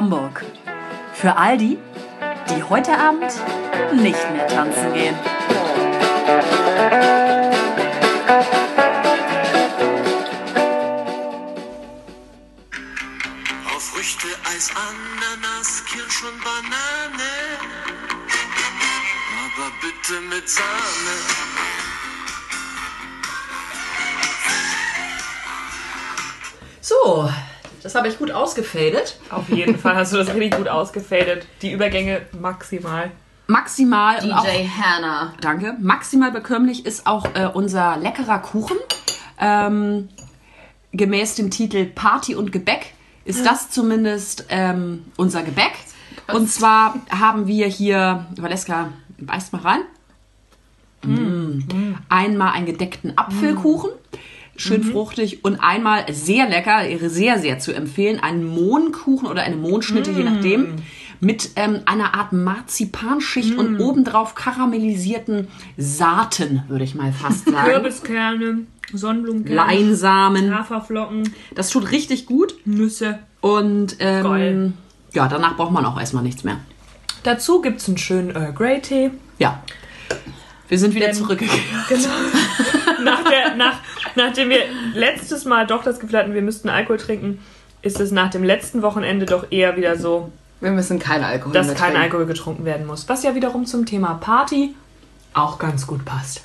Hamburg. 0.00 0.46
Für 1.12 1.36
all 1.36 1.58
die, 1.58 1.76
die 2.48 2.62
heute 2.62 2.96
Abend 2.96 3.30
nicht 3.92 4.32
mehr 4.32 4.46
tanzen 4.48 4.94
gehen. 4.94 5.14
Auf 13.76 13.82
Früchte, 13.90 14.28
Eis, 14.50 14.70
Ananas, 14.70 15.84
Kirsch 15.84 16.22
und 16.24 16.42
Banane. 16.42 17.32
Aber 19.44 19.70
bitte 19.82 20.18
mit 20.34 20.48
Sahne. 20.48 21.39
Habe 28.00 28.08
ich 28.08 28.18
gut 28.18 28.30
ausgefadet. 28.30 29.18
Auf 29.28 29.50
jeden 29.50 29.76
Fall 29.76 29.94
hast 29.94 30.14
du 30.14 30.16
das 30.16 30.28
richtig 30.28 30.56
gut 30.56 30.68
ausgefadet. 30.68 31.46
Die 31.60 31.70
Übergänge 31.70 32.22
maximal. 32.40 33.10
Maximal 33.46 34.24
und 34.24 34.32
auch, 34.32 34.42
DJ 34.42 34.66
Hannah. 34.68 35.34
danke, 35.42 35.74
maximal 35.80 36.30
bekömmlich 36.30 36.86
ist 36.86 37.06
auch 37.06 37.26
äh, 37.34 37.46
unser 37.52 37.98
leckerer 37.98 38.38
Kuchen. 38.38 38.78
Ähm, 39.38 40.08
gemäß 40.92 41.34
dem 41.34 41.50
Titel 41.50 41.84
Party 41.84 42.34
und 42.34 42.52
Gebäck 42.52 42.94
ist 43.26 43.44
das 43.44 43.70
zumindest 43.70 44.46
ähm, 44.48 45.04
unser 45.16 45.42
Gebäck. 45.42 45.72
Und 46.32 46.48
zwar 46.48 46.94
haben 47.10 47.46
wir 47.46 47.66
hier, 47.66 48.26
Valeska, 48.36 48.92
beißt 49.18 49.52
mal 49.52 49.60
rein. 49.60 49.80
Mm. 51.02 51.96
Einmal 52.08 52.52
einen 52.52 52.66
gedeckten 52.66 53.18
Apfelkuchen, 53.18 53.90
schön 54.60 54.84
fruchtig 54.84 55.44
und 55.44 55.58
einmal 55.60 56.04
sehr 56.12 56.48
lecker, 56.48 56.82
sehr, 57.08 57.38
sehr 57.38 57.58
zu 57.58 57.72
empfehlen, 57.72 58.20
einen 58.20 58.44
Mohnkuchen 58.46 59.26
oder 59.28 59.42
eine 59.42 59.56
Mohnschnitte, 59.56 60.10
je 60.10 60.22
nachdem, 60.24 60.76
mit 61.20 61.50
ähm, 61.56 61.80
einer 61.86 62.14
Art 62.14 62.32
Marzipanschicht 62.32 63.56
und 63.56 63.78
obendrauf 63.80 64.34
karamellisierten 64.34 65.48
Saaten, 65.76 66.62
würde 66.68 66.84
ich 66.84 66.94
mal 66.94 67.12
fast 67.12 67.44
sagen. 67.50 67.70
Kürbiskerne, 67.70 68.58
Sonnenblumenkerne, 68.92 69.54
Leinsamen. 69.56 70.56
Haferflocken, 70.58 71.32
Das 71.54 71.70
tut 71.70 71.90
richtig 71.90 72.26
gut 72.26 72.54
Nüsse. 72.64 73.18
und 73.40 73.96
ähm, 74.00 74.22
Geil. 74.24 74.72
ja, 75.12 75.28
danach 75.28 75.56
braucht 75.56 75.72
man 75.72 75.84
auch 75.84 75.98
erstmal 75.98 76.22
nichts 76.22 76.42
mehr. 76.44 76.58
Dazu 77.22 77.60
gibt 77.60 77.80
es 77.80 77.88
einen 77.88 77.98
schönen 77.98 78.30
Earl 78.30 78.52
Grey 78.54 78.80
Tee. 78.80 79.10
Ja. 79.38 79.62
Wir 80.68 80.78
sind 80.78 80.94
wieder 80.94 81.06
Denn- 81.06 81.16
zurückgekehrt. 81.16 81.60
Genau. 81.88 82.08
nach, 83.04 83.19
nachdem 84.16 84.50
wir 84.50 84.62
letztes 84.94 85.44
Mal 85.44 85.66
doch 85.66 85.82
das 85.82 86.00
Gefühl 86.00 86.18
hatten, 86.18 86.34
wir 86.34 86.42
müssten 86.42 86.68
Alkohol 86.68 86.98
trinken, 86.98 87.40
ist 87.82 88.00
es 88.00 88.10
nach 88.10 88.30
dem 88.30 88.44
letzten 88.44 88.82
Wochenende 88.82 89.26
doch 89.26 89.50
eher 89.50 89.76
wieder 89.76 89.96
so, 89.96 90.30
Wir 90.60 90.70
müssen 90.70 90.98
keinen 90.98 91.24
Alkohol 91.24 91.52
dass 91.52 91.66
mehr 91.66 91.76
kein 91.76 91.92
trinken. 91.92 92.02
Alkohol 92.02 92.26
getrunken 92.26 92.64
werden 92.64 92.86
muss. 92.86 93.08
Was 93.08 93.22
ja 93.22 93.34
wiederum 93.34 93.66
zum 93.66 93.86
Thema 93.86 94.14
Party 94.14 94.74
auch 95.32 95.58
ganz 95.58 95.86
gut 95.86 96.04
passt. 96.04 96.42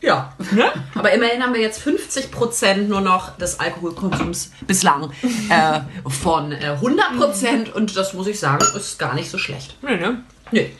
Ja. 0.00 0.32
Ne? 0.52 0.64
Aber 0.94 1.12
immerhin 1.12 1.42
haben 1.42 1.52
wir 1.52 1.60
jetzt 1.60 1.86
50% 1.86 2.86
nur 2.88 3.00
noch 3.00 3.36
des 3.36 3.60
Alkoholkonsums 3.60 4.52
bislang 4.66 5.10
äh, 5.50 5.80
von 6.08 6.52
äh, 6.52 6.76
100% 6.80 7.72
und 7.72 7.96
das 7.96 8.14
muss 8.14 8.26
ich 8.26 8.40
sagen, 8.40 8.64
ist 8.74 8.98
gar 8.98 9.14
nicht 9.14 9.30
so 9.30 9.36
schlecht. 9.36 9.76
Nee, 9.82 9.96
ne? 9.96 10.22
Nee. 10.52 10.74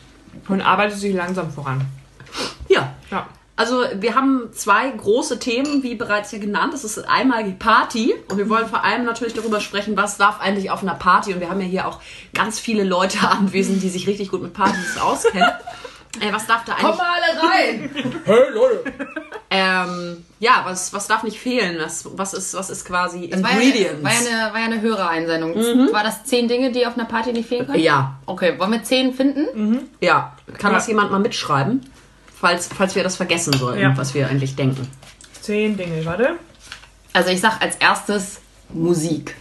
Und 0.47 0.61
arbeitet 0.61 0.97
sich 0.97 1.13
langsam 1.13 1.51
voran. 1.51 1.85
Ja. 2.67 2.95
Ja. 3.11 3.27
Also 3.61 3.83
wir 3.93 4.15
haben 4.15 4.49
zwei 4.53 4.89
große 4.89 5.37
Themen, 5.37 5.83
wie 5.83 5.93
bereits 5.93 6.31
ja 6.31 6.39
genannt. 6.39 6.73
Das 6.73 6.83
ist 6.83 6.97
einmal 7.07 7.43
die 7.43 7.51
Party 7.51 8.15
und 8.27 8.39
wir 8.39 8.49
wollen 8.49 8.67
vor 8.67 8.83
allem 8.83 9.05
natürlich 9.05 9.35
darüber 9.35 9.59
sprechen, 9.59 9.95
was 9.95 10.17
darf 10.17 10.39
eigentlich 10.41 10.71
auf 10.71 10.81
einer 10.81 10.95
Party. 10.95 11.31
Und 11.35 11.41
wir 11.41 11.49
haben 11.51 11.61
ja 11.61 11.67
hier 11.67 11.87
auch 11.87 11.99
ganz 12.33 12.59
viele 12.59 12.83
Leute 12.83 13.19
anwesend, 13.29 13.83
die 13.83 13.89
sich 13.89 14.07
richtig 14.07 14.31
gut 14.31 14.41
mit 14.41 14.53
Partys 14.53 14.97
auskennen. 14.99 15.47
Äh, 16.19 16.33
was 16.33 16.47
darf 16.47 16.65
da 16.65 16.71
eigentlich... 16.73 16.85
Kommt 16.87 16.97
mal 16.97 17.07
alle 17.15 17.53
rein! 17.53 17.89
Ähm, 19.53 20.23
ja, 20.39 20.61
was, 20.63 20.93
was 20.93 21.07
darf 21.07 21.23
nicht 21.23 21.37
fehlen? 21.37 21.75
Was, 21.81 22.07
was, 22.17 22.33
ist, 22.33 22.53
was 22.53 22.69
ist 22.69 22.85
quasi 22.85 23.27
Das 23.27 23.43
war 23.43 23.51
ja, 23.51 23.59
Ingredients? 23.59 24.01
war, 24.01 24.11
ja 24.13 24.17
eine, 24.45 24.53
war 24.53 24.59
ja 24.61 24.65
eine 24.67 24.79
Hörereinsendung. 24.79 25.55
War 25.91 26.03
das 26.05 26.23
zehn 26.23 26.47
Dinge, 26.47 26.71
die 26.71 26.87
auf 26.87 26.93
einer 26.93 27.03
Party 27.03 27.33
nicht 27.33 27.49
fehlen 27.49 27.65
können? 27.65 27.79
ja, 27.83 28.15
Okay, 28.27 28.57
wollen 28.57 28.71
wir 28.71 28.81
zehn 28.83 29.13
finden? 29.13 29.89
ja. 29.99 30.37
Kann 30.57 30.71
Ja. 30.71 30.77
das 30.77 30.87
jemand 30.87 31.11
mal 31.11 31.19
mitschreiben? 31.19 31.81
Falls, 32.41 32.67
falls 32.75 32.95
wir 32.95 33.03
das 33.03 33.15
vergessen 33.15 33.53
sollten, 33.53 33.79
Ja. 33.81 33.95
was 33.95 34.13
wir 34.15 34.27
eigentlich 34.27 34.55
denken. 34.55 34.87
Zehn 35.41 35.77
Dinge, 35.77 36.03
warte. 36.05 36.35
Also 37.13 37.29
ich 37.29 37.39
sag 37.39 37.61
als 37.61 37.75
erstes 37.75 38.39
Musik. 38.73 39.35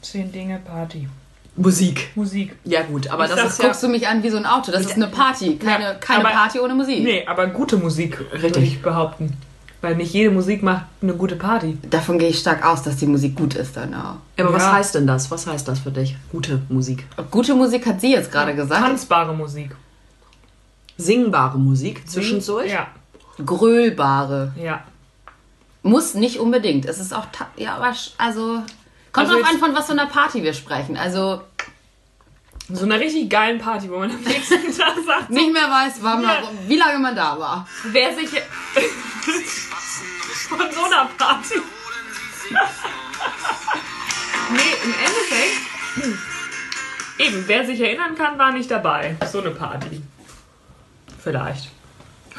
Zehn 0.00 0.30
Dinge 0.30 0.60
Party. 0.64 1.08
Musik. 1.56 2.10
Musik. 2.14 2.54
Ja 2.64 2.82
gut, 2.82 3.08
aber 3.08 3.24
Ich 3.24 3.30
das 3.30 3.38
sag, 3.40 3.48
ist 3.48 3.58
ja... 3.58 3.64
Guckst 3.66 3.82
du 3.82 3.88
mich 3.88 4.06
an 4.06 4.22
wie 4.22 4.30
so 4.30 4.36
ein 4.36 4.46
Auto? 4.46 4.70
Das 4.70 4.82
ist 4.82 4.92
eine 4.94 5.08
Party, 5.08 5.56
keine, 5.56 5.84
Ja, 5.84 5.94
keine 5.94 6.20
aber- 6.24 6.34
Party 6.34 6.60
ohne 6.60 6.74
Musik. 6.74 7.02
Nee, 7.02 7.26
aber 7.26 7.46
gute 7.48 7.78
Musik, 7.78 8.18
würde 8.30 8.42
Richtig. 8.44 8.64
ich 8.64 8.82
behaupten. 8.82 9.36
Weil 9.80 9.96
nicht 9.96 10.12
jede 10.12 10.30
Musik 10.30 10.62
macht 10.62 10.84
eine 11.02 11.14
gute 11.14 11.36
Party. 11.36 11.78
Davon 11.90 12.18
gehe 12.18 12.28
ich 12.28 12.38
stark 12.38 12.64
aus, 12.64 12.82
dass 12.82 12.96
die 12.96 13.06
Musik 13.06 13.36
gut 13.36 13.54
ist 13.54 13.76
dann 13.76 13.94
auch. 13.94 14.16
Aber 14.38 14.52
was 14.52 14.62
Ja. 14.62 14.72
heißt 14.74 14.94
denn 14.94 15.06
das? 15.06 15.30
Was 15.30 15.46
heißt 15.46 15.66
das 15.68 15.80
für 15.80 15.90
dich? 15.90 16.16
Gute 16.30 16.60
Musik. 16.68 17.04
Gute 17.30 17.54
Musik 17.54 17.86
hat 17.86 18.00
sie 18.00 18.12
jetzt 18.12 18.30
gerade 18.30 18.54
gesagt. 18.54 18.80
Tanzbare 18.84 19.34
Musik. 19.34 19.74
Singbare 20.98 21.58
Musik 21.58 22.08
zwischendurch? 22.08 22.70
Ja, 22.70 22.88
Grölbare. 23.44 24.52
ja. 24.56 24.82
Muss 25.82 26.14
nicht 26.14 26.40
unbedingt. 26.40 26.84
Es 26.86 26.98
ist 26.98 27.14
auch, 27.14 27.26
ja, 27.56 27.76
aber 27.76 27.94
also, 28.18 28.62
kommt 29.12 29.28
Also 29.28 29.38
drauf 29.40 29.48
an, 29.50 29.58
von 29.58 29.72
was 29.74 29.86
für 29.86 29.92
einer 29.92 30.06
Party 30.06 30.42
wir 30.42 30.52
sprechen. 30.52 30.96
Also, 30.96 31.42
So 32.72 32.84
einer 32.86 32.98
richtig 32.98 33.30
geilen 33.30 33.60
Party, 33.60 33.88
wo 33.88 33.98
man 34.00 34.10
am 34.10 34.20
nächsten 34.20 34.76
Tag 34.76 34.94
sagt, 35.06 35.30
nicht 35.30 35.52
mehr 35.52 35.70
weiß, 35.70 35.98
wann 36.00 36.22
Ja. 36.22 36.40
man, 36.40 36.68
wie 36.68 36.76
lange 36.76 36.98
man 36.98 37.14
da 37.14 37.38
war. 37.38 37.68
wer 37.84 38.12
sich 38.16 38.28
von 40.48 40.58
so 40.72 40.84
einer 40.84 41.04
Party. 41.16 41.54
nee, 44.50 44.74
im 44.84 44.92
Endeffekt. 44.92 45.56
hm, 45.96 46.18
Eben, 47.18 47.44
wer 47.46 47.64
sich 47.64 47.80
erinnern 47.80 48.14
kann, 48.16 48.36
war 48.38 48.50
nicht 48.52 48.70
dabei. 48.70 49.16
So 49.30 49.40
eine 49.40 49.50
Party. 49.52 50.02
Vielleicht. 51.26 51.70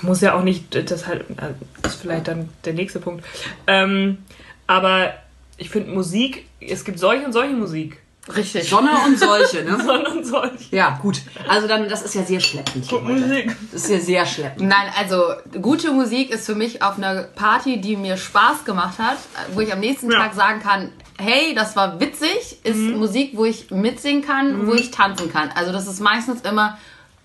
Muss 0.01 0.21
ja 0.21 0.33
auch 0.33 0.43
nicht, 0.43 0.73
das 0.89 1.07
halt, 1.07 1.25
äh, 1.31 1.85
ist 1.85 1.95
vielleicht 1.95 2.29
dann 2.29 2.47
der 2.63 2.71
nächste 2.71 3.01
Punkt. 3.01 3.25
Ähm, 3.67 4.19
aber 4.65 5.11
ich 5.57 5.69
finde 5.69 5.91
Musik, 5.91 6.45
es 6.61 6.85
gibt 6.85 6.97
solche 6.97 7.25
und 7.25 7.33
solche 7.33 7.53
Musik. 7.53 7.97
Richtig. 8.33 8.69
Sonne 8.69 8.91
und 9.05 9.19
solche, 9.19 9.65
ne? 9.65 9.77
Sonne 9.85 10.09
und 10.09 10.25
solche. 10.25 10.73
Ja, 10.73 10.99
gut. 11.01 11.19
Also 11.49 11.67
dann, 11.67 11.89
das 11.89 12.01
ist 12.01 12.15
ja 12.15 12.23
sehr 12.23 12.39
schleppend 12.39 12.85
hier 12.85 13.03
heute. 13.03 13.19
Musik. 13.19 13.57
Das 13.73 13.83
ist 13.83 13.89
ja 13.89 13.99
sehr 13.99 14.25
schleppend. 14.25 14.69
Nein, 14.69 14.87
also 14.97 15.33
gute 15.61 15.91
Musik 15.91 16.29
ist 16.29 16.45
für 16.45 16.55
mich 16.55 16.81
auf 16.81 16.97
einer 16.97 17.23
Party, 17.23 17.81
die 17.81 17.97
mir 17.97 18.15
Spaß 18.15 18.63
gemacht 18.63 18.99
hat, 18.99 19.17
wo 19.53 19.59
ich 19.59 19.73
am 19.73 19.81
nächsten 19.81 20.09
Ja. 20.09 20.19
Tag 20.19 20.33
sagen 20.33 20.61
kann, 20.61 20.93
hey, 21.17 21.53
das 21.55 21.75
war 21.75 21.99
witzig, 21.99 22.59
ist 22.63 22.77
Musik, 22.77 23.31
wo 23.33 23.43
ich 23.43 23.69
mitsingen 23.69 24.21
kann, 24.21 24.65
wo 24.65 24.73
ich 24.73 24.91
tanzen 24.91 25.29
kann. 25.29 25.49
Also 25.55 25.73
das 25.73 25.87
ist 25.87 25.99
meistens 25.99 26.39
immer 26.41 26.77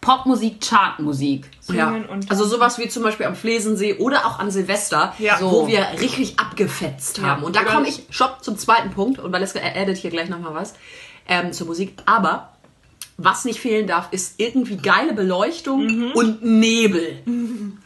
Popmusik, 0.02 0.60
Chartmusik. 0.60 1.46
Ja. 1.72 1.94
Also 2.28 2.44
sowas 2.44 2.78
wie 2.78 2.88
zum 2.88 3.02
Beispiel 3.04 3.24
am 3.24 3.34
Flesensee 3.36 3.94
oder 3.94 4.26
auch 4.26 4.38
an 4.40 4.50
Silvester, 4.50 5.14
Ja. 5.18 5.38
wo 5.40 5.66
wir 5.66 5.86
richtig 6.00 6.38
abgefetzt 6.38 7.18
Ja. 7.18 7.24
haben. 7.24 7.44
Und 7.44 7.56
da 7.56 7.62
komme 7.64 7.88
ich, 7.88 8.02
stopp, 8.10 8.44
zum 8.44 8.58
zweiten 8.58 8.90
Punkt. 8.90 9.18
Und 9.20 9.32
Valeska 9.32 9.60
addet 9.60 9.96
hier 9.96 10.10
gleich 10.10 10.28
nochmal 10.28 10.52
was 10.54 10.74
ähm, 11.28 11.52
zur 11.54 11.68
Musik. 11.68 11.94
Aber 12.04 12.50
was 13.16 13.44
nicht 13.44 13.60
fehlen 13.60 13.86
darf, 13.86 14.08
ist 14.10 14.34
irgendwie 14.38 14.76
geile 14.76 15.12
Beleuchtung 15.14 15.86
Mhm. 15.86 16.12
und 16.12 16.42
Nebel. 16.44 17.22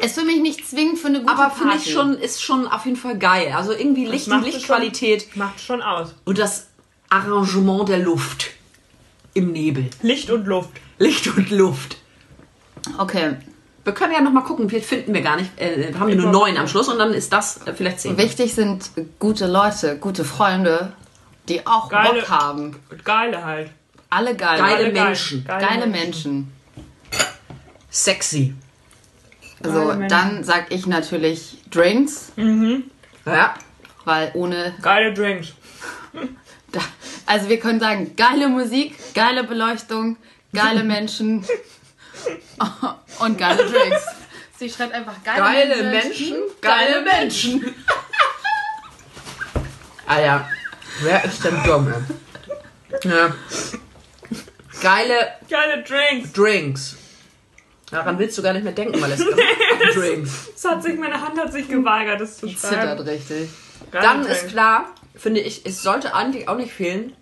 Ist 0.00 0.18
für 0.18 0.24
mich 0.24 0.40
nicht 0.40 0.68
zwingend 0.68 0.98
für 0.98 1.06
eine 1.08 1.20
gute 1.20 1.32
Aber 1.32 1.50
finde 1.50 1.76
ich 1.76 1.92
schon, 1.92 2.14
ist 2.14 2.42
schon 2.42 2.66
auf 2.66 2.86
jeden 2.86 2.96
Fall 2.96 3.18
geil. 3.18 3.52
Also 3.56 3.72
irgendwie 3.72 4.04
Licht 4.06 4.26
und 4.28 4.42
Lichtqualität 4.44 5.28
Schon, 5.30 5.38
macht 5.38 5.60
schon 5.60 5.80
aus. 5.82 6.14
und 6.24 6.38
das 6.38 6.68
Arrangement 7.08 7.88
der 7.88 7.98
Luft 7.98 8.50
im 9.34 9.52
Nebel. 9.52 9.88
Licht 10.02 10.30
und 10.30 10.46
Luft. 10.46 10.70
Licht 10.98 11.26
und 11.36 11.50
Luft. 11.50 11.96
Okay. 12.98 13.36
Wir 13.84 13.92
können 13.94 14.12
ja 14.12 14.20
noch 14.20 14.32
mal 14.32 14.42
gucken, 14.42 14.68
vielleicht 14.70 14.86
finden 14.86 15.12
wir 15.12 15.22
gar 15.22 15.36
nicht. 15.36 15.50
Äh, 15.60 15.92
haben 15.98 16.06
wir 16.08 16.14
nur 16.14 16.30
neun 16.30 16.56
am 16.56 16.68
Schluss 16.68 16.88
und 16.88 16.98
dann 16.98 17.12
ist 17.12 17.32
das 17.32 17.66
äh, 17.66 17.72
vielleicht 17.74 18.00
zehn. 18.00 18.16
Wichtig 18.16 18.54
sind 18.54 18.90
gute 19.18 19.46
Leute, 19.48 19.98
gute 19.98 20.24
Freunde, 20.24 20.92
die 21.48 21.66
auch 21.66 21.88
Geile- 21.88 22.20
Bock 22.20 22.30
haben. 22.30 22.76
Geile 23.02 23.44
halt. 23.44 23.70
Alle 24.10 24.36
geil. 24.36 24.58
Geile 24.58 24.76
Alle 24.76 24.92
geil. 24.92 25.04
Menschen. 25.06 25.44
Geile 25.44 25.86
Menschen. 25.88 26.52
Sexy. 27.90 28.54
So, 29.62 29.70
Geile 29.72 29.86
Menschen. 29.96 30.08
dann 30.08 30.44
sag 30.44 30.70
ich 30.72 30.86
natürlich 30.86 31.58
Drinks, 31.70 32.32
Ja. 33.26 33.54
weil 34.04 34.30
ohne 34.34 34.74
Geile 34.82 35.12
Drinks. 35.14 35.48
Da, 36.72 36.80
also 37.26 37.48
wir 37.48 37.60
können 37.60 37.80
sagen, 37.80 38.14
geile 38.16 38.48
Musik, 38.48 38.94
geile 39.14 39.44
Beleuchtung, 39.44 40.16
geile 40.54 40.82
Menschen 40.84 41.44
und 43.18 43.38
geile 43.38 43.64
Drinks. 43.70 44.04
Sie 44.58 44.70
schreibt 44.70 44.92
einfach 44.94 45.22
geile, 45.24 45.40
Geile 45.68 45.90
Menschen, 45.90 46.36
geile 46.60 47.02
Menschen. 47.02 47.74
ah 50.06 50.20
ja. 50.20 50.48
Wer 51.00 51.24
ist 51.24 51.42
denn 51.44 51.62
dumm? 51.64 51.92
ey? 51.92 53.10
Ja. 53.10 53.34
Geile 54.82 55.28
Geile 55.48 55.82
Drinks. 55.82 56.32
Drinks. 56.32 56.96
Daran 57.90 58.18
willst 58.18 58.38
du 58.38 58.42
gar 58.42 58.52
nicht 58.52 58.62
mehr 58.64 58.72
denken, 58.72 59.00
weil 59.00 59.12
es 59.12 59.20
Drinks. 59.94 60.50
Das 60.54 60.70
hat 60.70 60.82
sich, 60.82 60.98
meine 60.98 61.20
Hand 61.20 61.38
hat 61.38 61.52
sich 61.52 61.68
geweigert, 61.68 62.20
das 62.20 62.38
zu 62.38 62.46
Zittert 62.46 62.72
schreiben. 62.72 63.00
richtig. 63.08 63.50
Geile 63.90 64.04
Dann 64.06 64.22
Drinks. 64.22 64.42
ist 64.42 64.48
klar, 64.50 64.94
finde 65.14 65.40
ich, 65.40 65.66
es 65.66 65.82
sollte 65.82 66.14
eigentlich 66.14 66.48
auch 66.48 66.56
nicht 66.56 66.72
fehlen, 66.72 67.12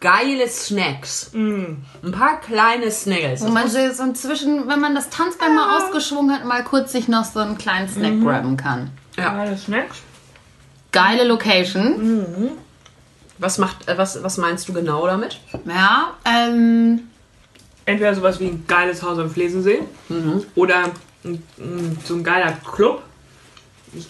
geile 0.00 0.48
Snacks. 0.48 1.30
Ein 1.34 1.84
paar 2.12 2.40
kleine 2.40 2.90
Snaggles. 2.90 3.42
Wo 3.42 3.48
man 3.48 3.68
so 3.68 3.78
so 3.92 4.02
inzwischen, 4.04 4.68
wenn 4.68 4.80
man 4.80 4.94
das 4.94 5.10
Tanzbein 5.10 5.54
mal 5.54 5.76
ausgeschwungen 5.76 6.34
hat, 6.34 6.44
mal 6.44 6.64
kurz 6.64 6.92
sich 6.92 7.08
noch 7.08 7.24
so 7.24 7.40
einen 7.40 7.58
kleinen 7.58 7.88
Snack 7.88 8.20
grabben 8.22 8.56
kann. 8.56 8.90
Ja. 9.16 9.34
Geile 9.34 9.56
Snacks. 9.56 9.98
Geile 10.92 11.24
Location. 11.24 12.52
Was 13.38 13.58
macht, 13.58 13.86
äh, 13.88 13.98
was, 13.98 14.22
was 14.22 14.38
meinst 14.38 14.66
du 14.68 14.72
genau 14.72 15.06
damit? 15.06 15.40
Ja, 15.66 16.14
ähm, 16.24 17.00
Entweder 17.84 18.14
sowas 18.14 18.40
wie 18.40 18.46
ein 18.46 18.64
geiles 18.66 19.02
Haus 19.02 19.16
am 19.18 19.30
Flesensee 19.30 19.80
oder 20.56 20.92
ein, 21.22 21.42
ein, 21.58 21.98
so 22.04 22.14
ein 22.14 22.24
geiler 22.24 22.52
Club. 22.52 23.02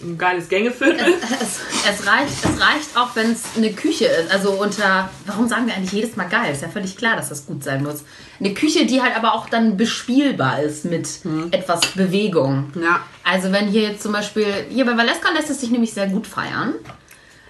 Ein 0.03 0.17
geiles 0.17 0.49
Gängeviertel. 0.49 1.13
es, 1.41 1.59
es, 1.89 2.05
reicht, 2.07 2.33
es 2.43 2.59
reicht 2.61 2.97
auch, 2.97 3.15
wenn 3.15 3.31
es 3.31 3.43
eine 3.55 3.71
Küche 3.71 4.05
ist. 4.05 4.31
Also 4.31 4.51
unter, 4.51 5.09
warum 5.25 5.47
sagen 5.47 5.65
wir 5.67 5.75
eigentlich 5.75 5.93
jedes 5.93 6.15
Mal 6.15 6.25
geil? 6.25 6.51
Ist 6.51 6.61
ja 6.61 6.67
völlig 6.67 6.97
klar, 6.97 7.15
dass 7.15 7.29
das 7.29 7.45
gut 7.45 7.63
sein 7.63 7.83
muss. 7.83 8.03
Eine 8.39 8.53
Küche, 8.53 8.85
die 8.85 9.01
halt 9.01 9.15
aber 9.15 9.33
auch 9.33 9.47
dann 9.49 9.77
bespielbar 9.77 10.61
ist 10.61 10.83
mit 10.85 11.07
etwas 11.51 11.81
Bewegung. 11.95 12.71
Ja. 12.81 12.99
Also 13.23 13.51
wenn 13.51 13.67
hier 13.67 13.83
jetzt 13.83 14.03
zum 14.03 14.11
Beispiel, 14.11 14.47
hier 14.69 14.85
bei 14.85 14.97
Valeska 14.97 15.29
lässt 15.31 15.49
es 15.49 15.61
sich 15.61 15.69
nämlich 15.69 15.93
sehr 15.93 16.07
gut 16.07 16.27
feiern. 16.27 16.73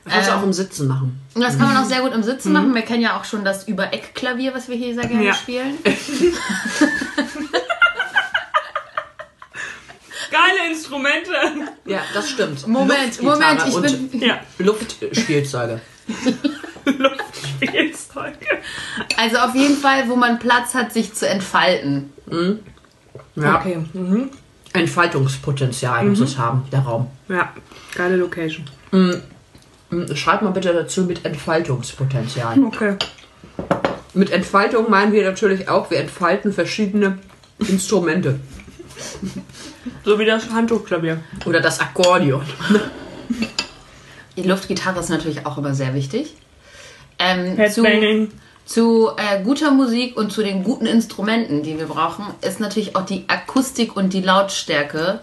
Kannst 0.09 0.29
du 0.29 0.33
Ähm, 0.33 0.39
auch 0.39 0.43
im 0.43 0.53
Sitzen 0.53 0.87
machen. 0.87 1.19
Das 1.35 1.57
kann 1.57 1.67
man 1.73 1.77
auch 1.83 1.85
sehr 1.87 1.99
gut 2.01 2.13
im 2.13 2.23
Sitzen 2.23 2.53
machen. 2.53 2.73
Wir 2.73 2.83
kennen 2.83 3.01
ja 3.01 3.17
auch 3.19 3.25
schon 3.25 3.43
das 3.43 3.67
Über-Eck-Klavier, 3.67 4.53
was 4.53 4.69
wir 4.69 4.75
hier 4.77 4.93
sehr 4.93 5.05
gerne 5.07 5.25
Ja. 5.25 5.33
spielen. 5.33 5.77
Geile 10.31 10.71
Instrumente. 10.71 11.31
Ja, 11.85 12.01
das 12.13 12.29
stimmt. 12.29 12.67
Moment, 12.67 13.21
Moment, 13.21 13.63
ich 13.67 13.73
und 13.75 14.11
bin- 14.11 14.21
Ja. 14.21 14.39
Luftspielzeuge. 14.59 15.81
Luftspielzeuge. 16.85 18.37
Also 19.17 19.37
auf 19.37 19.55
jeden 19.55 19.75
Fall, 19.77 20.07
wo 20.09 20.15
man 20.15 20.39
Platz 20.39 20.73
hat, 20.73 20.93
sich 20.93 21.13
zu 21.13 21.27
entfalten. 21.27 22.11
Ja. 23.35 23.59
Okay. 23.59 23.77
Mhm. 23.93 24.29
Entfaltungspotenzial 24.73 26.05
muss 26.05 26.19
es 26.19 26.37
haben, 26.37 26.65
der 26.71 26.79
Raum. 26.81 27.09
Ja. 27.29 27.51
Geile 27.95 28.17
Location. 28.17 28.65
Schreib 30.13 30.41
mal 30.41 30.51
bitte 30.51 30.73
dazu 30.73 31.03
mit 31.03 31.25
Entfaltungspotenzial. 31.25 32.59
Okay. 32.63 32.95
Mit 34.13 34.31
Entfaltung 34.31 34.89
meinen 34.89 35.11
wir 35.13 35.23
natürlich 35.23 35.69
auch, 35.69 35.89
wir 35.91 35.99
entfalten 35.99 36.51
verschiedene 36.53 37.19
Instrumente. 37.59 38.39
So 40.07 40.17
wie 40.19 40.23
das 40.23 40.49
Handtuchklavier. 40.49 41.19
Oder 41.45 41.59
das 41.59 41.81
Akkordeon. 41.81 42.41
Die 44.37 44.43
Luftgitarre 44.43 45.01
ist 45.01 45.09
natürlich 45.09 45.45
auch 45.45 45.57
immer 45.57 45.73
sehr 45.73 45.93
wichtig. 45.93 46.33
Ähm, 47.19 47.57
zu 47.69 47.83
zu 48.63 49.09
äh, 49.17 49.43
guter 49.43 49.71
Musik 49.71 50.15
und 50.15 50.31
zu 50.31 50.43
den 50.43 50.63
guten 50.63 50.85
Instrumenten, 50.85 51.61
die 51.61 51.77
wir 51.77 51.87
brauchen, 51.87 52.23
ist 52.39 52.61
natürlich 52.61 52.95
auch 52.95 53.05
die 53.05 53.25
Akustik 53.27 53.97
und 53.97 54.13
die 54.13 54.21
Lautstärke 54.21 55.19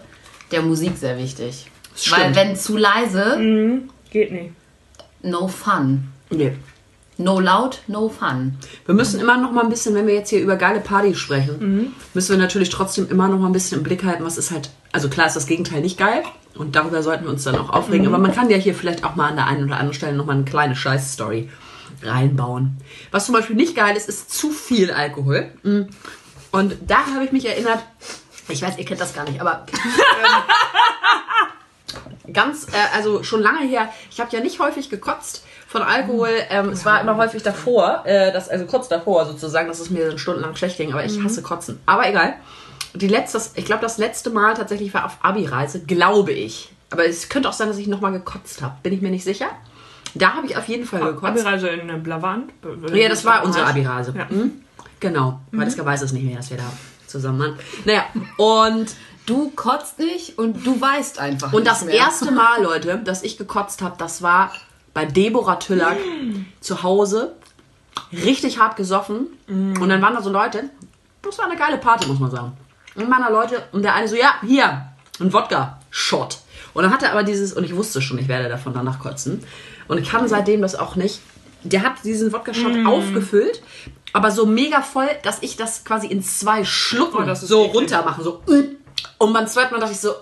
der 0.51 0.61
Musik 0.61 0.91
sehr 0.97 1.17
wichtig. 1.17 1.65
Weil 2.11 2.35
wenn 2.35 2.55
zu 2.55 2.77
leise, 2.77 3.81
Geht 4.11 4.31
nicht. 4.31 4.51
no 5.23 5.47
fun. 5.47 6.09
Nee. 6.29 6.53
No 7.17 7.39
loud, 7.39 7.79
no 7.87 8.09
fun. 8.09 8.57
Wir 8.85 8.93
müssen 8.93 9.21
immer 9.21 9.37
noch 9.37 9.51
mal 9.51 9.63
ein 9.63 9.69
bisschen, 9.69 9.95
wenn 9.95 10.05
wir 10.05 10.13
jetzt 10.15 10.29
hier 10.29 10.41
über 10.41 10.57
geile 10.57 10.81
Partys 10.81 11.17
sprechen, 11.17 11.95
müssen 12.13 12.31
wir 12.31 12.37
natürlich 12.37 12.69
trotzdem 12.69 13.09
immer 13.09 13.29
noch 13.29 13.39
mal 13.39 13.47
ein 13.47 13.53
bisschen 13.53 13.77
im 13.77 13.83
Blick 13.83 14.03
halten, 14.03 14.25
was 14.25 14.37
ist 14.37 14.51
halt, 14.51 14.69
also 14.91 15.07
klar 15.07 15.27
ist 15.27 15.35
das 15.35 15.47
Gegenteil 15.47 15.81
nicht 15.81 15.97
geil 15.97 16.23
und 16.55 16.75
darüber 16.75 17.01
sollten 17.03 17.23
wir 17.23 17.31
uns 17.31 17.43
dann 17.43 17.57
auch 17.57 17.69
aufregen, 17.69 18.07
aber 18.07 18.17
man 18.17 18.33
kann 18.33 18.49
ja 18.49 18.57
hier 18.57 18.75
vielleicht 18.75 19.03
auch 19.03 19.15
mal 19.15 19.29
an 19.29 19.35
der 19.37 19.47
einen 19.47 19.65
oder 19.65 19.75
anderen 19.75 19.93
Stelle 19.93 20.15
noch 20.17 20.25
mal 20.25 20.33
eine 20.33 20.43
kleine 20.45 20.75
Scheiß-Story 20.75 21.49
reinbauen. 22.03 22.77
Was 23.11 23.25
zum 23.25 23.33
Beispiel 23.33 23.55
nicht 23.55 23.75
geil 23.75 23.95
ist, 23.95 24.09
ist 24.09 24.31
zu 24.31 24.51
viel 24.51 24.91
Alkohol. 24.91 25.51
Mm. 25.63 25.83
Und 26.51 26.77
da 26.87 27.05
habe 27.13 27.25
ich 27.25 27.31
mich 27.31 27.45
erinnert, 27.45 27.79
ich 28.47 28.61
weiß, 28.61 28.77
ihr 28.77 28.85
kennt 28.85 29.01
das 29.01 29.13
gar 29.13 29.23
nicht, 29.25 29.41
aber 29.41 29.65
ähm, 32.25 32.33
ganz, 32.33 32.67
äh, 32.67 32.95
also 32.95 33.23
schon 33.23 33.41
lange 33.41 33.65
her, 33.65 33.89
ich 34.09 34.19
habe 34.19 34.35
ja 34.35 34.41
nicht 34.41 34.59
häufig 34.59 34.89
gekotzt 34.89 35.43
von 35.75 35.83
Alkohol. 35.83 36.29
Ähm, 36.49 36.69
es 36.69 36.85
war 36.85 37.01
immer 37.01 37.17
häufig 37.17 37.43
davor, 37.43 38.03
äh, 38.05 38.31
das, 38.31 38.47
also 38.49 38.65
kurz 38.65 38.87
davor 38.87 39.25
sozusagen, 39.25 39.67
dass 39.67 39.79
es 39.79 39.89
mir 39.89 40.07
dann 40.07 40.17
stundenlang 40.17 40.55
schlecht 40.55 40.77
ging, 40.77 40.93
aber 40.93 41.03
ich 41.03 41.21
hasse 41.21 41.41
Kotzen. 41.41 41.79
Aber 41.85 42.07
egal. 42.07 42.35
Die 42.93 43.09
letzte, 43.09 43.41
ich 43.55 43.65
glaube, 43.65 43.81
das 43.81 43.97
letzte 43.97 44.29
Mal 44.29 44.53
tatsächlich 44.53 44.93
war 44.93 45.05
auf 45.05 45.17
Abi-Reise, 45.21 45.81
glaube 45.81 46.31
ich. 46.31 46.71
Aber 46.91 47.05
es 47.05 47.27
könnte 47.27 47.49
auch 47.49 47.53
sein, 47.53 47.67
dass 47.67 47.77
ich 47.77 47.87
nochmal 47.87 48.13
gekotzt 48.13 48.61
habe. 48.61 48.75
Bin 48.83 48.93
ich 48.93 49.01
mir 49.01 49.11
nicht 49.11 49.25
sicher. 49.25 49.47
Da 50.13 50.35
habe 50.35 50.47
ich 50.47 50.55
auf 50.55 50.65
jeden 50.69 50.85
Fall 50.85 51.01
gekotzt. 51.01 51.25
Abi-Reise 51.25 51.67
in 51.67 51.89
äh, 51.89 51.97
Blavant. 51.97 52.53
Ja, 52.93 53.09
das 53.09 53.25
war 53.25 53.43
unsere 53.43 53.65
Abi-Reise. 53.65 54.13
Ja. 54.17 54.27
Mhm. 54.29 54.61
Genau. 55.01 55.41
Valeska 55.51 55.85
weiß 55.85 56.03
es 56.03 56.13
nicht 56.13 56.23
mehr, 56.23 56.37
dass 56.37 56.49
wir 56.51 56.57
da 56.57 56.71
zusammen 57.05 57.39
waren. 57.39 57.59
Naja, 57.83 58.05
und, 58.37 58.95
Du 59.25 59.49
kotzt 59.55 59.97
nicht 59.97 60.37
und 60.37 60.67
du 60.67 60.79
weißt 60.79 61.17
einfach 61.17 61.51
und 61.51 61.65
das 61.65 61.83
mehr. 61.83 61.95
erste 61.95 62.31
Mal, 62.31 62.61
Leute, 62.61 62.99
dass 63.03 63.23
ich 63.23 63.37
gekotzt 63.37 63.81
habe, 63.81 63.95
das 63.97 64.21
war 64.21 64.51
bei 64.95 65.05
Deborah 65.05 65.57
Tüllack 65.59 65.97
zu 66.61 66.81
Hause. 66.81 67.35
Richtig 68.11 68.57
hart 68.59 68.77
gesoffen. 68.77 69.27
Und 69.47 69.89
dann 69.89 70.01
waren 70.01 70.15
da 70.15 70.21
so 70.23 70.31
Leute. 70.31 70.69
Das 71.21 71.37
war 71.37 71.45
eine 71.45 71.55
geile 71.57 71.77
Party, 71.77 72.07
muss 72.07 72.19
man 72.19 72.31
sagen. 72.31 72.53
Und 72.95 73.11
waren 73.11 73.21
da 73.21 73.29
Leute 73.29 73.61
und 73.73 73.83
der 73.83 73.93
eine 73.93 74.07
so, 74.07 74.15
ja, 74.15 74.35
hier, 74.41 74.85
ein 75.19 75.33
Wodka-Shot. 75.33 76.39
Und 76.73 76.83
dann 76.83 76.93
hat 76.93 77.03
er 77.03 77.11
aber 77.11 77.23
dieses, 77.23 77.51
und 77.53 77.63
ich 77.65 77.75
wusste 77.75 78.01
schon, 78.01 78.17
ich 78.19 78.27
werde 78.27 78.47
davon 78.47 78.73
danach 78.73 78.99
kotzen. 78.99 79.43
Und 79.87 79.97
ich 79.97 80.09
kann 80.09 80.27
seitdem 80.27 80.61
das 80.61 80.75
auch 80.75 80.95
nicht. 80.95 81.19
Der 81.63 81.83
hat 81.83 82.03
diesen 82.05 82.31
Wodka-Shot 82.31 82.85
aufgefüllt, 82.85 83.61
aber 84.13 84.31
so 84.31 84.45
mega 84.45 84.81
voll, 84.81 85.09
dass 85.23 85.41
ich 85.41 85.57
das 85.57 85.83
quasi 85.83 86.07
in 86.07 86.21
zwei 86.23 86.63
Schlucken 86.63 87.29
Oh, 87.29 87.33
so 87.35 87.63
eklig. 87.65 87.75
runter 87.75 88.05
mache. 88.05 88.23
So. 88.23 88.41
Und 89.17 89.33
beim 89.33 89.47
zweiten 89.47 89.73
Mal 89.73 89.79
dachte 89.81 89.93
ich 89.93 89.99
so, 89.99 90.13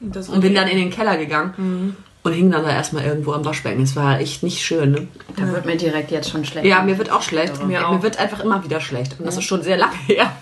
und 0.00 0.40
bin 0.40 0.54
dann 0.54 0.68
in 0.68 0.76
den 0.78 0.90
Keller 0.90 1.16
gegangen 1.16 1.96
und 2.28 2.34
hing 2.34 2.50
dann 2.50 2.62
da 2.62 2.70
erstmal 2.70 3.04
irgendwo 3.04 3.32
am 3.32 3.44
Waschbecken. 3.44 3.82
Es 3.82 3.96
war 3.96 4.20
echt 4.20 4.42
nicht 4.42 4.62
schön. 4.64 4.92
Ne? 4.92 5.08
Da 5.36 5.50
wird 5.50 5.64
mir 5.66 5.76
direkt 5.76 6.10
jetzt 6.10 6.30
schon 6.30 6.44
schlecht. 6.44 6.66
Ja, 6.66 6.82
mir 6.82 6.98
wird 6.98 7.10
auch 7.10 7.22
schlecht. 7.22 7.58
Mir 7.60 7.66
Mir, 7.66 7.88
auch. 7.88 8.02
wird 8.02 8.18
einfach 8.18 8.40
immer 8.40 8.62
wieder 8.64 8.80
schlecht. 8.80 9.16
Und 9.18 9.26
das 9.26 9.36
ist 9.36 9.44
schon 9.44 9.62
sehr 9.62 9.76
lange 9.76 9.96
her. 10.06 10.32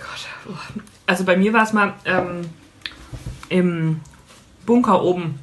Also 1.07 1.25
bei 1.25 1.37
mir 1.37 1.53
war 1.53 1.63
es 1.63 1.73
mal 1.73 1.95
ähm, 2.05 2.51
im 3.49 4.01
Bunker 4.67 5.03
oben. 5.03 5.39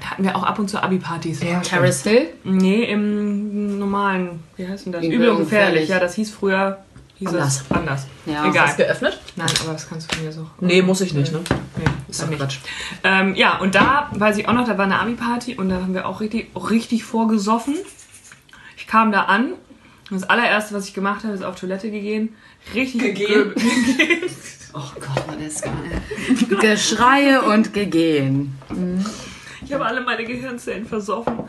Da 0.00 0.10
hatten 0.10 0.24
wir 0.24 0.36
auch 0.36 0.42
ab 0.44 0.58
und 0.58 0.68
zu 0.68 0.82
Abi-Partys. 0.82 1.40
Terrace 1.40 2.02
Hill? 2.04 2.28
Nee, 2.44 2.84
im 2.84 3.78
normalen, 3.78 4.42
wie 4.56 4.66
heißt 4.66 4.86
denn 4.86 4.92
das? 4.92 5.04
Übel 5.04 5.28
und 5.30 5.38
gefährlich. 5.40 5.88
Ja, 5.88 6.00
das 6.00 6.14
hieß 6.14 6.30
früher 6.30 6.78
hieß 7.22 7.28
Anders. 7.34 7.64
Es 7.68 7.70
anders. 7.76 8.06
Ja. 8.26 8.48
Egal. 8.48 8.68
Ist 8.68 8.76
geöffnet? 8.76 9.20
Nein, 9.36 9.48
aber 9.64 9.72
das 9.72 9.88
kannst 9.88 10.14
du 10.14 10.20
mir 10.20 10.32
so. 10.32 10.48
Nee, 10.60 10.82
muss 10.82 11.00
ich 11.00 11.14
nicht, 11.14 11.32
ne? 11.32 11.40
Nee, 11.76 11.84
Ist 12.08 12.22
doch 12.22 12.28
nicht. 12.28 12.38
Quatsch. 12.38 12.58
Ähm, 13.04 13.34
ja, 13.34 13.58
und 13.58 13.74
da 13.74 14.08
weiß 14.12 14.36
ich 14.38 14.48
auch 14.48 14.52
noch, 14.52 14.66
da 14.66 14.76
war 14.78 14.84
eine 14.84 14.98
Ami-Party 14.98 15.56
und 15.56 15.68
da 15.68 15.76
haben 15.76 15.94
wir 15.94 16.06
auch 16.06 16.20
richtig, 16.20 16.50
auch 16.54 16.70
richtig 16.70 17.04
vorgesoffen. 17.04 17.74
Ich 18.76 18.86
kam 18.86 19.12
da 19.12 19.22
an 19.24 19.52
und 20.10 20.20
das 20.20 20.28
allererste, 20.28 20.74
was 20.74 20.86
ich 20.88 20.94
gemacht 20.94 21.24
habe, 21.24 21.34
ist 21.34 21.44
auf 21.44 21.58
Toilette 21.58 21.90
gehen. 21.90 22.34
Richtig 22.74 23.00
Gegeben? 23.02 23.54
ge- 23.54 24.30
Oh 24.74 24.80
Gott, 24.94 25.28
Valeska. 25.28 25.70
Geschreie 26.60 27.42
und 27.42 27.74
Gegehen. 27.74 28.56
Ich 29.64 29.72
habe 29.72 29.84
alle 29.84 30.00
meine 30.00 30.24
Gehirnzellen 30.24 30.86
versoffen. 30.86 31.40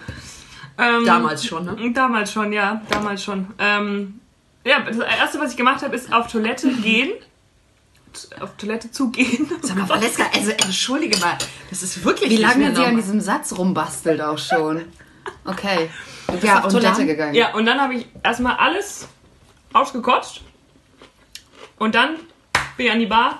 Ähm, 0.78 1.06
Damals 1.06 1.46
schon, 1.46 1.66
ne? 1.66 1.92
Damals 1.94 2.34
schon, 2.34 2.52
ja, 2.52 2.82
damals 2.90 3.24
schon. 3.24 3.48
Ähm, 3.60 4.20
ja, 4.66 4.80
das 4.82 4.98
erste, 4.98 5.40
was 5.40 5.52
ich 5.52 5.58
gemacht 5.58 5.82
habe, 5.84 5.96
ist 5.96 6.12
auf 6.14 6.28
Toilette 6.32 6.72
gehen. 6.82 7.12
Auf 8.40 8.56
Toilette 8.58 8.92
zugehen. 8.92 9.50
Sag 9.64 9.76
mal, 9.76 9.90
Valeska, 9.90 10.24
also 10.36 10.52
entschuldige 10.52 11.18
mal. 11.20 11.36
Das 11.72 11.82
ist 11.82 12.04
wirklich 12.06 12.30
Wie 12.30 12.38
lange 12.38 12.76
sie 12.76 12.84
an 12.84 12.96
diesem 12.96 13.20
Satz 13.20 13.54
rumbastelt 13.58 14.22
auch 14.22 14.38
schon. 14.38 14.84
Okay. 15.46 15.90
Du 16.28 16.34
bist 16.34 16.44
Ja, 16.44 16.60
auf 16.60 16.66
und 16.66 16.72
Toilette 16.74 16.98
dann- 16.98 17.08
gegangen. 17.08 17.34
Ja, 17.34 17.54
und 17.56 17.66
dann 17.66 17.82
habe 17.82 17.96
ich 17.96 18.06
erstmal 18.24 18.56
alles 18.58 19.08
ausgekotzt. 19.74 20.42
Und 21.80 21.96
dann 21.96 22.16
bin 22.78 22.86
ich 22.86 22.92
an 22.92 23.00
die 23.00 23.08
Bar. 23.08 23.40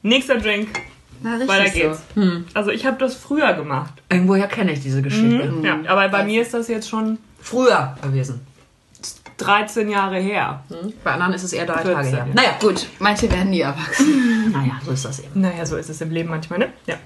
Nächster 0.00 0.38
Drink. 0.38 0.68
Na, 1.20 1.34
richtig 1.36 1.48
Weiter 1.48 1.70
so. 1.70 1.78
geht's. 2.16 2.44
Also 2.54 2.70
ich 2.70 2.86
habe 2.86 2.96
das 2.98 3.14
früher 3.14 3.52
gemacht. 3.52 3.92
Irgendwoher 4.08 4.48
kenne 4.48 4.72
ich 4.72 4.80
diese 4.80 5.02
Geschichte. 5.02 5.52
Ja, 5.62 5.78
aber 5.86 6.08
bei 6.08 6.24
mir 6.24 6.40
ist 6.42 6.54
das 6.54 6.68
jetzt 6.68 6.88
schon 6.88 7.18
Früher 7.40 7.96
gewesen. 8.02 8.40
13 9.38 9.88
Jahre 9.90 10.18
her. 10.18 10.62
Bei 11.04 11.12
anderen 11.12 11.32
ist 11.34 11.42
es 11.42 11.52
eher 11.52 11.66
drei 11.66 11.82
14, 11.82 11.92
Tage 11.94 12.08
her. 12.08 12.26
ja. 12.28 12.34
Naja, 12.34 12.50
Gut, 12.60 12.86
manche 12.98 13.30
werden 13.30 13.50
nie 13.50 13.60
erwachsen. 13.60 14.52
naja, 14.52 14.80
so 14.84 14.92
ist 14.92 15.04
das 15.04 15.20
eben. 15.20 15.40
Naja, 15.40 15.66
so 15.66 15.76
ist 15.76 15.90
es 15.90 16.00
im 16.00 16.10
Leben 16.10 16.30
manchmal, 16.30 16.58
ne? 16.60 16.68
Ja. 16.86 16.96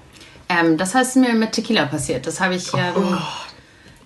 Ähm, 0.49 0.77
das 0.77 0.95
heißt 0.95 1.17
mir 1.17 1.33
mit 1.33 1.51
Tequila 1.51 1.85
passiert. 1.85 2.25
Das 2.25 2.39
habe 2.39 2.55
ich 2.55 2.73
ähm, 2.73 3.17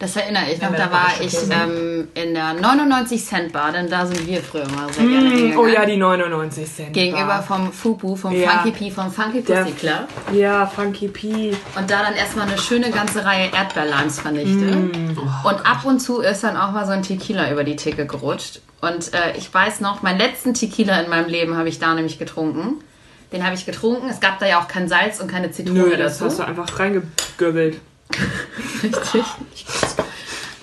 Das 0.02 0.16
erinnere 0.16 0.52
ich 0.52 0.60
noch. 0.60 0.72
Ja, 0.72 0.78
Da 0.78 0.92
war 0.92 1.08
ich 1.22 1.34
ähm, 1.52 2.08
in 2.16 2.34
der 2.34 2.54
99 2.56 3.24
Cent 3.24 3.54
Bar, 3.54 3.72
denn 3.72 3.88
da 3.88 4.06
sind 4.06 4.26
wir 4.26 4.42
früher 4.42 4.68
mal 4.70 4.92
sehr 4.92 5.06
gerne 5.06 5.30
Mm, 5.30 5.32
hingegangen. 5.32 5.58
oh 5.60 5.68
ja, 5.68 5.86
die 5.86 5.96
99 5.98 6.76
Cent. 6.76 6.94
Gegenüber 6.94 7.26
Bar. 7.28 7.44
vom 7.44 7.72
Fupu, 7.72 8.16
vom 8.16 8.32
Ja. 8.34 8.50
Funky 8.50 8.72
P, 8.72 8.90
vom 8.92 9.12
Funky 9.12 9.42
Pussy 9.42 9.72
Club. 9.74 10.08
Ja, 10.34 10.66
Funky 10.66 11.08
P. 11.08 11.52
Und 11.78 11.90
da 11.92 12.02
dann 12.04 12.16
erstmal 12.16 12.48
eine 12.48 12.58
schöne 12.58 12.90
ganze 12.90 13.24
Reihe 13.24 13.50
Erdbeerlimes 13.56 14.20
vernichtet. 14.20 14.76
Mm. 14.76 15.18
Und 15.44 15.66
ab 15.66 15.86
und 15.86 16.00
zu 16.00 16.22
ist 16.22 16.44
dann 16.44 16.58
auch 16.58 16.72
mal 16.72 16.86
so 16.88 16.94
ein 16.94 17.04
Tequila 17.04 17.52
über 17.52 17.64
die 17.64 17.76
Theke 17.76 18.08
gerutscht. 18.08 18.60
Und 18.82 19.14
äh, 19.14 19.38
ich 19.38 19.54
weiß 19.54 19.82
noch, 19.82 20.02
meinen 20.02 20.18
letzten 20.18 20.56
Tequila 20.56 21.00
in 21.00 21.12
meinem 21.12 21.30
Leben 21.30 21.56
habe 21.56 21.70
ich 21.70 21.78
da 21.78 21.94
nämlich 21.94 22.18
getrunken. 22.18 22.84
Den 23.32 23.46
habe 23.46 23.54
ich 23.54 23.68
getrunken. 23.68 24.10
Es 24.10 24.20
gab 24.20 24.40
da 24.40 24.48
ja 24.48 24.60
auch 24.60 24.68
kein 24.68 24.88
Salz 24.90 25.20
und 25.20 25.30
keine 25.30 25.52
Zitrone 25.52 25.80
Nö, 25.80 25.96
das 25.96 26.18
dazu. 26.18 26.26
hast 26.26 26.40
du 26.40 26.44
einfach 26.44 26.80
reingegöbelt. 26.80 27.78
Richtig. 28.84 29.24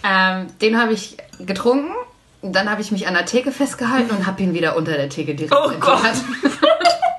Ähm, 0.04 0.46
den 0.60 0.78
habe 0.80 0.92
ich 0.92 1.16
getrunken. 1.40 1.90
Dann 2.42 2.70
habe 2.70 2.80
ich 2.80 2.92
mich 2.92 3.08
an 3.08 3.14
der 3.14 3.26
Theke 3.26 3.50
festgehalten 3.50 4.14
und 4.14 4.26
habe 4.26 4.42
ihn 4.42 4.54
wieder 4.54 4.76
unter 4.76 4.92
der 4.92 5.08
Theke 5.08 5.34
direkt 5.34 5.52
Oh 5.54 5.70
Gott. 5.80 6.04
entleert. 6.04 6.58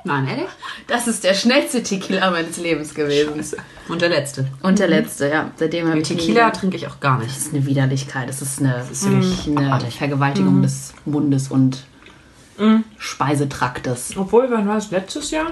Nein, 0.06 0.28
ehrlich? 0.30 0.46
Das 0.88 1.08
ist 1.08 1.26
der 1.26 1.34
schnellste 1.34 1.84
Tequila 1.84 2.32
meines 2.32 2.56
Lebens 2.58 2.94
gewesen. 2.96 3.44
Und 3.90 4.02
der 4.02 4.08
letzte. 4.10 4.48
Und 4.64 4.80
der 4.80 4.88
letzte, 4.88 5.28
ja. 5.30 5.52
Seitdem 5.58 5.90
habe 5.90 6.00
ich 6.00 6.10
nie 6.10 6.16
Tequila 6.16 6.52
trinke 6.52 6.78
ich 6.78 6.88
auch 6.88 7.02
gar 7.02 7.20
nicht. 7.20 7.30
Das 7.32 7.38
ist 7.38 7.54
eine 7.54 7.66
Widerlichkeit. 7.66 8.30
Das 8.30 8.42
ist 8.42 8.60
eine, 8.60 8.76
das 8.80 8.90
ist 8.92 9.10
wirklich 9.12 9.58
eine 9.58 9.92
Vergewaltigung 9.92 10.62
des 10.62 10.94
Mundes 11.06 11.50
und 11.50 11.84
Speisetraktes. 12.98 14.14
Obwohl, 14.18 14.50
wann 14.50 14.68
war 14.68 14.78
es? 14.78 14.92
Letztes 14.92 15.32
Jahr? 15.32 15.52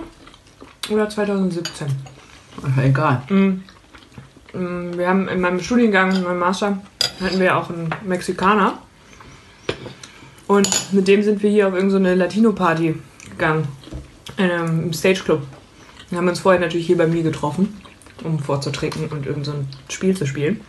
Oder 0.90 1.10
2017? 1.10 1.88
Ist 1.88 2.78
ja 2.78 2.84
egal. 2.84 3.22
Mm, 3.30 3.64
Wir 4.54 5.08
haben 5.08 5.28
in 5.28 5.42
meinem 5.42 5.60
Studiengang, 5.60 6.16
in 6.16 6.24
meinem 6.24 6.40
Master, 6.40 6.82
hatten 7.22 7.40
wir 7.40 7.58
auch 7.58 7.70
einen 7.70 7.90
Mexikaner. 8.06 8.80
Und 10.48 10.94
mit 10.94 11.08
dem 11.08 11.24
sind 11.24 11.44
wir 11.44 11.50
hier 11.50 11.68
auf 11.68 11.74
irgendeine 11.74 12.16
Latino-Party 12.16 12.96
gegangen. 13.30 13.68
In 14.38 14.52
einem 14.52 14.84
im 14.84 14.94
Stage 14.94 15.22
Club. 15.24 15.42
Wir 16.10 16.20
haben 16.20 16.28
uns 16.28 16.40
vorher 16.40 16.62
natürlich 16.62 16.88
hier 16.88 16.98
bei 16.98 17.08
mir 17.08 17.24
getroffen, 17.24 17.82
um 18.24 18.40
vorzutrinken 18.40 19.08
und 19.10 19.26
irgend 19.26 19.46
so 19.46 19.52
ein 19.52 19.68
Spiel 19.90 20.16
zu 20.16 20.26
spielen. 20.26 20.62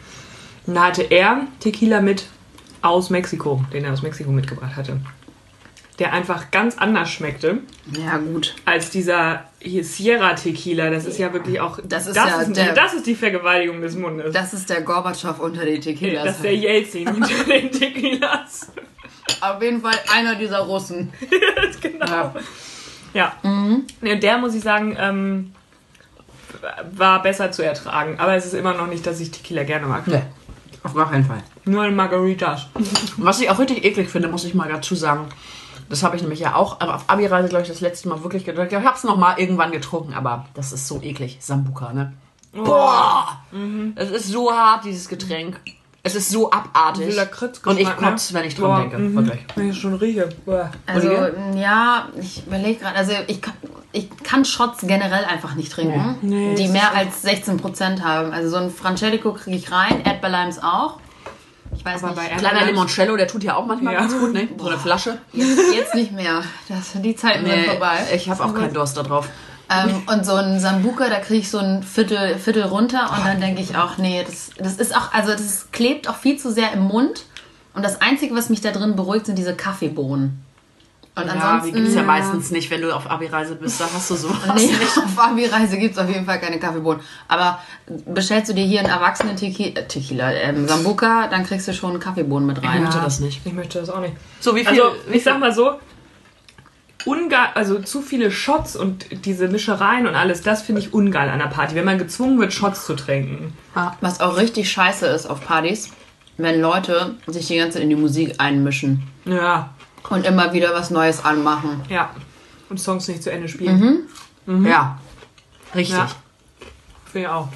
Und 0.67 0.75
da 0.75 0.87
hatte 0.87 1.03
er 1.03 1.47
Tequila 1.61 2.01
mit 2.01 2.27
aus 2.83 3.11
Mexiko, 3.11 3.63
den 3.73 3.85
er 3.85 3.93
aus 3.93 4.03
Mexiko 4.03 4.31
mitgebracht 4.31 4.77
hatte. 4.77 5.01
Der 5.99 6.13
einfach 6.13 6.51
ganz 6.51 6.79
anders 6.79 7.11
schmeckte 7.11 7.59
Ja, 7.93 8.19
gut. 8.19 8.55
als 8.65 8.91
dieser 8.91 9.48
hier 9.61 9.85
Sierra 9.85 10.35
Tequila. 10.35 10.91
Das 10.91 11.05
ist 11.05 11.19
ja 11.19 11.33
wirklich 11.33 11.61
auch. 11.61 11.79
Das 11.85 12.07
ist 12.07 12.17
ja 12.17 12.41
ist, 12.41 12.57
der- 12.57 12.75
das 12.75 12.95
ist 12.95 13.07
die 13.07 13.15
Vergewaltigung 13.15 13.81
des 13.81 13.97
Mundes. 13.97 14.33
Das 14.33 14.53
ist 14.55 14.69
der 14.71 14.83
Gorbatschow 14.83 15.39
unter 15.41 15.65
den 15.65 15.81
Tequilas. 15.81 16.25
das 16.25 16.35
ist 16.37 16.45
der 16.45 16.57
Jelzin 16.57 17.09
unter 17.15 17.45
den 17.45 17.71
Tequilas. 17.71 18.71
Auf 19.41 19.63
jeden 19.63 19.81
Fall 19.81 19.95
einer 20.13 20.35
dieser 20.37 20.61
Russen. 20.61 21.13
genau. 21.81 22.07
Ja. 22.07 22.35
Ja. 23.15 23.33
Mhm. 23.43 23.85
Der 24.21 24.39
muss 24.39 24.55
ich 24.55 24.63
sagen, 24.63 24.97
ähm, 24.99 25.53
war 26.93 27.23
besser 27.23 27.51
zu 27.53 27.63
ertragen. 27.65 28.17
Aber 28.19 28.35
es 28.35 28.47
ist 28.47 28.55
immer 28.55 28.75
noch 28.75 28.87
nicht, 28.87 29.07
dass 29.07 29.21
ich 29.21 29.31
Tequila 29.31 29.65
gerne 29.65 29.87
mag. 29.87 30.07
Nee, 30.07 30.23
auf 30.83 30.95
gar 30.95 31.11
keinen 31.11 31.25
Fall. 31.25 31.43
Nur 31.65 31.85
in 31.87 31.95
Margaritas. 31.95 32.67
Was 33.17 33.41
ich 33.41 33.51
auch 33.51 33.59
richtig 33.59 33.85
eklig 33.85 34.09
finde, 34.11 34.29
muss 34.29 34.45
ich 34.45 34.55
mal 34.55 34.69
dazu 34.69 34.95
sagen. 34.95 35.27
Das 35.89 36.03
habe 36.03 36.17
ich 36.17 36.23
nämlich 36.23 36.41
ja 36.41 36.55
auch 36.55 36.81
aber 36.81 36.97
auf 36.97 37.05
Abi-Reise, 37.07 37.49
glaube 37.49 37.63
ich, 37.63 37.69
das 37.69 37.81
letzte 37.81 38.09
Mal 38.09 38.23
wirklich 38.23 38.45
getrunken. 38.45 38.75
Ich 38.75 38.85
habe 38.85 38.97
es 38.97 39.05
noch 39.05 39.17
mal 39.17 39.39
irgendwann 39.39 39.73
getrunken, 39.73 40.15
aber 40.15 40.47
das 40.55 40.73
ist 40.73 40.87
so 40.87 41.01
eklig. 41.03 41.39
Sambuka, 41.41 41.93
ne? 41.93 42.13
Boah! 42.53 43.39
Es 43.95 44.11
ist 44.11 44.29
so 44.29 44.51
hart, 44.53 44.85
dieses 44.85 45.09
Getränk. 45.09 45.61
Es 46.03 46.15
ist 46.15 46.31
so 46.31 46.51
abartig. 46.51 47.19
Und 47.67 47.79
ich 47.79 47.97
kotze, 47.97 48.33
ne? 48.33 48.41
wenn 48.41 48.49
ich 48.49 48.55
dran 48.55 48.71
Boah, 48.71 48.81
denke. 48.81 48.99
mhm. 48.99 49.15
Wirklich. 49.17 49.41
Wenn 49.55 49.71
ich 49.71 49.79
schon 49.79 49.95
rieche. 49.95 50.29
Boah. 50.47 50.71
Also, 50.87 51.11
ja, 51.55 52.09
ich 52.19 52.47
überlege 52.47 52.81
gerade. 52.81 52.97
Also, 52.97 53.13
ich 53.27 53.43
kann, 53.43 53.55
ich 53.93 54.09
kann 54.23 54.45
Shots 54.45 54.81
generell 54.83 55.25
einfach 55.25 55.55
nicht 55.55 55.73
trinken, 55.73 56.17
Nee, 56.23 56.55
die 56.55 56.65
das 56.65 56.73
mehr 56.73 56.95
als 56.95 57.25
16% 57.25 58.01
haben. 58.03 58.33
Also, 58.33 58.49
so 58.49 58.57
ein 58.57 58.71
Francelico 58.71 59.33
kriege 59.35 59.57
ich 59.57 59.71
rein, 59.71 60.03
Erdbeerlimes 60.05 60.63
auch. 60.63 60.99
Ich 61.79 61.85
weiß 61.85 62.03
Aber 62.03 62.21
nicht. 62.21 62.39
Kleiner 62.39 62.65
Limoncello, 62.67 63.17
der 63.17 63.29
tut 63.29 63.45
ja 63.45 63.55
auch 63.55 63.65
manchmal 63.65 63.95
Ja. 63.95 64.01
ganz 64.01 64.19
gut, 64.19 64.33
ne? 64.33 64.49
So 64.59 64.67
eine 64.67 64.79
Flasche. 64.79 65.19
Jetzt, 65.33 65.59
jetzt 65.75 65.95
nicht 65.95 66.13
mehr. 66.13 66.43
Das, 66.69 66.91
die 66.95 67.15
Zeiten 67.15 67.47
sind 67.47 67.67
vorbei. 67.67 67.99
ich 68.15 68.29
habe 68.29 68.45
auch 68.45 68.53
keinen 68.53 68.75
Durst 68.75 68.97
da 68.97 69.05
drauf. 69.05 69.29
Ähm, 69.71 70.03
und 70.07 70.27
so 70.27 70.35
ein 70.35 70.59
Sambuka, 70.59 71.09
da 71.09 71.21
kriege 71.21 71.41
ich 71.41 71.51
so 71.51 71.59
ein 71.59 71.83
Viertel, 71.83 72.37
Viertel 72.39 72.65
runter 72.65 73.11
und 73.15 73.25
dann 73.25 73.41
denke 73.41 73.61
ich 73.61 73.77
auch, 73.77 73.99
nee, 73.99 74.25
das, 74.27 74.51
das 74.59 74.77
ist 74.77 74.97
auch, 74.97 75.13
also 75.13 75.33
das 75.33 75.71
klebt 75.73 76.09
auch 76.09 76.17
viel 76.17 76.39
zu 76.39 76.51
sehr 76.51 76.73
im 76.73 76.85
Mund. 76.85 77.27
Und 77.75 77.85
das 77.85 78.01
Einzige, 78.01 78.35
was 78.35 78.49
mich 78.49 78.61
da 78.61 78.73
drin 78.73 78.97
beruhigt, 78.97 79.27
sind 79.27 79.39
diese 79.39 79.55
Kaffeebohnen. 79.55 80.43
Und 81.19 81.27
Ja, 81.27 81.33
die 81.35 81.39
ansonsten. 81.41 81.75
gibt's 81.77 81.95
ja 81.95 82.03
meistens 82.03 82.51
nicht, 82.51 82.71
wenn 82.71 82.81
du 82.83 82.93
auf 82.95 83.11
Abi-Reise 83.11 83.57
bist. 83.57 83.81
Da 83.81 83.85
hast 83.93 84.11
du 84.11 84.15
sowas 84.15 84.37
Nee, 84.57 84.67
nicht. 84.67 84.97
auf 84.99 85.19
Abi-Reise 85.19 85.77
gibt 85.79 85.95
es 85.97 85.99
auf 85.99 86.09
jeden 86.09 86.25
Fall 86.25 86.39
keine 86.41 86.59
Kaffeebohnen. 86.59 87.01
Aber 87.29 87.59
bestellst 88.07 88.51
du 88.51 88.55
dir 88.55 88.65
hier 88.65 88.81
einen 88.81 88.89
erwachsenen 88.91 89.37
Tequila, 89.37 89.81
äh, 89.81 89.87
Tequila 89.89 90.33
ähm, 90.33 90.67
Sambuka, 90.69 91.27
dann 91.29 91.45
kriegst 91.45 91.67
du 91.69 91.73
schon 91.75 91.99
Kaffeebohnen 92.01 92.47
mit 92.47 92.59
Ich 92.59 92.65
rein. 92.65 92.83
möchte 92.85 93.01
das 93.01 93.21
nicht. 93.21 93.41
Ich 93.45 93.53
möchte 93.53 93.81
das 93.81 93.91
auch 93.91 94.01
nicht. 94.01 94.15
So, 94.41 94.55
wie 94.55 94.61
viel? 94.65 94.69
Also, 94.81 94.95
wie 95.09 95.17
ich 95.17 95.25
sag 95.25 95.39
mal 95.41 95.53
so, 95.53 95.73
ungeil, 97.05 97.49
also 97.55 97.79
zu 97.81 98.03
viele 98.03 98.31
Shots 98.31 98.77
und 98.77 99.07
diese 99.25 99.49
Mischereien 99.49 100.07
und 100.07 100.15
alles, 100.15 100.43
das 100.43 100.63
finde 100.63 100.81
ich 100.81 100.93
ungeil 100.93 101.29
an 101.31 101.39
der 101.39 101.47
Party, 101.47 101.75
wenn 101.75 101.85
man 101.85 101.99
gezwungen 101.99 102.39
wird, 102.39 102.53
Shots 102.53 102.85
zu 102.87 102.95
trinken. 102.95 103.55
Was 104.01 104.21
auch 104.21 104.37
richtig 104.37 104.71
scheiße 104.71 105.07
ist 105.07 105.27
auf 105.27 105.45
Partys, 105.45 105.91
wenn 106.37 106.61
Leute 106.61 107.15
sich 107.27 107.47
die 107.47 107.57
ganze 107.57 107.75
Zeit 107.75 107.83
in 107.85 107.89
die 107.91 107.97
Musik 107.97 108.35
einmischen 108.39 109.03
Ja, 109.25 109.71
und 110.11 110.25
immer 110.27 110.53
wieder 110.53 110.75
was 110.75 110.91
Neues 110.91 111.25
anmachen. 111.25 111.83
ja. 111.89 112.11
Und 112.71 112.79
Songs 112.79 113.09
nicht 113.09 113.23
zu 113.23 113.33
Ende 113.33 113.49
spielen. 113.49 114.09
Ja, 114.47 114.99
richtig. 115.75 115.97
Ja. 115.97 116.07
Finde 117.11 117.27
ich 117.27 117.33
auch. 117.33 117.49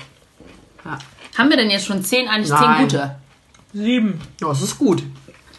Haben 1.37 1.50
wir 1.50 1.59
denn 1.59 1.68
jetzt 1.68 1.85
schon 1.85 2.02
zehn, 2.02 2.28
eigentlich 2.28 2.49
zehn 2.49 2.61
Nein. 2.61 2.82
gute? 2.85 3.16
Sieben. 3.75 4.21
Ja, 4.40 4.49
das 4.49 4.62
ist 4.62 4.78
gut. 4.78 5.02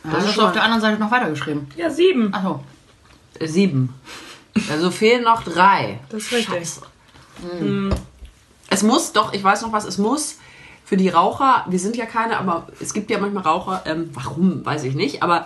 Das 0.03 0.25
hast 0.25 0.37
du 0.37 0.41
auf 0.41 0.53
der 0.53 0.63
anderen 0.63 0.81
Seite 0.81 0.99
noch 0.99 1.11
weitergeschrieben. 1.11 1.67
Ja, 1.77 1.91
sieben. 1.91 2.33
Achso. 2.33 2.63
Äh, 3.39 3.47
Sieben. 3.47 3.93
Also 4.71 4.89
fehlen 4.91 5.23
noch 5.23 5.43
drei. 5.43 5.99
Das 6.09 6.23
ist 6.23 6.31
richtig. 6.31 6.55
Scheiße. 6.55 6.81
Es 8.69 8.83
muss, 8.83 9.11
doch, 9.11 9.33
ich 9.33 9.43
weiß 9.43 9.61
noch 9.61 9.71
was, 9.71 9.85
es 9.85 9.97
muss 9.97 10.37
für 10.85 10.97
die 10.97 11.09
Raucher, 11.09 11.65
wir 11.69 11.79
sind 11.79 11.95
ja 11.95 12.05
keine, 12.05 12.37
aber 12.37 12.67
es 12.79 12.93
gibt 12.93 13.09
ja 13.09 13.19
manchmal 13.19 13.43
Raucher, 13.43 13.83
ähm, 13.85 14.09
warum, 14.13 14.65
weiß 14.65 14.83
ich 14.83 14.95
nicht, 14.95 15.23
aber 15.23 15.45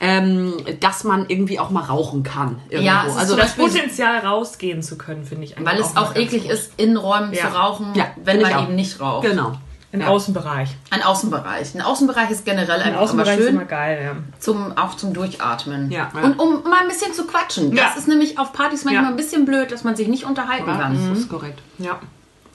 ähm, 0.00 0.54
dass 0.80 1.04
man 1.04 1.26
irgendwie 1.28 1.58
auch 1.60 1.70
mal 1.70 1.82
rauchen 1.84 2.22
kann. 2.22 2.58
Irgendwo. 2.70 2.86
Ja, 2.90 3.04
es 3.06 3.12
ist 3.12 3.18
also 3.18 3.34
zum 3.34 3.42
Das 3.42 3.54
Potenzial 3.54 4.18
rausgehen 4.26 4.82
zu 4.82 4.96
können, 4.96 5.24
finde 5.24 5.44
ich 5.44 5.56
eigentlich 5.58 5.68
Weil 5.72 5.80
es 5.80 5.96
auch 5.96 6.14
ganz 6.14 6.16
eklig 6.16 6.42
gut. 6.44 6.52
ist, 6.52 6.72
in 6.78 6.96
Räumen 6.96 7.32
Ja. 7.34 7.50
zu 7.50 7.56
rauchen, 7.56 7.86
Ja, 7.94 8.06
wenn 8.24 8.40
man 8.40 8.54
auch. 8.54 8.62
eben 8.64 8.74
nicht 8.76 8.98
raucht. 9.00 9.26
Genau. 9.26 9.52
Im 9.92 10.00
Ja. 10.02 10.06
Außenbereich. 10.06 10.70
Ein 10.90 11.02
Außenbereich. 11.02 11.74
Ein 11.74 11.82
Außenbereich 11.82 12.30
ist 12.30 12.44
generell 12.44 12.80
einfach 12.80 13.00
Außenbereich 13.00 13.34
immer 13.34 13.38
ist 13.40 13.46
schön, 13.48 13.56
immer 13.56 13.64
geil, 13.64 14.00
ja. 14.04 14.16
zum, 14.38 14.78
auch 14.78 14.94
zum 14.94 15.12
Durchatmen. 15.12 15.90
Ja. 15.90 16.10
Und 16.14 16.38
um 16.38 16.62
mal 16.62 16.82
ein 16.82 16.88
bisschen 16.88 17.12
zu 17.12 17.26
quatschen. 17.26 17.74
Ja. 17.76 17.84
Das 17.88 17.96
ist 17.96 18.06
nämlich 18.08 18.38
auf 18.38 18.52
Partys 18.52 18.84
manchmal 18.84 19.04
Ja. 19.04 19.10
ein 19.10 19.16
bisschen 19.16 19.44
blöd, 19.44 19.72
dass 19.72 19.82
man 19.84 19.96
sich 19.96 20.06
nicht 20.08 20.24
unterhalten 20.24 20.64
kann. 20.66 20.96
Das 21.10 21.18
ist 21.18 21.28
korrekt. 21.28 21.60
Ja. 21.78 21.98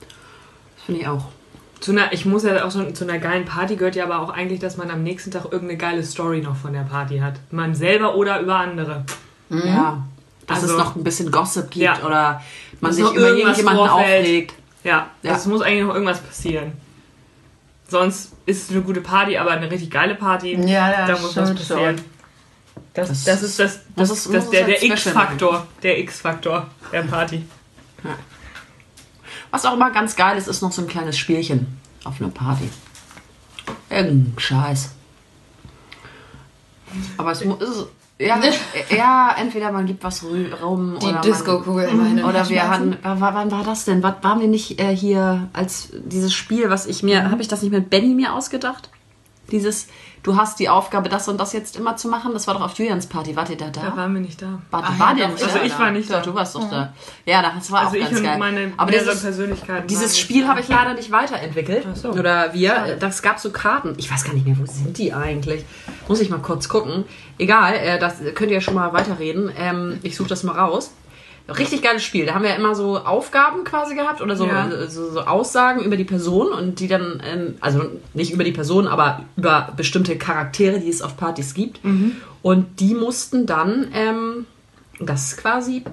Das 0.00 0.84
finde 0.86 1.02
ich 1.02 1.08
auch. 1.08 1.26
Zu 1.80 1.92
einer, 1.92 2.12
ich 2.12 2.24
muss 2.24 2.42
ja 2.42 2.64
auch 2.64 2.70
schon, 2.72 2.94
zu 2.94 3.04
einer 3.04 3.18
geilen 3.18 3.44
Party 3.44 3.76
gehört 3.76 3.96
ja 3.96 4.04
aber 4.04 4.20
auch 4.20 4.30
eigentlich, 4.30 4.60
dass 4.60 4.76
man 4.76 4.90
am 4.90 5.02
nächsten 5.02 5.30
Tag 5.30 5.44
irgendeine 5.44 5.76
geile 5.76 6.02
Story 6.02 6.40
noch 6.40 6.56
von 6.56 6.72
der 6.72 6.80
Party 6.82 7.18
hat. 7.18 7.34
Man 7.50 7.74
selber 7.74 8.14
oder 8.16 8.40
über 8.40 8.56
andere. 8.56 9.04
Ja. 9.50 10.02
Dass 10.46 10.62
Also- 10.62 10.72
es 10.74 10.78
noch 10.78 10.96
ein 10.96 11.04
bisschen 11.04 11.30
Gossip 11.30 11.70
gibt 11.70 11.84
Ja. 11.84 11.98
oder 12.04 12.42
man 12.80 12.92
sich 12.92 13.04
über 13.04 13.28
irgendjemanden 13.30 13.86
vorfällt. 13.86 14.20
aufregt. 14.24 14.54
Ja, 14.84 15.10
Ja. 15.22 15.34
es 15.34 15.46
muss 15.46 15.60
eigentlich 15.62 15.82
noch 15.84 15.94
irgendwas 15.94 16.20
passieren. 16.20 16.72
Sonst 17.88 18.32
ist 18.46 18.64
es 18.64 18.70
eine 18.74 18.82
gute 18.82 19.00
Party, 19.00 19.36
aber 19.36 19.52
eine 19.52 19.70
richtig 19.70 19.90
geile 19.90 20.14
Party, 20.14 20.54
Ja, 20.54 20.90
ja, 20.90 21.06
da 21.06 21.12
muss 21.18 21.36
was 21.36 21.54
passieren. 21.54 22.00
Das, 22.94 23.08
Das- 23.08 23.24
das, 23.24 23.42
ist 23.42 23.58
das, 23.60 23.74
das 23.74 24.08
das, 24.08 24.10
ist- 24.18 24.26
das, 24.26 24.44
muss 24.44 24.50
der, 24.50 24.64
der 24.66 24.76
Special 24.76 24.92
X-Faktor. 24.92 25.66
Der 25.82 25.98
X-Faktor 26.00 26.66
der 26.92 27.02
Party. 27.02 27.44
Was 29.50 29.64
auch 29.64 29.74
immer 29.74 29.90
ganz 29.90 30.16
geil 30.16 30.36
ist, 30.36 30.48
ist 30.48 30.62
noch 30.62 30.72
so 30.72 30.82
ein 30.82 30.88
kleines 30.88 31.16
Spielchen 31.16 31.78
auf 32.04 32.20
einer 32.20 32.30
Party. 32.30 32.68
Irgendein 33.90 34.34
Scheiß. 34.38 34.90
Aber 37.16 37.32
es 37.32 37.44
muss. 37.44 37.88
Ja, 38.18 38.40
ja, 38.88 39.36
entweder 39.38 39.70
man 39.72 39.84
gibt 39.84 40.02
was 40.02 40.22
rum 40.22 40.96
Die 40.98 41.06
oder 41.06 41.20
Disco-Kugel 41.20 41.88
immerhin. 41.88 42.24
Oder 42.24 42.48
wir 42.48 42.68
hatten. 42.68 42.96
War, 43.02 43.34
wann 43.34 43.50
war 43.50 43.62
das 43.62 43.84
denn? 43.84 44.02
War, 44.02 44.22
waren 44.22 44.40
wir 44.40 44.48
nicht 44.48 44.80
äh, 44.80 44.96
hier 44.96 45.48
als 45.52 45.90
dieses 45.92 46.32
Spiel, 46.32 46.70
was 46.70 46.86
ich 46.86 47.02
mir. 47.02 47.30
Habe 47.30 47.42
ich 47.42 47.48
das 47.48 47.60
nicht 47.60 47.72
mit 47.72 47.90
Benny 47.90 48.14
mir 48.14 48.32
ausgedacht? 48.32 48.88
Dieses, 49.52 49.86
du 50.24 50.36
hast 50.36 50.58
die 50.58 50.68
Aufgabe, 50.68 51.08
das 51.08 51.28
und 51.28 51.38
das 51.38 51.52
jetzt 51.52 51.76
immer 51.76 51.96
zu 51.96 52.08
machen. 52.08 52.32
Das 52.32 52.46
war 52.46 52.54
doch 52.54 52.62
auf 52.62 52.74
Julians 52.78 53.06
Party. 53.06 53.36
Wart 53.36 53.48
ihr 53.50 53.56
da 53.56 53.68
da? 53.70 53.80
Da 53.90 53.96
waren 53.96 54.12
wir 54.14 54.20
nicht 54.20 54.42
da. 54.42 54.58
War, 54.70 54.82
Ach 54.84 54.98
war 54.98 55.16
ja, 55.16 55.28
nicht 55.28 55.42
also 55.42 55.58
da? 55.58 55.64
ich 55.64 55.78
war 55.78 55.90
nicht 55.92 56.10
da. 56.10 56.20
du 56.20 56.34
warst 56.34 56.54
doch 56.56 56.68
da. 56.68 56.92
Ja, 57.24 57.42
das 57.54 57.70
war 57.70 57.80
Also 57.86 57.90
auch 57.92 57.94
ich 57.94 58.04
ganz 58.06 58.18
und 58.18 58.24
geil. 58.24 58.38
meine 58.38 58.72
Aber 58.76 58.90
dieses, 58.90 59.20
Persönlichkeiten. 59.22 59.86
dieses 59.86 60.18
Spiel 60.18 60.48
habe 60.48 60.60
ich 60.60 60.68
leider 60.68 60.94
nicht 60.94 61.10
weiterentwickelt. 61.12 61.86
So. 61.94 62.10
Oder 62.10 62.52
wir. 62.54 62.96
Das 62.98 63.22
gab 63.22 63.38
so 63.38 63.50
Karten. 63.50 63.94
Ich 63.98 64.10
weiß 64.10 64.24
gar 64.24 64.34
nicht 64.34 64.46
mehr, 64.46 64.56
wo 64.58 64.66
sind 64.66 64.98
die 64.98 65.12
eigentlich? 65.12 65.64
Muss 66.08 66.20
ich 66.20 66.28
mal 66.30 66.38
kurz 66.38 66.68
gucken. 66.68 67.04
Egal, 67.38 67.74
äh, 67.74 67.98
das 67.98 68.16
könnt 68.34 68.50
ihr 68.50 68.56
ja 68.56 68.60
schon 68.60 68.74
mal 68.74 68.92
weiterreden. 68.92 69.50
Ähm, 69.56 69.98
ich 70.02 70.16
suche 70.16 70.28
das 70.28 70.42
mal 70.42 70.58
raus. 70.58 70.90
Richtig 71.48 71.82
geiles 71.82 72.02
Spiel. 72.02 72.26
Da 72.26 72.34
haben 72.34 72.42
wir 72.42 72.56
immer 72.56 72.74
so 72.74 72.98
Aufgaben 72.98 73.62
quasi 73.64 73.94
gehabt 73.94 74.20
oder 74.20 74.34
so, 74.36 74.46
Ja. 74.46 74.68
so, 74.88 75.10
so 75.12 75.20
Aussagen 75.20 75.80
über 75.82 75.96
die 75.96 76.04
Person 76.04 76.48
und 76.52 76.80
die 76.80 76.88
dann, 76.88 77.22
ähm, 77.24 77.54
also 77.60 77.82
nicht 78.14 78.32
über 78.32 78.42
die 78.44 78.52
Person, 78.52 78.88
aber 78.88 79.20
über 79.36 79.72
bestimmte 79.76 80.16
Charaktere, 80.18 80.80
die 80.80 80.88
es 80.88 81.02
auf 81.02 81.16
Partys 81.16 81.54
gibt. 81.54 81.80
Und 82.42 82.80
die 82.80 82.94
mussten 82.94 83.46
dann 83.46 83.88
ähm, 83.92 84.46
das 84.98 85.36
quasi 85.36 85.84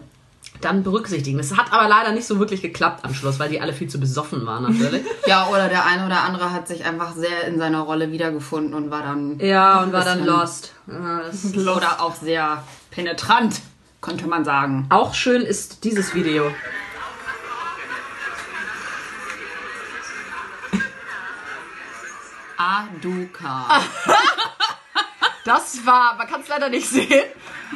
dann 0.62 0.82
berücksichtigen. 0.84 1.38
Das 1.38 1.58
hat 1.58 1.72
aber 1.74 1.90
leider 1.90 2.14
nicht 2.14 2.26
so 2.26 2.40
wirklich 2.40 2.62
geklappt 2.62 3.04
am 3.04 3.14
Schluss, 3.14 3.38
weil 3.38 3.50
die 3.50 3.60
alle 3.60 3.74
viel 3.74 3.90
zu 3.90 4.00
besoffen 4.00 4.46
waren 4.46 4.64
natürlich. 4.64 5.02
Ja, 5.28 5.48
oder 5.50 5.68
der 5.70 5.86
eine 5.86 6.06
oder 6.06 6.22
andere 6.22 6.52
hat 6.52 6.68
sich 6.68 6.86
einfach 6.86 7.14
sehr 7.14 7.46
in 7.48 7.58
seiner 7.58 7.82
Rolle 7.82 8.12
wiedergefunden 8.12 8.74
und 8.74 8.90
war 8.92 9.02
dann. 9.04 9.40
ja, 9.40 9.82
und 9.84 9.94
war 9.94 10.04
dann 10.06 10.26
lost. 10.26 10.74
Ja, 10.88 11.22
das 11.26 11.56
Oder 11.58 12.02
auch 12.02 12.16
sehr 12.16 12.64
penetrant, 12.92 13.62
könnte 14.04 14.28
man 14.28 14.46
sagen. 14.46 14.86
Auch 14.90 15.16
schön 15.16 15.42
ist 15.42 15.84
dieses 15.84 16.14
Video. 16.14 16.54
Aduka. 22.58 23.82
Das 25.46 25.86
war, 25.86 26.16
man 26.16 26.26
kann 26.26 26.40
es 26.40 26.48
leider 26.48 26.70
nicht 26.70 26.88
sehen, 26.88 27.26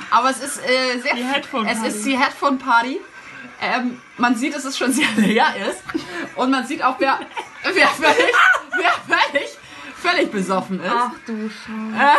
aber 0.09 0.29
es 0.29 0.39
ist 0.39 0.57
äh, 0.59 0.99
sehr. 0.99 1.15
Die 1.15 1.23
Headphone 1.25 1.67
es 1.67 1.79
Party. 1.79 1.87
ist 1.89 2.05
die 2.05 2.17
Headphone 2.17 2.57
Party. 2.57 3.01
Ähm, 3.59 4.01
man 4.17 4.37
sieht, 4.37 4.55
dass 4.55 4.63
es 4.63 4.77
schon 4.77 4.93
sehr 4.93 5.09
leer 5.17 5.53
ist 5.69 5.83
und 6.37 6.49
man 6.49 6.65
sieht 6.65 6.81
auch, 6.81 6.95
wer, 6.99 7.19
wer 7.63 7.87
völlig, 7.89 8.33
wer 8.77 9.17
völlig, 9.17 9.49
völlig 10.01 10.31
besoffen 10.31 10.81
ist. 10.81 10.89
Ach 10.89 11.11
du 11.25 11.49
Scheiße. 11.49 12.17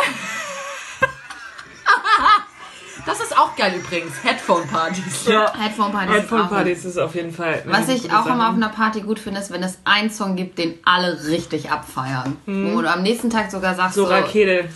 Das 3.09 3.19
ist 3.21 3.37
auch 3.37 3.55
geil 3.55 3.73
übrigens. 3.77 4.13
Headphone 4.23 4.67
Partys. 4.67 5.25
Ja. 5.25 5.51
Headphone 5.57 5.91
Partys. 5.91 6.15
Headphone 6.15 6.39
ist 6.39 6.45
auch 6.45 6.49
Partys 6.49 6.85
ist 6.85 6.97
auf 6.97 7.15
jeden 7.15 7.33
Fall. 7.33 7.63
Was 7.65 7.89
ich 7.89 8.05
auch 8.11 8.23
Sache. 8.25 8.29
immer 8.29 8.49
auf 8.49 8.55
einer 8.55 8.69
Party 8.69 9.01
gut 9.01 9.19
finde, 9.19 9.39
ist, 9.39 9.51
wenn 9.51 9.63
es 9.63 9.79
einen 9.83 10.09
Song 10.11 10.35
gibt, 10.35 10.57
den 10.59 10.75
alle 10.85 11.23
richtig 11.27 11.71
abfeiern. 11.71 12.37
Wo 12.45 12.81
du 12.81 12.89
am 12.91 13.01
nächsten 13.01 13.29
Tag 13.29 13.49
sogar 13.51 13.75
sagst, 13.75 13.95
So 13.95 14.05
so, 14.05 14.11
Rakete. 14.11 14.69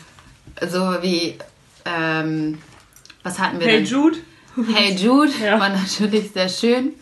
so 0.68 0.80
wie, 1.02 1.38
ähm, 1.86 2.58
was 3.24 3.40
hatten 3.40 3.60
wir 3.60 3.68
Hey 3.68 3.78
denn? 3.78 3.86
Jude. 3.86 4.18
Hey 4.74 4.94
Jude 4.96 5.32
Ja. 5.44 5.60
war 5.60 5.70
natürlich 5.70 6.32
sehr 6.32 6.50
schön. 6.50 6.94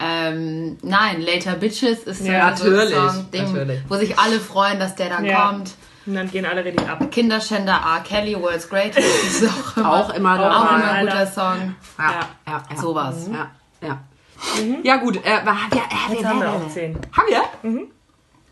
Ähm, 0.00 0.78
nein, 0.82 1.20
Later 1.22 1.54
Bitches 1.54 2.00
ist 2.04 2.24
Ja, 2.26 2.56
so 2.56 2.64
ein 2.64 2.72
natürlich, 2.72 2.94
Song, 2.96 3.30
den, 3.30 3.52
natürlich. 3.52 3.80
wo 3.88 3.96
sich 3.96 4.18
alle 4.18 4.40
freuen, 4.40 4.80
dass 4.80 4.96
der 4.96 5.10
dann 5.10 5.24
Ja. 5.24 5.48
kommt. 5.50 5.70
Und 6.06 6.14
dann 6.14 6.30
gehen 6.30 6.44
alle 6.44 6.64
richtig 6.64 6.88
ab. 6.88 7.10
Kinderschänder 7.10 7.72
R. 7.72 8.00
Kelly, 8.02 8.34
World's 8.40 8.68
Greatest, 8.68 8.98
ist 8.98 9.44
auch 9.76 9.76
immer, 9.76 9.88
Auch 9.92 10.14
immer 10.14 10.40
auch 10.40 10.70
immer 10.76 10.90
ein 10.90 11.06
guter 11.06 11.26
Song. 11.26 11.74
Ja, 11.98 12.14
ja, 12.46 12.62
ja. 12.70 12.76
Sowas. 12.76 13.28
Ja, 13.32 13.50
ja. 13.86 13.98
Ja 14.82 14.96
gut, 14.96 15.16
äh, 15.18 15.20
wir, 15.44 15.52
äh, 15.52 16.14
Jetzt 16.14 16.24
haben 16.24 16.40
wir 16.40 16.50
auch 16.50 16.68
zehn. 16.68 16.96
Haben 17.12 17.28
wir? 17.28 17.88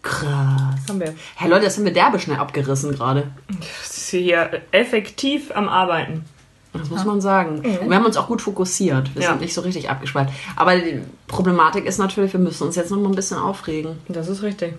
Krass. 0.02 0.88
Haben 0.88 1.00
wir. 1.00 1.14
Hey 1.35 1.50
Leute, 1.50 1.64
das 1.64 1.76
haben 1.76 1.85
wir 1.85 1.92
derbe 1.92 2.19
schnell 2.21 2.38
abgerissen 2.38 2.92
gerade. 2.92 3.26
Das 3.49 3.97
ist 3.97 4.09
hier 4.11 4.62
effektiv 4.71 5.50
am 5.54 5.69
Arbeiten. 5.69 6.25
Das 6.73 6.88
muss 6.88 7.04
man 7.04 7.21
sagen. 7.21 7.64
Wir 7.64 7.97
haben 7.97 8.04
uns 8.07 8.16
auch 8.16 8.28
gut 8.28 8.40
fokussiert. 8.40 9.12
Wir 9.16 9.23
Ja. 9.23 9.28
sind 9.30 9.40
nicht 9.40 9.52
so 9.52 9.61
richtig 9.62 9.90
abgeschweift. 9.90 10.33
Aber 10.55 10.77
die 10.77 11.03
Problematik 11.27 11.85
ist 11.85 11.98
natürlich, 11.98 12.33
wir 12.33 12.38
müssen 12.40 12.62
uns 12.64 12.77
jetzt 12.77 12.90
noch 12.92 12.98
mal 12.98 13.09
ein 13.09 13.16
bisschen 13.16 13.38
aufregen. 13.38 13.98
Das 14.09 14.29
ist 14.29 14.42
richtig. 14.42 14.75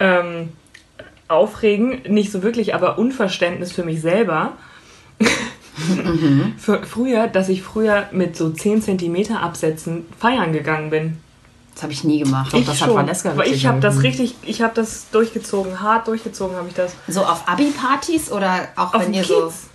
Ähm, 0.00 0.52
aufregen, 1.28 2.02
nicht 2.08 2.32
so 2.32 2.42
wirklich, 2.42 2.74
aber 2.74 2.98
Unverständnis 2.98 3.72
für 3.72 3.84
mich 3.84 4.00
selber. 4.00 4.52
für 6.58 6.82
früher, 6.84 7.28
dass 7.28 7.48
ich 7.48 7.62
früher 7.62 8.08
mit 8.12 8.36
so 8.36 8.50
10 8.50 8.82
cm 8.82 9.32
Absätzen 9.36 10.06
feiern 10.18 10.52
gegangen 10.52 10.90
bin. 10.90 11.18
Das 11.74 11.84
habe 11.84 11.92
ich 11.92 12.02
nie 12.02 12.18
gemacht. 12.18 12.52
Doch, 12.52 12.64
das 12.64 12.82
hat 12.82 12.92
Valeska 12.92 13.30
Aber 13.30 13.46
ich 13.46 13.64
habe 13.66 13.78
das 13.78 14.02
richtig, 14.02 14.34
ich 14.42 14.62
habe 14.62 14.74
das 14.74 15.10
durchgezogen, 15.10 15.80
hart 15.80 16.08
durchgezogen 16.08 16.56
habe 16.56 16.66
ich 16.68 16.74
das. 16.74 16.92
So 17.06 17.22
auf 17.24 17.46
Abi-Partys 17.46 18.32
oder 18.32 18.68
auch 18.74 18.94
Auf 18.94 19.06
wenn 19.06 19.14
ihr 19.14 19.22
so. 19.22 19.42
Kiez. 19.42 19.68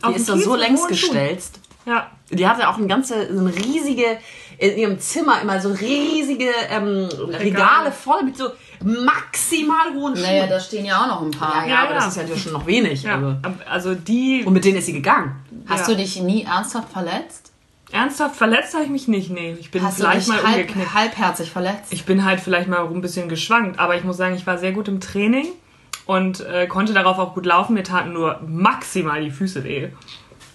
Die 0.00 0.04
Auf 0.06 0.16
ist 0.16 0.30
Kiez 0.32 0.44
so 0.44 0.52
mit 0.52 0.60
längs 0.60 0.80
hohen 0.80 0.96
Schuhen. 0.96 1.10
gestelzt. 1.12 1.60
Ja, 1.84 2.10
Die 2.30 2.46
hatte 2.48 2.66
auch 2.68 2.78
ein 2.78 2.88
ganze, 2.88 3.34
so 3.34 3.40
eine 3.40 3.54
riesige, 3.54 4.18
in 4.56 4.78
ihrem 4.78 4.98
Zimmer 4.98 5.42
immer 5.42 5.60
so 5.60 5.70
riesige 5.72 6.48
ähm, 6.70 7.08
Regale 7.28 7.92
voll 7.92 8.22
mit 8.22 8.36
so 8.38 8.48
maximal 8.82 9.92
hohen 9.94 10.16
Schuhen. 10.16 10.26
Naja, 10.26 10.46
da 10.46 10.58
stehen 10.60 10.84
ja 10.84 11.02
auch 11.02 11.06
noch 11.08 11.22
ein 11.22 11.30
paar. 11.30 11.62
ja, 11.62 11.66
ja, 11.66 11.68
Ja, 11.74 11.82
aber 11.82 11.90
ja. 11.92 11.96
das 11.96 12.16
ist 12.16 12.28
ja 12.28 12.36
schon 12.36 12.52
noch 12.52 12.66
wenig. 12.66 13.02
ja. 13.02 13.14
Also. 13.14 13.36
Also 13.68 13.94
die 13.94 14.42
Und 14.44 14.52
mit 14.52 14.64
denen 14.64 14.78
ist 14.78 14.86
sie 14.86 14.92
gegangen. 14.92 15.36
Hast 15.68 15.88
Ja. 15.88 15.94
du 15.94 16.00
dich 16.00 16.20
nie 16.20 16.44
ernsthaft 16.44 16.90
verletzt? 16.92 17.46
ernsthaft 17.92 18.36
verletzt 18.36 18.72
habe 18.74 18.84
ich 18.84 18.90
mich 18.90 19.08
nicht. 19.08 19.30
Nee, 19.30 19.56
ich 19.58 19.72
bin 19.72 19.82
Hast 19.82 19.98
du 19.98 20.04
vielleicht 20.04 20.20
dich 20.20 20.28
mal 20.28 20.42
halb, 20.44 20.56
umgeknickt. 20.60 20.94
halbherzig 20.94 21.50
verletzt? 21.50 21.92
Ich 21.92 22.04
bin 22.04 22.24
halt 22.24 22.38
vielleicht 22.38 22.68
mal 22.68 22.86
ein 22.86 23.00
bisschen 23.00 23.28
geschwankt, 23.28 23.80
aber 23.80 23.96
ich 23.96 24.04
muss 24.04 24.16
sagen, 24.16 24.36
ich 24.36 24.46
war 24.46 24.58
sehr 24.58 24.70
gut 24.70 24.86
im 24.86 25.00
Training 25.00 25.48
und 26.06 26.38
äh, 26.40 26.68
konnte 26.68 26.92
darauf 26.92 27.18
auch 27.18 27.34
gut 27.34 27.46
laufen. 27.46 27.74
Mir 27.74 27.82
taten 27.82 28.12
nur 28.12 28.40
maximal 28.46 29.20
die 29.20 29.32
Füße 29.32 29.64
weh. 29.64 29.88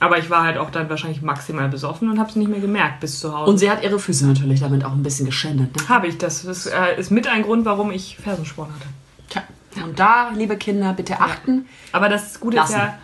Aber 0.06 0.20
ich 0.20 0.30
war 0.30 0.44
halt 0.44 0.58
auch 0.58 0.70
dann 0.70 0.88
wahrscheinlich 0.90 1.22
maximal 1.24 1.68
besoffen 1.68 2.10
und 2.12 2.20
habe 2.20 2.30
es 2.30 2.36
nicht 2.36 2.48
mehr 2.50 2.60
gemerkt 2.60 3.00
bis 3.00 3.20
zu 3.20 3.36
Hause. 3.36 3.50
Und 3.50 3.58
sie 3.58 3.72
hat 3.72 3.84
ihre 3.84 3.98
Füße 3.98 4.28
natürlich 4.28 4.60
damit 4.60 4.86
auch 4.86 4.92
ein 4.92 5.02
bisschen 5.02 5.26
geschändet. 5.26 5.76
Ne? 5.76 5.90
habe 5.90 6.08
ich. 6.08 6.18
Das 6.20 6.46
ist, 6.46 6.68
äh, 6.68 7.00
ist 7.00 7.10
mit 7.10 7.28
ein 7.28 7.42
Grund, 7.42 7.66
warum 7.66 7.92
ich 7.92 8.18
Fersensporn 8.24 8.70
hatte. 8.74 8.86
Tja. 9.30 9.44
Und 9.84 10.00
da, 10.00 10.30
liebe 10.36 10.58
Kinder, 10.58 10.94
bitte 10.94 11.20
achten. 11.22 11.66
Aber 11.92 12.08
das 12.08 12.40
Gute 12.40 12.58
Lassen. 12.58 12.74
ist 12.74 12.78
ja, 12.78 12.98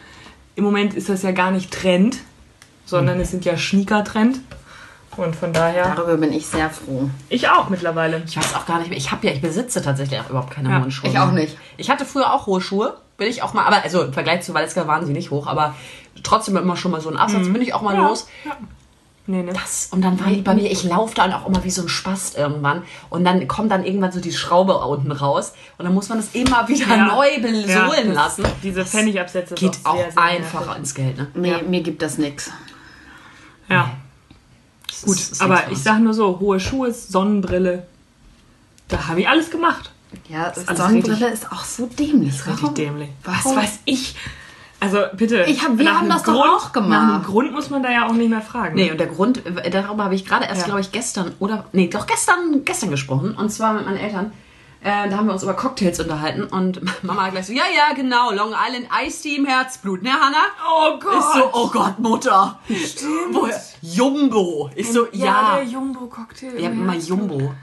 im 0.55 0.63
Moment 0.63 0.93
ist 0.93 1.09
das 1.09 1.23
ja 1.23 1.31
gar 1.31 1.49
nicht 1.51 1.71
Trend, 1.73 2.17
sondern 2.85 3.15
Hm. 3.15 3.21
es 3.21 3.31
sind 3.31 3.45
ja 3.45 3.57
Sneaker-Trend. 3.57 4.39
Und 5.17 5.35
von 5.35 5.51
daher, 5.51 5.93
Darüber 5.95 6.15
bin 6.17 6.31
ich 6.31 6.45
sehr 6.47 6.69
froh. 6.69 7.09
ich 7.29 7.49
auch 7.49 7.67
mittlerweile. 7.69 8.21
Ich 8.25 8.37
weiß 8.37 8.55
auch 8.55 8.65
gar 8.65 8.79
nicht 8.79 8.89
mehr. 8.89 8.97
Ich 8.97 9.11
habe 9.11 9.27
ja, 9.27 9.33
ich 9.33 9.41
besitze 9.41 9.81
tatsächlich 9.81 10.19
auch 10.21 10.29
überhaupt 10.29 10.51
keine 10.51 10.69
Ja, 10.69 10.79
hohen 10.79 10.91
Schuhe. 10.91 11.09
ich 11.09 11.19
auch 11.19 11.31
nicht. 11.31 11.57
Ich 11.75 11.89
hatte 11.89 12.05
früher 12.05 12.31
auch 12.33 12.45
hohe 12.47 12.61
Schuhe. 12.61 12.95
Bin 13.17 13.27
ich 13.27 13.43
auch 13.43 13.53
mal, 13.53 13.65
aber 13.65 13.83
also 13.83 14.03
im 14.03 14.13
Vergleich 14.13 14.41
zu 14.43 14.53
Valeska 14.53 14.87
waren 14.87 15.05
sie 15.05 15.11
nicht 15.11 15.29
hoch, 15.29 15.47
aber 15.47 15.75
trotzdem 16.23 16.57
immer 16.57 16.75
schon 16.77 16.91
mal 16.91 17.01
so 17.01 17.09
ein 17.09 17.17
Absatz. 17.17 17.47
Bin 17.47 17.61
ich 17.61 17.73
auch 17.73 17.81
mal 17.81 17.95
Mhm. 17.95 18.01
Ja. 18.01 18.07
los. 18.07 18.27
Nee, 19.27 19.43
ne? 19.43 19.53
Das, 19.53 19.89
und 19.91 20.01
dann 20.01 20.19
waren 20.19 20.33
die 20.33 20.41
bei 20.41 20.55
mir, 20.55 20.69
ich 20.69 20.83
laufe 20.83 21.13
dann 21.13 21.31
auch 21.31 21.45
immer 21.47 21.63
wie 21.63 21.69
so 21.69 21.83
ein 21.83 21.89
Spast 21.89 22.37
irgendwann. 22.37 22.81
Und 23.11 23.23
dann 23.23 23.47
kommt 23.47 23.71
dann 23.71 23.85
irgendwann 23.85 24.11
so 24.11 24.19
die 24.19 24.33
Schraube 24.33 24.75
unten 24.79 25.11
raus. 25.11 25.53
Und 25.77 25.85
dann 25.85 25.93
muss 25.93 26.09
man 26.09 26.17
es 26.19 26.29
immer 26.33 26.67
wieder 26.67 26.87
Ja. 26.87 27.05
neu 27.05 27.27
Ja, 27.35 27.39
besohlen 27.39 28.07
das- 28.13 28.39
lassen. 28.39 28.45
Diese 28.63 28.83
Pfennigabsätze 28.83 29.53
Geht 29.55 29.75
ist 29.75 29.85
auch 29.85 29.95
sehr, 29.95 30.11
sehr 30.11 30.21
einfacher 30.23 30.75
ins 30.75 30.93
Geld, 30.95 31.17
ne? 31.17 31.27
Mir, 31.35 31.57
Ja. 31.59 31.61
mir 31.61 31.81
gibt 31.81 32.01
das 32.01 32.17
nichts. 32.17 32.51
Ja. 33.69 33.91
Das 34.87 35.03
Gut, 35.03 35.15
ist- 35.15 35.31
ist 35.33 35.41
aber 35.41 35.63
ich 35.67 35.69
uns. 35.73 35.83
sag 35.83 35.99
nur 35.99 36.13
so, 36.13 36.39
hohe 36.39 36.59
Schuhe, 36.59 36.91
Sonnenbrille. 36.91 37.85
Da 38.87 39.07
habe 39.07 39.21
ich 39.21 39.29
alles 39.29 39.49
gemacht. 39.51 39.91
Ja, 40.27 40.45
alles 40.45 40.65
Sonnenbrille 40.65 41.13
richtig- 41.27 41.33
ist 41.45 41.51
auch 41.51 41.63
so 41.63 41.85
dämlich. 41.85 42.33
Richtig 42.33 42.61
Warum? 42.63 42.73
dämlich. 42.75 43.09
Warum? 43.23 43.55
Was 43.55 43.63
weiß 43.63 43.79
ich? 43.85 44.15
Also 44.81 44.97
bitte. 45.15 45.45
Ich 45.47 45.63
hab- 45.63 45.77
wir 45.77 45.85
nach 45.85 45.99
haben 45.99 46.09
das 46.09 46.23
doch 46.23 46.33
Grund, 46.33 46.49
auch 46.49 46.71
gemacht. 46.73 46.89
Nach 46.89 47.13
einem 47.15 47.23
Grund 47.23 47.51
muss 47.53 47.69
man 47.69 47.81
da 47.83 47.91
ja 47.91 48.07
auch 48.07 48.13
nicht 48.13 48.29
mehr 48.29 48.41
fragen. 48.41 48.75
Nee, 48.75 48.91
und 48.91 48.99
der 48.99 49.07
Grund, 49.07 49.45
äh, 49.45 49.69
darüber 49.69 50.03
habe 50.05 50.15
ich 50.15 50.25
gerade 50.25 50.45
erst, 50.45 50.61
Ja. 50.61 50.65
glaube 50.65 50.81
ich, 50.81 50.91
gestern 50.91 51.33
oder, 51.39 51.65
nee, 51.71 51.87
doch 51.87 52.07
gestern, 52.07 52.65
gestern 52.65 52.89
gesprochen. 52.89 53.35
Und 53.35 53.49
zwar 53.51 53.73
mit 53.73 53.85
meinen 53.85 53.97
Eltern. 53.97 54.33
Äh, 54.83 55.07
da 55.11 55.17
haben 55.17 55.27
wir 55.27 55.33
uns 55.33 55.43
über 55.43 55.53
Cocktails 55.53 55.99
unterhalten 55.99 56.43
und 56.45 56.81
Mama 57.03 57.29
gleich 57.29 57.45
so, 57.45 57.53
ja, 57.53 57.61
ja, 57.75 57.93
genau, 57.95 58.31
Long 58.31 58.49
Island 58.67 58.87
Ice 59.05 59.21
Tea 59.21 59.35
im 59.35 59.45
Herzblut, 59.45 60.01
ne, 60.01 60.09
Hannah? 60.11 60.37
Oh 60.67 60.97
Gott. 60.99 61.13
Ich 61.19 61.39
so, 61.39 61.49
oh 61.53 61.67
Gott, 61.67 61.99
Mutter. 61.99 62.59
Woher? 63.31 63.61
Jumbo. 63.83 64.71
Ich 64.75 64.91
so, 64.91 65.05
ja. 65.11 65.57
der 65.57 65.65
Jumbo-Cocktail. 65.65 66.57
Wir 66.57 66.65
haben 66.65 66.81
immer 66.81 66.95
Jumbo 66.95 67.53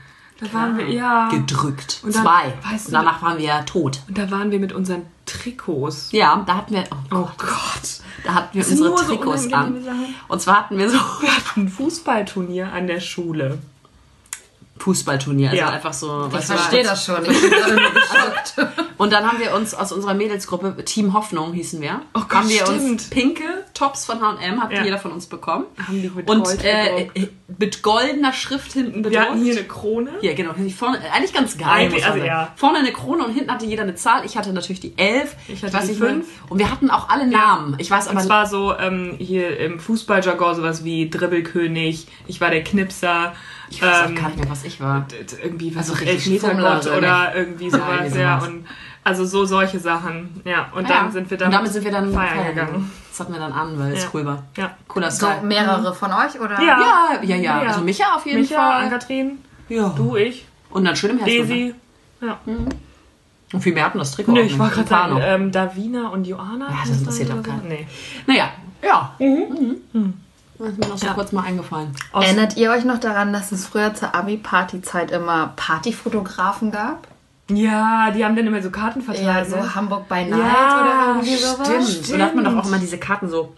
Da 0.40 0.52
waren 0.52 0.78
wir, 0.78 0.88
ja. 0.88 1.28
gedrückt. 1.30 2.00
Und 2.04 2.14
dann, 2.14 2.22
Zwei. 2.22 2.52
weißt 2.70 2.86
und 2.86 2.92
du- 2.92 2.98
danach 2.98 3.22
waren 3.22 3.38
wir 3.38 3.64
tot. 3.66 4.00
Und 4.08 4.16
da 4.18 4.30
waren 4.30 4.50
wir 4.52 4.60
mit 4.60 4.72
unseren 4.72 5.02
Trikots. 5.26 6.10
Ja, 6.12 6.42
da 6.46 6.56
hatten 6.58 6.74
wir, 6.74 6.84
oh 6.92 6.96
Oh 7.10 7.16
Gott, 7.16 7.38
Gott. 7.38 8.00
da 8.24 8.34
hatten 8.34 8.54
wir 8.54 8.62
Das 8.62 8.70
unsere 8.70 8.96
so 8.96 9.04
Trikots 9.04 9.52
an. 9.52 9.84
Und 10.28 10.40
zwar 10.40 10.56
hatten 10.58 10.78
wir 10.78 10.88
so 10.90 10.96
Wir 11.20 11.36
hatten 11.36 11.62
ein 11.62 11.68
Fußballturnier 11.68 12.72
an 12.72 12.86
der 12.86 13.00
Schule. 13.00 13.58
Fußballturnier, 14.78 15.50
also 15.50 15.60
Ja. 15.60 15.70
einfach 15.70 15.92
so. 15.92 16.30
Ich 16.38 16.44
verstehe 16.44 16.84
das 16.84 17.04
schon. 17.04 17.24
Ich 17.28 17.40
bin 17.40 17.50
gerade 17.50 17.74
nur 17.74 17.90
geschockt. 17.90 18.54
Und 18.96 19.12
dann 19.12 19.26
haben 19.26 19.40
wir 19.40 19.52
uns 19.54 19.74
aus 19.74 19.90
unserer 19.90 20.14
Mädelsgruppe, 20.14 20.84
Team 20.84 21.14
Hoffnung 21.14 21.52
hießen 21.52 21.80
wir, 21.80 22.00
Oh 22.14 22.20
Gott, 22.20 22.32
haben 22.32 22.48
wir 22.48 22.68
uns 22.68 22.82
stimmt. 22.82 23.10
pinke 23.10 23.42
Tops 23.74 24.04
von 24.04 24.20
H&M 24.20 24.62
hat 24.62 24.70
Ja. 24.72 24.84
jeder 24.84 24.98
von 24.98 25.10
uns 25.10 25.26
bekommen. 25.26 25.64
Haben 25.84 26.00
die 26.00 26.08
mit 26.10 26.30
Und 26.30 26.64
äh, 26.64 27.08
mit 27.56 27.82
goldener 27.82 28.34
Schrift 28.34 28.72
hinten 28.74 28.96
Wir 28.96 29.02
bedruckt. 29.04 29.30
hatten 29.30 29.42
hier 29.42 29.56
eine 29.56 29.64
Krone. 29.64 30.10
Hier, 30.20 30.34
genau. 30.34 30.52
Vorne, 30.76 31.00
eigentlich 31.12 31.32
ganz 31.32 31.56
geil. 31.56 31.68
Eigentlich, 31.68 32.04
also, 32.04 32.22
ja. 32.22 32.52
Vorne 32.56 32.80
eine 32.80 32.92
Krone 32.92 33.24
und 33.24 33.32
hinten 33.32 33.50
hatte 33.50 33.64
jeder 33.64 33.84
eine 33.84 33.94
Zahl. 33.94 34.26
Ich 34.26 34.36
hatte 34.36 34.52
natürlich 34.52 34.80
die 34.80 34.92
11. 34.98 35.34
Ich 35.48 35.62
hatte 35.64 35.78
die 35.80 35.86
nicht 35.86 36.00
mehr. 36.00 36.10
fünf. 36.10 36.26
Und 36.50 36.58
wir 36.58 36.70
hatten 36.70 36.90
auch 36.90 37.08
alle 37.08 37.26
Namen. 37.26 37.76
Ich 37.78 37.90
weiß 37.90 38.08
aber 38.08 38.20
es 38.20 38.28
war 38.28 38.46
so 38.46 38.76
ähm, 38.76 39.14
hier 39.18 39.58
im 39.60 39.80
Fußballjargon 39.80 40.56
sowas 40.56 40.84
wie 40.84 41.08
Dribbelkönig, 41.08 42.06
ich 42.26 42.40
war 42.42 42.50
der 42.50 42.62
Knipser, 42.62 43.32
ich 43.70 43.80
weiß 43.80 44.04
auch 44.04 44.08
ähm, 44.10 44.14
gar 44.14 44.28
nicht 44.28 44.40
mehr, 44.40 44.50
was 44.50 44.64
ich 44.64 44.80
war. 44.80 45.06
irgendwie 45.42 45.74
was 45.74 45.88
Also 45.88 46.04
richtig 46.04 46.34
Elfmetergott 46.34 46.84
Fummlerin, 46.84 46.98
oder 46.98 47.34
irgendwie 47.34 47.70
sowas, 47.70 47.88
irgendwie 48.00 48.20
ja. 48.20 48.38
Und 48.44 48.66
also 49.04 49.24
so 49.24 49.44
solche 49.44 49.78
Sachen, 49.78 50.40
ja. 50.44 50.68
Und 50.74 50.88
Ja. 50.88 50.96
dann 51.02 51.12
sind 51.12 51.30
wir 51.30 51.38
dann 51.38 51.48
und 51.48 51.54
damit 51.54 51.72
sind 51.72 51.84
wir 51.84 51.92
dann 51.92 52.12
feiern 52.12 52.28
feiern 52.38 52.54
gegangen. 52.54 52.92
Das 53.10 53.20
hatten 53.20 53.32
wir 53.32 53.40
dann 53.40 53.52
an, 53.52 53.78
weil 53.78 53.92
es 53.92 54.04
Ja. 54.04 54.10
cool 54.14 54.24
war. 54.26 54.42
Ja. 54.56 54.70
Cooler 54.86 55.10
So 55.10 55.26
Style. 55.26 55.42
mehrere 55.46 55.94
von 55.94 56.12
euch 56.12 56.38
oder? 56.40 56.60
Ja. 56.62 57.08
Ja, 57.22 57.36
ja. 57.36 57.58
Also 57.60 57.80
Micha 57.80 58.14
auf 58.14 58.26
jeden 58.26 58.40
Micha, 58.42 58.54
Fall. 58.56 58.82
Ann-Kathrin, 58.84 59.38
Ja. 59.68 59.88
du, 59.96 60.16
ich, 60.16 60.46
Und 60.70 60.84
dann 60.84 60.94
schön 60.96 61.10
im 61.10 61.18
Herzen. 61.18 61.38
Daisy. 61.48 61.74
Ja. 62.20 62.38
Und 63.52 63.60
viel 63.62 63.72
mehr 63.72 63.86
hatten 63.86 63.98
das 63.98 64.10
Trikot 64.12 64.32
Nee, 64.32 64.40
ich 64.42 64.58
war 64.58 64.68
gerade 64.68 64.86
sagen, 64.88 65.14
noch. 65.14 65.20
ähm, 65.22 65.50
Davina 65.50 66.08
und 66.08 66.26
Johanna. 66.26 66.68
Ja, 66.68 66.76
das 66.86 66.98
interessiert 66.98 67.30
auch 67.30 67.36
so? 67.36 67.42
keinen. 67.42 67.66
Nee. 67.68 67.86
Naja, 68.26 68.50
ja. 68.82 69.12
Mhm. 69.18 69.76
Das 70.58 70.68
ist 70.70 70.78
mir 70.78 70.88
noch 70.88 70.98
so 70.98 71.06
Ja. 71.06 71.14
kurz 71.14 71.32
mal 71.32 71.44
eingefallen. 71.44 71.94
Aus, 72.12 72.24
Erinnert 72.26 72.56
ihr 72.56 72.70
euch 72.72 72.84
noch 72.84 72.98
daran, 72.98 73.32
dass 73.32 73.50
es 73.52 73.66
früher 73.66 73.94
zur 73.94 74.14
Abi-Party-Zeit 74.14 75.10
immer 75.12 75.52
Partyfotografen 75.56 76.70
gab? 76.72 77.06
Ja, 77.50 78.10
die 78.10 78.24
haben 78.24 78.36
dann 78.36 78.46
immer 78.46 78.60
so 78.62 78.70
Karten 78.70 79.00
verteilt. 79.00 79.26
Ja, 79.26 79.44
so 79.44 79.56
ne? 79.56 79.74
Hamburg 79.74 80.08
by 80.08 80.24
Night 80.24 80.30
Ja, 80.30 80.80
oder 80.80 81.06
irgendwie 81.20 81.36
sowas. 81.36 81.90
Stimmt. 81.92 82.10
Und 82.12 82.18
da 82.18 82.24
hat 82.26 82.34
man 82.34 82.44
doch 82.44 82.56
auch 82.56 82.66
immer 82.66 82.78
diese 82.78 82.98
Karten 82.98 83.28
so. 83.28 83.54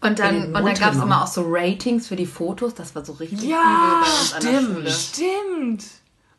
Und 0.00 0.18
dann, 0.18 0.46
und 0.46 0.54
dann 0.54 0.74
gab 0.74 0.92
es 0.92 0.96
immer 1.02 1.22
auch 1.22 1.26
so 1.28 1.44
Ratings 1.46 2.08
für 2.08 2.16
die 2.16 2.26
Fotos. 2.26 2.74
Das 2.74 2.94
war 2.94 3.04
so 3.04 3.12
richtig 3.12 3.42
Ja, 3.44 4.02
bei 4.32 4.40
stimmt. 4.40 4.88
Stimmt. 4.90 5.84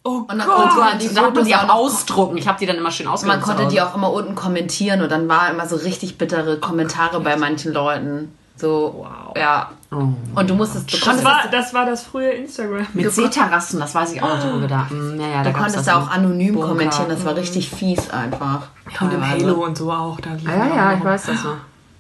Oh 0.04 0.26
Und 0.28 0.28
dann 0.38 0.40
Gott. 0.40 0.56
konnte 0.58 0.74
Und 0.74 0.80
man 0.80 1.00
die 1.00 1.08
da 1.08 1.16
hat 1.16 1.24
man 1.28 1.34
Fotos 1.36 1.48
die 1.48 1.56
auch 1.56 1.70
ausdrucken. 1.70 2.38
Ich 2.38 2.48
habe 2.48 2.60
die 2.60 2.66
dann 2.66 2.76
immer 2.76 2.92
schön 2.92 3.06
Man 3.06 3.14
ausgedruckt. 3.14 3.44
konnte 3.44 3.64
zu 3.64 3.70
die 3.70 3.82
auch 3.82 3.96
immer 3.96 4.12
unten 4.12 4.36
kommentieren 4.36 5.02
und 5.02 5.10
dann 5.10 5.30
war 5.30 5.50
immer 5.50 5.66
so 5.66 5.78
richtig 5.78 6.18
bittere 6.18 6.60
Kommentare 6.60 7.22
bei 7.22 7.38
manchen 7.38 7.72
Leuten. 7.72 8.36
So, 8.58 9.06
Wow. 9.08 9.38
ja. 9.38 9.72
Und 9.94 10.50
du 10.50 10.56
musstest, 10.56 10.92
du 10.94 10.98
Das 11.06 11.24
war, 11.24 11.42
das 11.52 11.74
war 11.74 11.86
das 11.86 12.04
frühe 12.04 12.30
Instagram. 12.32 12.86
Mit 12.94 13.12
Seeterrassen, 13.12 13.80
das 13.80 13.94
weiß 13.96 14.14
ich 14.14 14.22
auch 14.24 14.30
noch 14.38 14.52
drüber 14.52 14.68
da. 14.68 14.90
Hm, 14.90 15.20
Ja, 15.20 15.28
ja, 15.28 15.44
da 15.44 15.52
du 15.52 15.58
konntest 15.58 15.88
da 15.88 16.00
noch. 16.00 16.08
auch 16.08 16.12
anonym 16.12 16.54
Bunker. 16.56 16.70
kommentieren. 16.70 17.10
Das 17.10 17.24
war 17.26 17.36
richtig 17.36 17.70
fies 17.70 18.10
einfach. 18.10 18.68
Und 19.00 19.14
im 19.14 19.22
Teilweise. 19.22 19.46
Halo 19.46 19.66
und 19.66 19.78
so 19.78 19.92
auch. 19.92 20.20
Da 20.20 20.32
Ah, 20.32 20.52
ja, 20.68 20.76
ja, 20.76 20.94
ich 20.98 21.04
weiß 21.04 21.26
das 21.28 21.44
noch. 21.44 21.56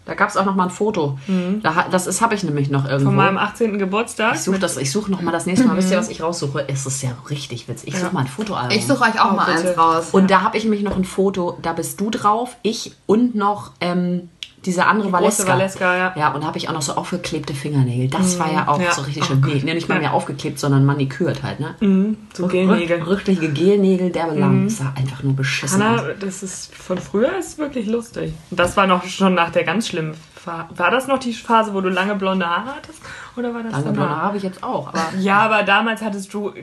Da 0.06 0.15
gab 0.15 0.27
es 0.27 0.36
auch 0.36 0.43
noch 0.43 0.56
mal 0.56 0.65
ein 0.65 0.69
Foto. 0.69 1.17
Da, 1.62 1.75
ha- 1.75 1.86
das 1.89 2.08
ist 2.08 2.19
habe 2.21 2.36
ich 2.36 2.43
nämlich 2.43 2.69
noch 2.69 2.84
irgendwo. 2.84 3.06
Von 3.06 3.15
meinem 3.15 3.38
18. 3.38 3.79
Geburtstag. 3.79 4.36
ich 4.36 4.41
suche 4.41 4.60
das, 4.60 4.75
ich 4.75 4.91
suche 4.91 5.10
noch 5.10 5.21
mal 5.21 5.32
das 5.32 5.45
nächste 5.45 5.65
Mal. 5.65 5.77
Wisst 5.77 5.91
ihr, 5.91 5.97
was 5.97 6.10
ich 6.10 6.21
raussuche? 6.21 6.67
Es 6.67 6.86
ist 6.86 7.01
ja 7.03 7.12
richtig 7.29 7.69
witzig. 7.69 7.88
Ich 7.93 7.97
suche 7.97 8.13
mal 8.13 8.19
ein 8.19 8.27
Fotoalbum. 8.27 8.77
Ich 8.77 8.86
suche 8.86 9.01
euch 9.01 9.21
auch 9.21 9.32
Oh, 9.32 9.36
mal 9.38 9.45
bitte. 9.45 9.69
eins 9.69 9.77
raus. 9.77 10.08
Und 10.12 10.29
da 10.29 10.41
habe 10.41 10.58
ich 10.58 10.65
nämlich 10.65 10.84
noch 10.84 10.97
ein 10.97 11.06
Foto, 11.06 11.58
da 11.62 11.71
bist 11.71 12.01
du 12.01 12.10
drauf, 12.10 12.58
ich 12.63 12.93
und 13.06 13.34
noch 13.36 13.71
ähm, 13.79 14.27
diese 14.65 14.86
andere 14.86 15.12
Valeska. 15.12 15.54
Valeska, 15.54 15.97
ja. 15.97 16.13
Ja, 16.15 16.34
und 16.34 16.41
da 16.41 16.47
habe 16.47 16.58
ich 16.58 16.69
auch 16.69 16.73
noch 16.73 16.82
so 16.82 16.93
aufgeklebte 16.93 17.54
Fingernägel. 17.54 18.10
Das 18.10 18.39
war 18.39 18.52
ja 18.52 18.67
auch 18.67 18.80
ja. 18.82 18.91
so 18.91 19.02
richtig 19.02 19.26
schön. 19.26 19.41
Nee, 19.41 19.73
nicht 19.73 19.89
mal 19.89 19.99
mehr 19.99 20.13
aufgeklebt, 20.13 20.60
sondern 20.60 20.86
manikürt 20.86 21.43
halt, 21.43 21.60
ne? 21.60 22.15
So 22.34 22.47
Gelnägel. 22.47 23.02
Richtige 23.04 23.49
Gelnägel, 23.49 24.10
der 24.10 24.26
Belang. 24.26 24.65
Das 24.65 24.78
sah 24.78 24.93
einfach 24.95 25.23
nur 25.23 25.36
beschissen 25.36 25.82
aus. 25.82 26.02
Hanna, 26.02 26.13
das 26.19 26.43
ist 26.43 26.73
von 26.76 26.97
früher 26.97 27.38
ist 27.38 27.58
wirklich 27.58 27.88
lustig. 27.88 28.34
Das 28.52 28.78
war 28.78 28.88
noch 28.88 29.04
schon 29.06 29.34
nach 29.34 29.52
der 29.52 29.63
ganz 29.63 29.88
schlimmen 29.88 30.15
Phase. 30.36 30.67
War 30.78 30.91
das 30.91 31.08
noch 31.08 31.19
die 31.19 31.34
Phase, 31.34 31.73
wo 31.73 31.82
du 31.82 31.89
lange 31.89 32.15
blonde 32.15 32.45
Haare 32.45 32.76
hattest? 32.76 33.02
Oder 33.36 33.54
war 33.54 33.63
das 33.63 33.71
Lange 33.71 33.91
blonde 33.91 34.10
Haare 34.10 34.21
habe 34.21 34.38
ich 34.38 34.43
jetzt 34.43 34.63
auch. 34.63 34.88
Aber 34.88 35.02
Ja, 35.19 35.39
aber 35.39 35.63
damals 35.63 36.02
hattest 36.02 36.34
du, 36.34 36.54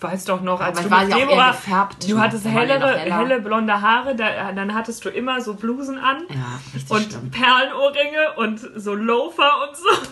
du 0.00 0.06
weißt 0.08 0.28
doch 0.28 0.40
noch, 0.40 0.60
als 0.60 0.78
Aber 0.78 1.00
du 1.00 1.06
mit 1.06 1.16
Deborah, 1.16 1.50
gefärbt. 1.52 2.10
du 2.10 2.18
hattest 2.18 2.44
hellere, 2.46 2.96
heller. 2.98 3.18
helle 3.18 3.40
blonde 3.40 3.80
Haare, 3.80 4.14
da, 4.16 4.52
dann 4.52 4.74
hattest 4.74 5.04
du 5.04 5.08
immer 5.10 5.40
so 5.40 5.54
Blusen 5.54 5.98
an 5.98 6.18
ja, 6.28 6.36
richtig 6.74 6.90
und 6.90 7.02
schlimm. 7.12 7.30
Perlenohrringe 7.30 8.32
und 8.36 8.60
so 8.76 8.94
Loafer 8.94 9.50
und 9.68 9.76
so. 9.76 10.06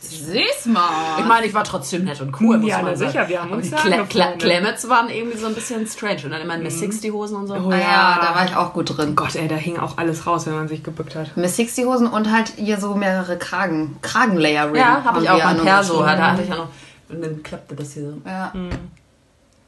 Süß 0.00 0.66
mal. 0.66 1.18
Ich 1.18 1.24
meine, 1.24 1.46
ich 1.46 1.54
war 1.54 1.64
trotzdem 1.64 2.04
nett 2.04 2.20
und 2.20 2.38
cool, 2.40 2.58
muss 2.58 2.68
Ja, 2.70 2.76
man 2.82 2.86
na 2.92 2.96
sagen. 2.96 3.10
sicher, 3.10 3.28
wir 3.28 3.40
haben 3.40 3.50
uns 3.52 3.70
die 3.70 3.74
ja 3.74 3.80
Kle 3.80 4.04
Kle. 4.06 4.34
Clemets 4.38 4.88
waren 4.88 5.08
irgendwie 5.08 5.36
so 5.38 5.46
ein 5.46 5.54
bisschen 5.54 5.86
strange. 5.86 6.20
Und 6.24 6.30
dann 6.30 6.42
immer 6.42 6.56
Miss 6.58 6.78
60 6.78 7.10
Hosen 7.10 7.36
und 7.38 7.46
so. 7.46 7.54
Oh 7.54 7.70
Ah 7.70 7.74
ja. 7.76 7.80
ja, 7.80 8.18
da 8.20 8.34
war 8.34 8.44
ich 8.44 8.54
auch 8.54 8.74
gut 8.74 8.96
drin. 8.96 9.16
Gott, 9.16 9.34
ey, 9.34 9.48
da 9.48 9.56
hing 9.56 9.78
auch 9.78 9.96
alles 9.96 10.26
raus, 10.26 10.46
wenn 10.46 10.54
man 10.54 10.68
sich 10.68 10.82
gebückt 10.84 11.16
hat. 11.16 11.36
Miss 11.36 11.56
60 11.56 11.86
Hosen 11.86 12.06
und 12.06 12.30
halt 12.30 12.52
hier 12.56 12.78
so 12.78 12.94
mehrere 12.94 13.38
Kragen. 13.38 13.96
Kragenlayering. 14.02 14.76
Ja, 14.76 15.02
habe 15.04 15.22
ich 15.22 15.30
auch 15.30 15.42
an 15.42 15.58
Perso. 15.62 16.06
hatte 16.06 16.42
ich 16.42 16.48
ja 16.50 16.56
noch. 16.56 16.68
Und 17.14 17.22
dann 17.22 17.42
klappte 17.42 17.74
das 17.74 17.92
hier 17.92 18.10
so. 18.10 18.22
Ja. 18.26 18.52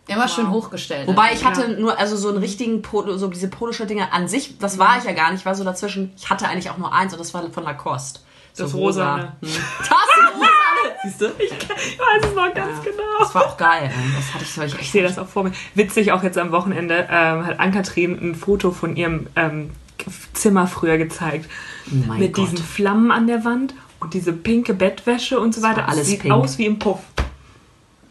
Immer 0.08 0.28
schön 0.28 0.50
hochgestellt. 0.50 1.08
Wobei 1.08 1.32
ich 1.32 1.44
hatte 1.44 1.68
nur, 1.80 1.98
also 1.98 2.16
so 2.16 2.28
einen 2.28 2.38
richtigen 2.38 2.80
Polo, 2.80 3.16
so 3.16 3.26
diese 3.26 3.48
Poloshirts-Dinger 3.48 4.12
an 4.12 4.28
sich, 4.28 4.56
das 4.58 4.78
war 4.78 4.98
ich 4.98 5.04
ja 5.04 5.12
gar 5.12 5.32
nicht, 5.32 5.40
ich 5.40 5.46
war 5.46 5.56
so 5.56 5.64
dazwischen. 5.64 6.12
Ich 6.16 6.30
hatte 6.30 6.46
eigentlich 6.48 6.70
auch 6.70 6.78
nur 6.78 6.92
eins 6.92 7.12
und 7.12 7.18
das 7.18 7.34
war 7.34 7.50
von 7.50 7.64
Lacoste. 7.64 8.20
So 8.52 8.64
Das 8.64 8.74
rosa, 8.74 9.16
ne? 9.16 9.32
Hm. 9.42 9.48
Das 9.80 9.90
rosa, 9.90 10.48
siehst 11.02 11.20
du? 11.20 11.26
Ich 11.38 11.50
weiß 11.50 12.30
es 12.30 12.34
noch 12.34 12.54
ganz 12.54 12.82
genau. 12.84 13.02
Das 13.18 13.34
war 13.34 13.46
auch 13.46 13.56
geil. 13.56 13.90
Das 14.16 14.32
hatte 14.32 14.44
ich 14.44 14.72
so 14.72 14.78
Ich 14.80 14.90
sehe 14.92 15.02
das 15.02 15.18
auch 15.18 15.26
vor 15.26 15.42
mir. 15.44 15.52
Witzig, 15.74 16.12
auch 16.12 16.22
jetzt 16.22 16.38
am 16.38 16.52
Wochenende 16.52 17.08
ähm, 17.10 17.44
hat 17.44 17.58
Ann-Kathrin 17.58 18.12
ein 18.12 18.34
Foto 18.36 18.70
von 18.70 18.94
ihrem 18.96 19.26
ähm, 19.34 19.72
Zimmer 20.34 20.68
früher 20.68 20.98
gezeigt. 20.98 21.50
Oh 21.90 22.06
mein 22.06 22.20
mit 22.20 22.32
Gott. 22.32 22.44
diesen 22.44 22.58
Flammen 22.64 23.10
an 23.10 23.26
der 23.26 23.44
Wand 23.44 23.74
und 23.98 24.14
diese 24.14 24.32
pinke 24.32 24.72
Bettwäsche 24.72 25.40
und 25.40 25.54
so 25.54 25.62
weiter. 25.62 25.78
war 25.78 25.88
alles 25.88 26.06
sieht 26.06 26.20
pink. 26.20 26.32
aus 26.32 26.58
wie 26.58 26.66
im 26.66 26.78
Puff. 26.78 27.00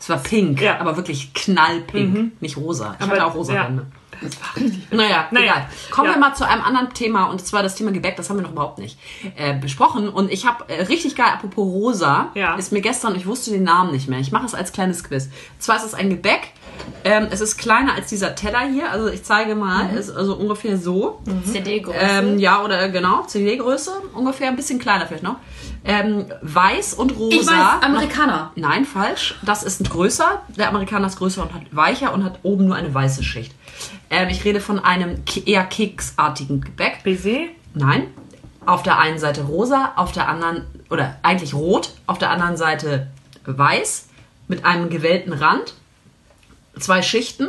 Es 0.06 0.10
war 0.10 0.18
pink, 0.20 0.62
Ja. 0.62 0.80
aber 0.80 0.96
wirklich 0.98 1.34
knallpink, 1.34 2.40
nicht 2.40 2.58
rosa. 2.58 2.96
Ich 3.00 3.04
Aber- 3.04 3.14
hatte 3.14 3.26
auch 3.26 3.34
rosa 3.34 3.56
ja. 3.56 3.64
Wände. 3.66 3.88
Das 4.22 4.40
war 4.40 4.56
richtig. 4.56 4.92
Naja, 4.92 5.28
Naja, 5.32 5.46
egal. 5.46 5.68
Kommen 5.90 6.08
ja. 6.10 6.14
wir 6.16 6.20
mal 6.20 6.36
zu 6.36 6.48
einem 6.48 6.62
anderen 6.62 6.94
Thema 6.94 7.26
und 7.26 7.44
zwar 7.46 7.64
das 7.64 7.74
Thema 7.76 7.92
Gebäck. 7.92 8.16
Das 8.16 8.30
haben 8.30 8.38
wir 8.38 8.44
noch 8.44 8.52
überhaupt 8.52 8.78
nicht 8.78 9.00
äh, 9.36 9.58
besprochen. 9.58 10.08
Und 10.08 10.32
ich 10.32 10.46
habe 10.46 10.70
äh, 10.70 10.84
richtig 10.84 11.16
geil, 11.16 11.32
apropos 11.34 11.66
rosa, 11.66 12.30
Ja. 12.36 12.54
ist 12.56 12.72
mir 12.72 12.82
gestern, 12.82 13.16
ich 13.16 13.26
wusste 13.26 13.50
den 13.50 13.64
Namen 13.64 13.92
nicht 13.92 14.08
mehr. 14.08 14.20
Ich 14.20 14.32
mache 14.32 14.46
es 14.46 14.54
als 14.54 14.72
kleines 14.72 15.04
Quiz. 15.04 15.26
Und 15.26 15.32
zwar 15.64 15.78
ist 15.78 15.86
es 15.86 15.96
ein 15.96 16.12
Gebäck. 16.12 16.52
Ähm, 17.04 17.28
es 17.30 17.40
ist 17.42 17.58
kleiner 17.58 17.94
als 17.94 18.08
dieser 18.10 18.34
Teller 18.36 18.62
hier. 18.72 18.92
Also 18.92 19.08
ich 19.10 19.24
zeige 19.24 19.54
mal, 19.56 19.86
Mhm. 19.92 19.98
ist 19.98 20.10
also 20.10 20.36
ungefähr 20.36 20.78
so. 20.78 21.22
CD-Größe. 21.52 21.98
Ähm, 22.00 22.40
ja, 22.40 22.64
oder 22.64 22.90
genau, 22.90 23.24
CD-Größe, 23.24 23.92
ungefähr 24.14 24.48
ein 24.48 24.56
bisschen 24.56 24.80
kleiner 24.80 25.06
vielleicht 25.06 25.24
noch. 25.24 25.36
Ähm, 25.84 26.26
weiß 26.42 26.96
und 26.96 27.16
rosa. 27.16 27.36
ich 27.36 27.48
weiß, 27.48 27.84
Amerikaner. 27.84 28.52
Nein, 28.56 28.86
falsch. 28.86 29.36
Das 29.44 29.62
ist 29.64 29.82
ein 29.82 29.90
größer. 29.90 30.42
Der 30.58 30.70
Amerikaner 30.70 31.06
ist 31.08 31.18
größer 31.18 31.44
und 31.44 31.54
hat 31.54 31.62
weicher 31.72 32.12
und 32.14 32.24
hat 32.24 32.40
oben 32.42 32.66
nur 32.66 32.76
eine 32.76 32.92
weiße 32.92 33.24
Schicht. 33.24 33.54
Ähm, 34.10 34.30
ich 34.30 34.44
rede 34.44 34.60
von 34.60 34.80
einem 34.80 35.22
eher 35.46 35.64
keksartigen 35.64 36.62
Gebäck. 36.62 37.04
Baiser? 37.04 37.46
Nein. 37.76 38.08
Auf 38.66 38.82
der 38.82 38.98
einen 38.98 39.20
Seite 39.20 39.44
rosa, 39.44 39.92
auf 39.96 40.12
der 40.12 40.28
anderen, 40.28 40.66
oder 40.90 41.18
eigentlich 41.22 41.54
rot, 41.54 41.92
auf 42.08 42.18
der 42.18 42.32
anderen 42.32 42.58
Seite 42.58 43.08
weiß, 43.46 44.08
mit 44.48 44.66
einem 44.66 44.90
gewellten 44.90 45.34
Rand, 45.34 45.76
zwei 46.80 47.02
Schichten, 47.02 47.48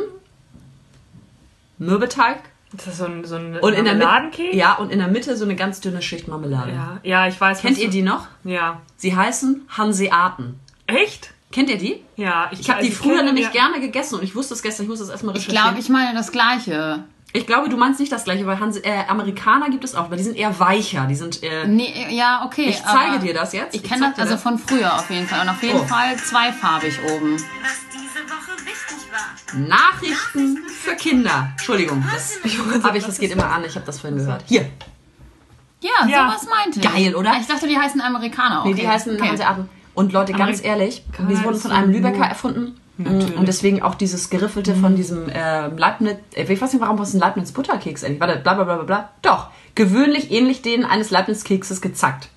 Mürbeteig 1.77 2.39
Ist 2.75 2.87
das 2.87 2.97
so 2.97 3.05
ein, 3.05 3.23
so 3.25 3.35
ein 3.35 3.55
und 3.57 3.73
in 3.73 3.85
der 3.85 3.93
Mitte, 3.93 4.05
Marmeladenkeks? 4.07 4.55
ja, 4.55 4.73
und 4.73 4.91
in 4.91 4.99
der 4.99 5.07
Mitte 5.07 5.37
so 5.37 5.45
eine 5.45 5.55
ganz 5.55 5.79
dünne 5.79 6.01
Schicht 6.01 6.27
Marmelade. 6.27 6.71
ja. 6.71 6.99
Ja, 7.03 7.27
ich 7.27 7.39
weiß. 7.39 7.61
Kennt 7.61 7.77
ihr 7.77 7.85
du- 7.85 7.91
die 7.91 8.01
noch? 8.01 8.27
Ja. 8.43 8.81
Sie 8.97 9.15
heißen 9.15 9.61
Hanseaten. 9.77 10.59
Echt? 10.87 11.31
Kennt 11.51 11.69
ihr 11.69 11.77
die? 11.77 12.03
Ja. 12.15 12.49
Ich 12.51 12.67
habe 12.69 12.79
also 12.79 12.89
die 12.89 12.95
früher 12.95 13.17
kenne 13.17 13.25
nämlich 13.27 13.45
ja- 13.45 13.51
gerne 13.51 13.79
gegessen 13.79 14.15
und 14.15 14.23
ich 14.23 14.35
wusste 14.35 14.53
es 14.53 14.61
gestern, 14.63 14.83
ich 14.83 14.89
musste 14.89 15.05
es 15.05 15.09
erstmal 15.11 15.35
Ich 15.37 15.43
recherchieren. 15.43 15.65
glaube, 15.67 15.79
ich 15.79 15.89
meine 15.89 16.17
das 16.17 16.31
Gleiche. 16.31 17.03
Ich 17.33 17.45
glaube, 17.45 17.69
du 17.69 17.77
meinst 17.77 17.99
nicht 17.99 18.11
das 18.11 18.23
gleiche, 18.23 18.47
weil 18.47 18.59
Hanse, 18.59 18.83
äh, 18.83 19.03
Amerikaner 19.07 19.69
gibt 19.69 19.83
es 19.83 19.93
auch, 19.95 20.09
weil 20.09 20.17
die 20.17 20.23
sind 20.23 20.35
eher 20.37 20.59
weicher. 20.59 21.05
Die 21.07 21.15
sind, 21.15 21.43
äh, 21.43 21.67
Nee, 21.67 22.07
ja, 22.09 22.43
okay. 22.45 22.67
ich 22.69 22.81
zeige 22.83 23.19
dir 23.19 23.33
das 23.33 23.53
jetzt. 23.53 23.75
Ich 23.75 23.83
kenne 23.83 24.13
das 24.15 24.19
also 24.25 24.37
von 24.37 24.57
früher 24.57 24.95
auf 24.95 25.09
jeden 25.09 25.27
Fall. 25.27 25.41
Und 25.41 25.49
auf 25.49 25.61
jeden 25.61 25.79
Oh. 25.79 25.83
Fall 25.83 26.15
zweifarbig 26.17 26.97
oben. 27.13 27.33
Was 27.35 27.41
war. 27.93 28.06
Nachrichten 29.55 30.57
für 30.67 30.95
Kinder. 30.95 31.49
Entschuldigung, 31.51 32.03
das 32.13 32.39
habe 32.83 32.97
ich, 32.97 33.05
das 33.05 33.17
geht 33.19 33.31
immer 33.31 33.49
an. 33.49 33.63
Ich 33.65 33.75
habe 33.75 33.85
das 33.85 33.99
vorhin 33.99 34.17
gehört. 34.19 34.43
Hier, 34.47 34.69
Ja, 35.81 35.91
Ja. 36.07 36.29
sowas 36.29 36.47
meinte 36.49 36.79
ich. 36.79 36.85
Geil, 36.91 37.15
oder? 37.15 37.33
Ich 37.39 37.47
dachte, 37.47 37.67
die 37.67 37.77
heißen 37.77 38.01
Amerikaner. 38.01 38.61
Okay. 38.61 38.69
nee, 38.73 38.81
die 38.81 38.87
heißen 38.87 39.15
okay. 39.15 39.29
Hanseaten. 39.29 39.69
Und 39.93 40.11
Leute, 40.13 40.33
ganz 40.33 40.59
Amerik- 40.59 40.65
ehrlich, 40.65 41.03
die 41.17 41.43
wurden 41.43 41.59
von 41.59 41.71
einem 41.71 41.91
Lübecker 41.91 42.25
erfunden. 42.25 42.79
Und 42.99 43.47
deswegen 43.47 43.83
auch 43.83 43.93
dieses 43.93 44.31
Geriffelte 44.31 44.73
von 44.75 44.95
diesem 44.95 45.29
äh, 45.29 45.67
Leibniz, 45.67 46.15
ich 46.35 46.49
weiß 46.61 46.73
nicht, 46.73 46.81
warum 46.81 46.97
was 46.97 47.13
ein 47.13 47.19
Leibniz 47.19 47.51
Butterkeks 47.51 48.03
eigentlich? 48.03 48.19
Warte, 48.19 48.37
bla 48.37 48.55
bla 48.55 48.63
bla 48.63 48.75
bla 48.77 48.83
bla. 48.85 49.09
Doch, 49.21 49.47
gewöhnlich 49.75 50.31
ähnlich 50.31 50.63
denen 50.63 50.83
eines 50.83 51.11
Leibniz 51.11 51.43
Kekses 51.43 51.79
gezackt. 51.81 52.29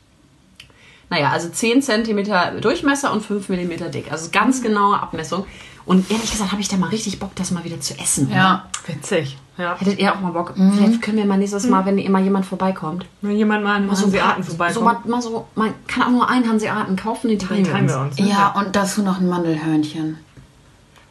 Naja, 1.09 1.31
also 1.31 1.49
10 1.49 1.81
cm 1.83 2.61
Durchmesser 2.61 3.11
und 3.12 3.25
5 3.25 3.49
mm 3.49 3.90
dick. 3.90 4.12
Also 4.12 4.29
ganz 4.31 4.62
genaue 4.62 5.01
Abmessung. 5.01 5.46
Und 5.87 6.11
ehrlich 6.11 6.31
gesagt 6.31 6.53
habe 6.53 6.61
ich 6.61 6.69
da 6.69 6.77
mal 6.77 6.88
richtig 6.90 7.19
Bock, 7.19 7.35
das 7.35 7.51
mal 7.51 7.64
wieder 7.64 7.81
zu 7.81 7.99
essen. 7.99 8.31
Ja. 8.31 8.66
Witzig. 8.87 9.37
Ja. 9.57 9.77
Hättet 9.79 9.99
ihr 9.99 10.14
auch 10.14 10.21
mal 10.21 10.33
Bock? 10.33 10.55
Vielleicht 10.57 11.03
können 11.03 11.19
wir 11.19 11.27
mal 11.27 11.37
nächstes 11.37 11.66
Mal, 11.66 11.85
wenn 11.85 11.99
immer 11.99 12.19
jemand 12.21 12.47
vorbeikommt, 12.47 13.05
Wenn 13.21 13.37
jemand 13.37 13.62
mal 13.64 13.77
an 13.77 13.87
mal 13.87 13.97
so 13.97 14.05
Hanseaten 14.05 14.43
so 14.43 14.51
vorbeikommt, 14.51 14.85
mal, 15.07 15.16
mal 15.16 15.23
so, 15.23 15.47
man 15.55 15.75
kann 15.87 16.05
auch 16.05 16.11
nur 16.11 16.29
einen 16.31 16.49
Hanseaten 16.49 16.97
kaufen, 16.97 17.29
den 17.29 17.38
teilen 17.38 17.64
wir 17.66 17.73
teilen 17.73 17.85
uns. 17.85 17.93
wir 17.93 18.01
uns. 18.01 18.19
ne? 18.19 18.29
Ja, 18.29 18.49
und 18.59 18.75
dazu 18.75 19.03
noch 19.03 19.19
ein 19.21 19.29
Mandelhörnchen. 19.29 20.16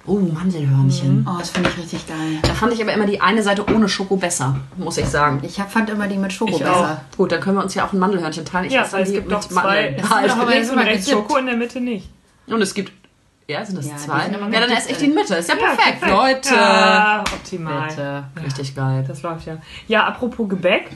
Oh, 0.07 0.17
Mandelhörnchen. 0.17 1.27
Oh, 1.29 1.37
das 1.37 1.51
finde 1.51 1.69
ich 1.69 1.77
richtig 1.77 2.07
geil. 2.07 2.39
Da 2.41 2.53
fand 2.55 2.73
ich 2.73 2.81
aber 2.81 2.93
immer 2.93 3.05
die 3.05 3.21
eine 3.21 3.43
Seite 3.43 3.63
ohne 3.71 3.87
Schoko 3.87 4.15
besser, 4.15 4.55
muss 4.77 4.97
ich 4.97 5.05
sagen. 5.05 5.39
Ich 5.43 5.59
hab, 5.59 5.71
fand 5.71 5.89
immer 5.91 6.07
die 6.07 6.17
mit 6.17 6.33
Schoko 6.33 6.53
Ich 6.53 6.59
besser. 6.59 7.01
Gut, 7.15 7.31
dann 7.31 7.41
können 7.41 7.57
wir 7.57 7.63
uns 7.63 7.75
ja 7.75 7.85
auch 7.85 7.93
ein 7.93 7.99
Mandelhörnchen 7.99 8.45
teilen. 8.45 8.65
Ich 8.65 8.73
Ja, 8.73 8.83
esse 8.83 8.93
weil 8.93 9.03
es 9.03 9.11
gibt 9.11 9.31
doch 9.31 9.41
zwei. 9.41 9.53
Mandeln. 9.61 9.95
Es 9.97 10.09
Ja, 10.09 10.21
gibt 10.21 10.31
aber 10.31 10.41
doch 10.45 10.49
links 10.49 10.67
jetzt 10.67 10.71
und 10.71 10.79
rechts. 10.79 11.09
Schoko, 11.11 11.37
in 11.37 11.45
der 11.45 11.57
Mitte 11.57 11.81
nicht. 11.81 12.09
Und 12.47 12.61
es 12.63 12.73
gibt, 12.73 12.91
ja, 13.49 13.65
sind 13.65 13.79
das 13.79 13.87
Ja, 13.87 13.97
zwei? 13.97 14.27
Ja, 14.27 14.37
dann 14.37 14.69
esse 14.69 14.91
ich 14.91 14.99
Mitte. 14.99 15.05
die 15.05 15.09
Mitte. 15.09 15.35
Ist 15.35 15.49
ja 15.49 15.55
perfekt, 15.55 16.01
perfekt. 16.01 16.11
Leute. 16.11 16.53
Ja, 16.53 17.23
optimal. 17.33 17.87
Bitte. 17.87 18.23
Richtig 18.45 18.75
geil. 18.75 19.03
Das 19.07 19.23
läuft 19.23 19.47
ja. 19.47 19.57
Ja, 19.87 20.05
apropos 20.05 20.47
Gebäck. 20.47 20.91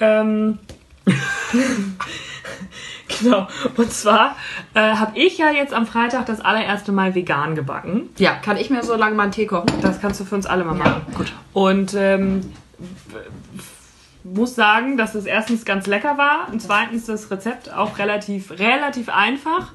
Ähm, 0.00 0.58
genau. 3.20 3.46
Und 3.76 3.92
zwar 3.92 4.34
äh, 4.74 4.80
habe 4.96 5.16
ich 5.16 5.38
ja 5.38 5.50
jetzt 5.52 5.72
am 5.72 5.86
Freitag 5.86 6.26
das 6.26 6.40
allererste 6.40 6.90
Mal 6.90 7.14
vegan 7.14 7.54
gebacken. 7.54 8.10
Ja, 8.18 8.34
kann 8.34 8.56
ich 8.56 8.68
mir 8.68 8.82
so 8.82 8.96
lange 8.96 9.14
mal 9.14 9.22
einen 9.24 9.32
Tee 9.32 9.46
kochen? 9.46 9.70
Das 9.80 10.00
kannst 10.00 10.18
du 10.20 10.24
für 10.24 10.34
uns 10.34 10.46
alle 10.46 10.64
mal 10.64 10.74
machen. 10.74 11.06
Gut. 11.14 11.32
Und 11.52 11.94
ähm, 11.94 12.52
muss 14.24 14.56
sagen, 14.56 14.96
dass 14.96 15.14
es 15.14 15.26
erstens 15.26 15.64
ganz 15.64 15.86
lecker 15.86 16.18
war 16.18 16.48
und 16.50 16.60
zweitens 16.60 17.06
das 17.06 17.30
Rezept 17.30 17.72
auch 17.72 17.98
relativ, 17.98 18.50
relativ 18.58 19.08
einfach. 19.08 19.72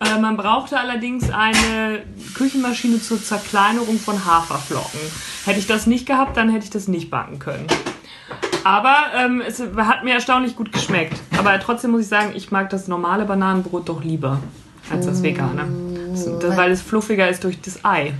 Äh, 0.00 0.18
man 0.18 0.36
brauchte 0.36 0.78
allerdings 0.78 1.30
eine 1.30 2.02
Küchenmaschine 2.34 3.00
zur 3.00 3.22
Zerkleinerung 3.22 3.98
von 3.98 4.24
Haferflocken. 4.24 5.00
Hätte 5.44 5.58
ich 5.58 5.66
das 5.66 5.86
nicht 5.86 6.06
gehabt, 6.06 6.36
dann 6.36 6.48
hätte 6.48 6.64
ich 6.64 6.70
das 6.70 6.88
nicht 6.88 7.10
backen 7.10 7.38
können. 7.38 7.66
Aber 8.64 8.96
ähm, 9.14 9.42
es 9.46 9.62
hat 9.76 10.04
mir 10.04 10.14
erstaunlich 10.14 10.56
gut 10.56 10.72
geschmeckt. 10.72 11.18
Aber 11.38 11.58
trotzdem 11.60 11.90
muss 11.92 12.02
ich 12.02 12.08
sagen, 12.08 12.32
ich 12.34 12.50
mag 12.50 12.70
das 12.70 12.88
normale 12.88 13.24
Bananenbrot 13.24 13.88
doch 13.88 14.02
lieber 14.02 14.40
als 14.90 15.06
das 15.06 15.22
vegane. 15.22 15.66
Das, 16.40 16.56
weil 16.56 16.70
es 16.70 16.82
fluffiger 16.82 17.28
ist 17.28 17.44
durch 17.44 17.60
das 17.60 17.84
Ei. 17.84 18.12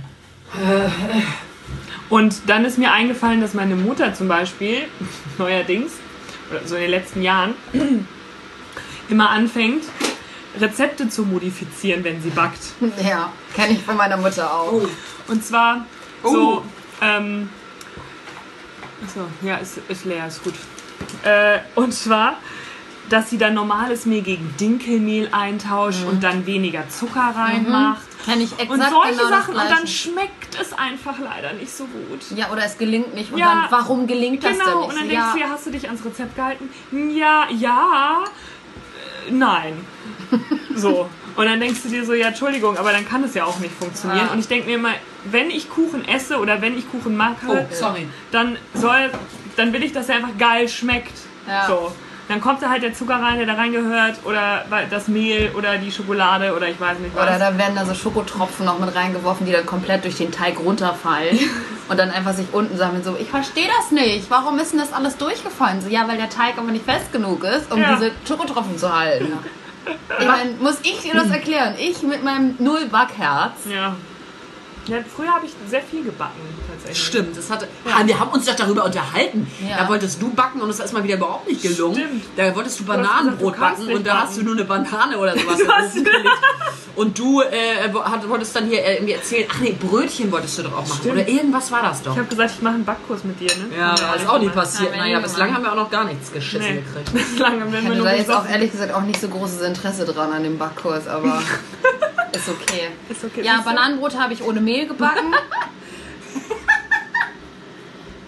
Und 2.09 2.49
dann 2.49 2.65
ist 2.65 2.77
mir 2.77 2.91
eingefallen, 2.91 3.41
dass 3.41 3.53
meine 3.53 3.75
Mutter 3.75 4.13
zum 4.13 4.27
Beispiel 4.27 4.83
neuerdings, 5.37 5.93
oder 6.49 6.61
so 6.65 6.75
in 6.75 6.81
den 6.81 6.91
letzten 6.91 7.21
Jahren, 7.21 7.53
immer 9.09 9.29
anfängt, 9.29 9.83
Rezepte 10.59 11.07
zu 11.09 11.23
modifizieren, 11.23 12.03
wenn 12.03 12.21
sie 12.21 12.29
backt. 12.29 12.59
Ja, 13.03 13.31
kenne 13.55 13.73
ich 13.73 13.81
von 13.81 13.95
meiner 13.97 14.17
Mutter 14.17 14.51
auch. 14.53 14.81
Und 15.27 15.45
zwar 15.45 15.85
so, 16.23 16.63
ähm, 17.01 17.49
achso, 19.05 19.21
ja, 19.41 19.55
ist, 19.57 19.79
ist 19.87 20.05
leer, 20.05 20.27
ist 20.27 20.43
gut. 20.43 20.53
Äh, 21.23 21.59
und 21.75 21.93
zwar, 21.93 22.35
dass 23.09 23.29
sie 23.29 23.37
dann 23.37 23.53
normales 23.53 24.05
Mehl 24.05 24.21
gegen 24.21 24.53
Dinkelmehl 24.59 25.29
eintauscht 25.31 26.03
und 26.05 26.23
dann 26.23 26.45
weniger 26.45 26.87
Zucker 26.89 27.33
reinmacht. 27.35 28.01
Kenne 28.25 28.43
ich 28.43 28.51
exakt 28.53 28.69
Und 28.69 28.79
solche 28.81 29.11
genau 29.17 29.29
Sachen. 29.29 29.55
das 29.55 29.63
Und 29.63 29.71
dann 29.71 29.87
schmeckt 29.87 30.55
es 30.61 30.73
einfach 30.73 31.17
leider 31.19 31.53
nicht 31.53 31.71
so 31.75 31.85
gut. 31.85 32.19
Ja, 32.37 32.51
oder 32.51 32.63
es 32.65 32.77
gelingt 32.77 33.15
nicht. 33.15 33.31
Und 33.33 33.39
Ja. 33.39 33.67
dann, 33.69 33.79
warum 33.79 34.05
gelingt 34.05 34.43
das 34.43 34.51
denn 34.51 34.59
Genau, 34.59 34.79
nicht? 34.81 34.89
und 34.89 34.95
dann 34.99 35.09
ja. 35.09 35.21
denkst 35.21 35.33
du, 35.33 35.39
ja, 35.39 35.49
hast 35.49 35.65
du 35.65 35.71
dich 35.71 35.85
ans 35.87 36.05
Rezept 36.05 36.35
gehalten? 36.35 36.69
Ja, 37.15 37.47
ja, 37.49 38.23
äh, 38.23 38.29
nein. 39.29 39.73
So. 40.75 41.09
Und 41.35 41.45
dann 41.45 41.59
denkst 41.59 41.81
du 41.83 41.89
dir 41.89 42.05
so, 42.05 42.13
ja, 42.13 42.27
Entschuldigung, 42.27 42.77
aber 42.77 42.91
dann 42.91 43.07
kann 43.07 43.23
es 43.23 43.33
ja 43.33 43.45
auch 43.45 43.59
nicht 43.59 43.73
funktionieren. 43.73 44.27
Ja. 44.27 44.33
Und 44.33 44.39
ich 44.39 44.47
denke 44.47 44.67
mir 44.67 44.75
immer, 44.75 44.93
wenn 45.25 45.49
ich 45.49 45.69
Kuchen 45.69 46.07
esse 46.07 46.37
oder 46.39 46.61
wenn 46.61 46.77
ich 46.77 46.89
Kuchen 46.91 47.15
mache, 47.15 47.35
Oh, 47.47 47.95
dann 48.31 48.57
soll, 48.73 49.11
dann 49.55 49.73
will 49.73 49.83
ich, 49.83 49.93
dass 49.93 50.09
er 50.09 50.15
einfach 50.15 50.37
geil 50.37 50.67
schmeckt. 50.67 51.13
Ja. 51.47 51.67
So. 51.67 51.91
Dann 52.27 52.39
kommt 52.39 52.61
da 52.61 52.69
halt 52.69 52.83
der 52.83 52.93
Zucker 52.93 53.15
rein, 53.15 53.37
der 53.37 53.45
da 53.45 53.55
reingehört, 53.55 54.19
oder 54.23 54.63
das 54.89 55.09
Mehl 55.09 55.51
oder 55.57 55.77
die 55.77 55.91
Schokolade 55.91 56.55
oder 56.55 56.69
ich 56.69 56.79
weiß 56.79 56.99
nicht 56.99 57.13
was. 57.13 57.23
Oder 57.23 57.37
da 57.37 57.57
werden 57.57 57.75
da 57.75 57.85
so 57.85 57.93
Schokotropfen 57.93 58.65
noch 58.65 58.79
mit 58.79 58.95
reingeworfen, 58.95 59.45
die 59.45 59.51
dann 59.51 59.65
komplett 59.65 60.05
durch 60.05 60.15
den 60.15 60.31
Teig 60.31 60.57
runterfallen 60.59 61.37
und 61.91 61.97
dann 61.99 62.09
einfach 62.09 62.33
sich 62.33 62.47
unten 62.53 62.77
sammeln. 62.77 63.03
So, 63.03 63.15
ich 63.19 63.29
verstehe 63.29 63.67
das 63.77 63.91
nicht. 63.91 64.29
Warum 64.31 64.57
ist 64.59 64.71
denn 64.71 64.79
das 64.79 64.93
alles 64.93 65.17
durchgefallen? 65.17 65.81
So, 65.81 65.89
ja, 65.89 66.07
weil 66.07 66.15
der 66.17 66.29
Teig 66.29 66.57
aber 66.57 66.71
nicht 66.71 66.85
fest 66.85 67.11
genug 67.11 67.43
ist, 67.43 67.71
um 67.71 67.79
Ja. 67.81 67.95
diese 67.95 68.11
Schokotropfen 68.27 68.77
zu 68.77 68.97
halten. 68.97 69.33
Ich 70.19 70.25
meine, 70.27 70.51
muss 70.59 70.79
ich 70.83 70.99
dir 71.01 71.13
das 71.13 71.29
erklären? 71.29 71.75
Ich 71.77 72.01
mit 72.03 72.23
meinem 72.23 72.55
Null-Backherz. 72.59 73.65
ja. 73.69 73.95
ja. 74.87 74.97
Früher 75.15 75.31
habe 75.35 75.45
ich 75.45 75.51
sehr 75.69 75.81
viel 75.81 76.03
gebacken, 76.03 76.39
tatsächlich. 76.71 77.03
Stimmt, 77.03 77.37
das 77.37 77.49
hatte, 77.49 77.67
ah, 77.85 78.01
wir 78.05 78.19
haben 78.19 78.31
uns 78.31 78.45
doch 78.45 78.55
darüber 78.55 78.85
unterhalten. 78.85 79.47
Ja. 79.67 79.83
Da 79.83 79.89
wolltest 79.89 80.21
du 80.21 80.33
backen 80.33 80.61
und 80.61 80.69
es 80.69 80.79
ist 80.79 80.93
mal 80.93 81.03
wieder 81.03 81.15
überhaupt 81.15 81.47
nicht 81.47 81.61
gelungen. 81.61 81.95
Stimmt. 81.95 82.23
Da 82.35 82.55
wolltest 82.55 82.79
du 82.79 82.83
gesagt, 82.85 83.03
Bananenbrot 83.03 83.55
du 83.55 83.59
backen 83.59 83.93
und 83.93 84.07
da 84.07 84.21
hast 84.21 84.37
du 84.37 84.43
backen. 84.43 84.45
nur 84.45 84.55
eine 84.55 84.65
Banane 84.65 85.17
oder 85.17 85.33
sowas. 85.37 85.95
Und 86.95 87.17
du 87.17 87.41
äh, 87.41 87.91
wolltest 88.27 88.55
dann 88.55 88.67
hier 88.67 88.83
äh, 88.83 88.95
irgendwie 88.95 89.13
erzählen, 89.13 89.47
ach 89.49 89.59
nee, 89.61 89.71
Brötchen 89.79 90.31
wolltest 90.31 90.57
du 90.57 90.63
doch 90.63 90.73
auch 90.73 90.87
machen. 90.87 90.99
Stimmt. 90.99 91.15
Oder 91.15 91.27
irgendwas 91.27 91.71
war 91.71 91.81
das 91.81 92.01
doch. 92.01 92.11
Ich 92.11 92.17
habe 92.17 92.27
gesagt, 92.27 92.51
ich 92.55 92.61
mache 92.61 92.75
einen 92.75 92.85
Backkurs 92.85 93.23
mit 93.23 93.39
dir, 93.39 93.47
ne? 93.47 93.77
Ja, 93.77 93.91
aber 93.91 94.15
ist 94.17 94.29
auch 94.29 94.39
nie 94.39 94.49
passiert. 94.49 94.95
Naja, 94.95 95.19
bislang 95.19 95.53
haben 95.53 95.63
wir 95.63 95.71
auch 95.71 95.77
noch 95.77 95.89
gar 95.89 96.03
nichts 96.03 96.31
geschissen 96.33 96.75
Nee. 96.75 96.81
gekriegt. 96.81 97.13
Bislang 97.31 97.61
haben 97.61 97.71
wir 97.71 97.79
Ich 97.79 97.85
immer 97.85 97.95
hatte 97.95 98.03
nur 98.03 98.07
da 98.11 98.15
jetzt 98.15 98.29
auch 98.31 98.47
ehrlich 98.47 98.71
gesagt 98.71 98.93
auch 98.93 99.01
nicht 99.01 99.21
so 99.21 99.29
großes 99.29 99.61
Interesse 99.61 100.05
dran 100.05 100.33
an 100.33 100.43
dem 100.43 100.57
Backkurs, 100.57 101.07
aber 101.07 101.41
ist 102.33 102.49
okay. 102.49 102.89
Ist 103.09 103.23
okay. 103.23 103.41
Ja? 103.43 103.61
Bananenbrot 103.63 104.17
habe 104.19 104.33
ich 104.33 104.43
ohne 104.43 104.59
Mehl 104.59 104.87
gebacken. 104.87 105.33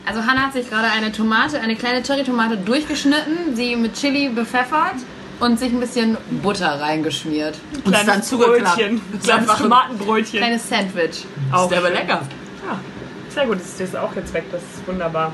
Also 0.06 0.26
Hannah 0.26 0.48
hat 0.48 0.54
sich 0.54 0.70
gerade 0.70 0.88
eine 0.92 1.12
Tomate, 1.12 1.60
eine 1.62 1.76
kleine 1.76 2.04
Cherrytomate 2.04 2.58
durchgeschnitten, 2.58 3.56
sie 3.56 3.76
mit 3.76 3.94
Chili 3.94 4.30
bepfeffert 4.30 4.96
und 5.40 5.58
sich 5.60 5.72
ein 5.72 5.80
bisschen 5.80 6.18
Butter 6.42 6.80
reingeschmiert. 6.82 7.58
Und 7.74 7.86
Kleines 7.86 8.06
dann 8.06 8.24
zugeklappt. 8.24 8.76
Brötchen. 8.78 9.02
Ist 9.14 9.24
Kleines 9.24 9.56
Tomatenbrötchen. 9.58 10.40
Kleines 10.40 10.70
Sandwich. 10.70 11.10
Ist 11.26 11.70
der 11.72 11.78
aber 11.80 11.90
lecker. 11.90 12.22
Ja, 12.68 12.80
sehr 13.30 13.46
gut. 13.46 13.56
Das 13.60 13.66
ist 13.68 13.80
jetzt 13.80 13.96
auch 13.96 14.14
jetzt 14.16 14.34
weg. 14.34 14.44
Das 14.52 14.62
ist 14.62 14.86
wunderbar. 14.88 15.34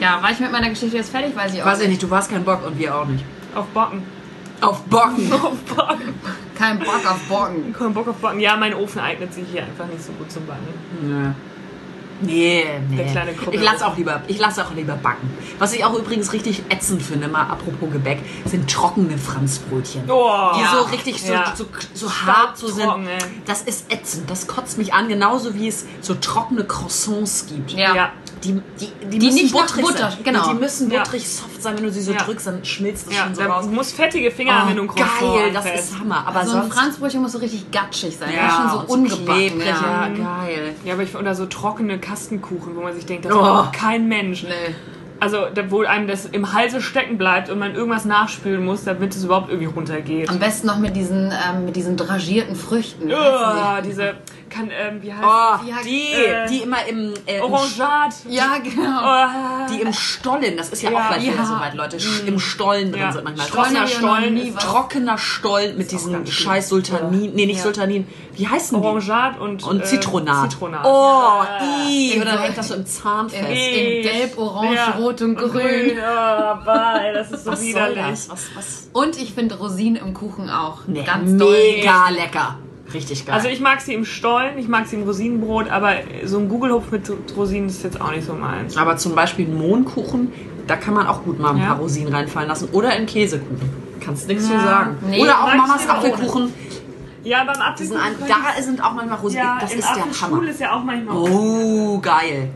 Ja, 0.00 0.22
war 0.22 0.30
ich 0.30 0.40
mit 0.40 0.52
meiner 0.52 0.68
Geschichte 0.70 0.96
jetzt 0.96 1.10
fertig? 1.10 1.34
Weiß 1.34 1.54
ich 1.54 1.62
auch 1.62 1.66
Weiß 1.66 1.80
ich 1.80 1.88
nicht. 1.88 2.02
du 2.02 2.10
warst 2.10 2.30
kein 2.30 2.44
Bock 2.44 2.64
und 2.66 2.78
wir 2.78 2.94
auch 2.94 3.06
nicht. 3.06 3.24
Auf 3.54 3.66
Backen. 3.68 4.02
Auf 4.60 4.82
Bocken. 4.84 5.32
Auf 5.42 5.56
Backen. 5.76 6.14
Kein 6.56 6.78
Bock 6.80 7.08
auf 7.08 7.20
Bocken. 7.28 7.72
Kein 7.72 7.94
Bock 7.94 8.08
auf 8.08 8.16
Backen. 8.16 8.40
Ja, 8.40 8.56
mein 8.56 8.74
Ofen 8.74 9.00
eignet 9.00 9.32
sich 9.32 9.44
hier 9.52 9.62
einfach 9.62 9.86
nicht 9.86 10.02
so 10.02 10.10
gut 10.12 10.30
zum 10.32 10.44
Backen. 10.46 10.66
Nö. 11.02 11.30
Nee, 12.20 12.64
nee. 12.88 12.96
Der 12.96 13.06
kleine 13.06 13.32
Kuppel. 13.32 13.54
ich 13.54 13.62
lasse 13.62 13.86
auch 13.86 13.96
lieber, 13.96 14.22
ich 14.26 14.38
lasse 14.38 14.64
auch 14.66 14.72
lieber 14.74 14.94
backen. 14.94 15.30
Was 15.58 15.72
ich 15.72 15.84
auch 15.84 15.94
übrigens 15.94 16.32
richtig 16.32 16.62
ätzend 16.68 17.02
finde, 17.02 17.28
mal 17.28 17.42
apropos 17.42 17.90
Gebäck, 17.92 18.18
sind 18.44 18.70
trockene 18.70 19.16
Franzbrötchen. 19.18 20.02
Oh, 20.10 20.50
Die 20.56 20.64
so 20.76 20.82
richtig 20.90 21.22
so, 21.22 21.32
Ja. 21.32 21.54
so, 21.56 21.66
so 21.94 22.10
hart 22.12 22.56
so 22.58 22.68
sind. 22.68 22.88
ey. 23.06 23.18
Das 23.46 23.62
ist 23.62 23.92
ätzend. 23.92 24.28
Das 24.30 24.46
kotzt 24.46 24.78
mich 24.78 24.92
an, 24.94 25.08
genauso 25.08 25.54
wie 25.54 25.68
es 25.68 25.86
so 26.00 26.14
trockene 26.14 26.64
Croissants 26.64 27.46
gibt. 27.48 27.72
Ja. 27.72 27.94
Ja. 27.94 28.12
Die, 28.44 28.52
die, 28.52 28.60
die, 29.10 29.18
Die 29.18 29.26
müssen 29.26 29.34
nicht 29.34 29.54
nach 29.54 29.60
butterig 29.62 29.84
Butter- 29.84 30.10
sein. 30.10 30.18
genau. 30.24 30.48
Die 30.48 30.54
müssen 30.54 30.90
Ja. 30.90 31.00
butterig 31.02 31.28
soft 31.28 31.62
sein. 31.62 31.76
Wenn 31.76 31.84
du 31.84 31.90
sie 31.92 32.00
so 32.02 32.12
Ja. 32.12 32.18
drückst, 32.18 32.46
dann 32.46 32.64
schmilzt 32.64 33.06
das 33.08 33.14
Ja, 33.16 33.24
schon 33.24 33.34
so 33.34 33.42
raus. 33.42 33.66
muss 33.66 33.92
fettige 33.92 34.30
Finger 34.30 34.60
haben, 34.60 34.70
wenn 34.70 34.76
du 34.76 34.82
ein 34.82 34.88
geil, 34.88 35.50
das 35.52 35.64
anfällst. 35.64 35.90
ist 35.92 35.98
Hammer. 36.00 36.24
Aber 36.26 36.44
So 36.44 36.56
ein 36.56 36.62
sonst 36.62 36.74
Franzbrötchen 36.74 37.22
muss 37.22 37.32
so 37.32 37.38
richtig 37.38 37.70
gatschig 37.70 38.16
sein. 38.16 38.30
ja, 38.34 38.42
Ja, 38.42 38.50
schon 38.50 38.70
so 38.86 38.92
und 38.94 39.00
ungebacken. 39.12 39.60
Ja. 39.60 39.66
ja, 39.66 40.08
geil. 40.08 40.74
Ja, 40.84 40.94
aber 40.94 41.02
ich 41.02 41.14
oder 41.16 41.34
so 41.34 41.46
trockene 41.46 41.98
Kastenkuchen, 41.98 42.76
wo 42.76 42.80
man 42.82 42.94
sich 42.94 43.06
denkt, 43.06 43.24
das 43.24 43.32
Oh. 43.32 43.38
braucht 43.40 43.72
kein 43.72 44.08
Mensch. 44.08 44.42
Nee. 44.44 44.74
Also, 45.20 45.38
wo 45.70 45.82
einem 45.82 46.06
das 46.06 46.26
im 46.26 46.52
Halse 46.52 46.80
stecken 46.80 47.18
bleibt 47.18 47.50
und 47.50 47.58
man 47.58 47.74
irgendwas 47.74 48.04
nachspülen 48.04 48.64
muss, 48.64 48.84
damit 48.84 49.16
es 49.16 49.24
überhaupt 49.24 49.48
irgendwie 49.48 49.66
runtergeht. 49.66 50.28
Am 50.30 50.38
besten 50.38 50.68
noch 50.68 50.78
mit 50.78 50.94
diesen, 50.94 51.32
ähm, 51.32 51.64
mit 51.64 51.74
diesen 51.74 51.96
dragierten 51.96 52.54
Früchten. 52.54 53.10
Oh, 53.12 53.82
diese, 53.84 54.14
kann, 54.48 54.70
ähm, 54.70 55.02
wie 55.02 55.12
heißt 55.12 55.22
Oh, 55.22 55.66
Ja, 55.68 55.76
die, 55.84 56.12
äh, 56.12 56.48
die 56.48 56.58
immer 56.58 56.84
im, 56.86 57.14
äh, 57.26 57.38
im 57.38 57.42
Orangat. 57.52 58.14
Ja, 58.28 58.58
genau. 58.62 59.00
Oh, 59.02 59.70
die 59.72 59.80
im 59.82 59.92
Stollen, 59.92 60.56
das 60.56 60.70
ist 60.70 60.82
ja, 60.82 60.90
Ja. 60.90 60.98
auch 60.98 61.08
gleich 61.08 61.22
wieder 61.22 61.36
Ja. 61.36 61.44
so 61.44 61.54
weit, 61.60 61.74
Leute, 61.74 61.96
sch- 61.98 62.26
im 62.26 62.38
Stollen 62.38 62.90
drin 62.92 63.00
Ja. 63.02 63.12
sind 63.12 63.24
manchmal. 63.24 63.46
Trockener 63.48 63.86
Stollen 63.86 64.56
Trockener 64.56 65.18
Stollen 65.18 65.78
mit 65.78 65.90
diesem 65.92 66.12
ganz 66.12 66.30
scheiß 66.30 66.68
Sultanin, 66.68 67.34
nee, 67.34 67.46
nicht 67.46 67.58
Ja. 67.58 67.62
Sultanin, 67.64 68.06
wie 68.34 68.46
heißen 68.48 68.80
die? 68.80 68.86
Orangat 68.86 69.38
und, 69.40 69.62
Und 69.64 69.80
äh, 69.80 69.84
Zitronat. 69.84 70.50
Zitronat. 70.52 70.80
Oh, 70.84 71.42
In 71.88 72.20
und 72.20 72.26
dann 72.26 72.38
hängt 72.40 72.56
das 72.58 72.68
so 72.68 72.74
im 72.74 72.86
Zahn 72.86 73.26
In, 73.26 73.30
fest. 73.30 73.50
in 73.50 74.02
Gelb, 74.02 74.38
Orange, 74.38 74.74
Ja. 74.74 74.90
Rot 74.98 75.22
und 75.22 75.36
Grün. 75.36 75.92
Oh, 75.98 76.64
bye, 76.64 77.12
das 77.14 77.30
ist 77.32 77.44
so 77.44 77.50
Was 77.52 77.60
soll 77.60 77.68
widerlich. 77.68 77.96
das? 78.10 78.30
Was, 78.30 78.44
was? 78.54 78.88
Und 78.92 79.20
ich 79.20 79.34
finde 79.34 79.56
Rosinen 79.56 79.96
im 79.96 80.14
Kuchen 80.14 80.48
auch 80.50 80.78
Nee, 80.86 81.02
ganz 81.02 81.36
doll. 81.38 81.50
mega 81.52 82.08
lecker. 82.10 82.58
Richtig 82.94 83.26
geil. 83.26 83.34
Also 83.34 83.48
ich 83.48 83.60
mag 83.60 83.80
sie 83.80 83.92
im 83.94 84.04
Stollen, 84.04 84.58
ich 84.58 84.66
mag 84.68 84.86
sie 84.86 84.96
im 84.96 85.02
Rosinenbrot, 85.02 85.68
aber 85.70 85.92
so 86.24 86.38
ein 86.38 86.48
Gugelhupf 86.48 86.90
mit 86.90 87.10
Rosinen 87.36 87.68
ist 87.68 87.82
jetzt 87.84 88.00
auch 88.00 88.10
nicht 88.10 88.26
so 88.26 88.32
meins. 88.34 88.76
Aber 88.76 88.96
zum 88.96 89.14
Beispiel 89.14 89.46
einen 89.46 89.58
Mohnkuchen, 89.58 90.32
da 90.66 90.76
kann 90.76 90.94
man 90.94 91.06
auch 91.06 91.22
gut 91.22 91.38
mal 91.38 91.50
ein 91.50 91.58
Ja. 91.58 91.66
paar 91.66 91.78
Rosinen 91.78 92.12
reinfallen 92.14 92.48
lassen. 92.48 92.68
Oder 92.72 92.96
in 92.96 93.06
Käsekuchen. 93.06 93.70
Kannst 94.00 94.26
nichts 94.28 94.46
zu 94.46 94.54
Ja. 94.54 94.60
sagen. 94.60 94.96
Nee, 95.08 95.20
Oder 95.22 95.38
auch 95.44 95.54
Mamas 95.54 95.86
Apfelkuchen. 95.88 96.52
Ja, 97.24 97.44
beim 97.44 97.60
Apfelkuchen. 97.60 98.00
da 98.26 98.62
sind 98.62 98.82
auch 98.82 98.94
manchmal 98.94 99.18
Rosinen. 99.18 99.44
ja, 99.44 99.58
das 99.60 99.74
ist 99.74 99.88
der 99.94 100.20
Hammer. 100.22 100.48
ist 100.48 100.60
ja 100.60 100.72
auch 100.74 100.82
manchmal. 100.84 101.16
Oh, 101.16 101.98
geil. 101.98 102.48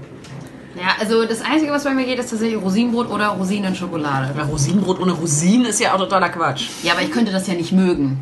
Ja, 0.75 0.89
also 0.99 1.27
das 1.27 1.43
Einzige, 1.43 1.71
was 1.73 1.85
bei 1.85 1.91
mir 1.93 2.07
geht, 2.07 2.19
ist 2.19 2.31
tatsächlich 2.31 2.59
Rosinenbrot 2.63 3.11
oder 3.11 3.27
Rosinenschokolade. 3.29 4.31
Aber 4.35 4.45
Rosinenbrot 4.49 4.99
ohne 5.01 5.13
Rosinen 5.13 5.67
ist 5.67 5.79
ja 5.81 5.93
auch 5.93 5.99
totaler 5.99 6.31
Quatsch. 6.31 6.69
Ja, 6.83 6.95
aber 6.95 7.03
ich 7.03 7.11
könnte 7.11 7.31
das 7.33 7.47
ja 7.47 7.53
nicht 7.53 7.73
mögen. 7.73 8.19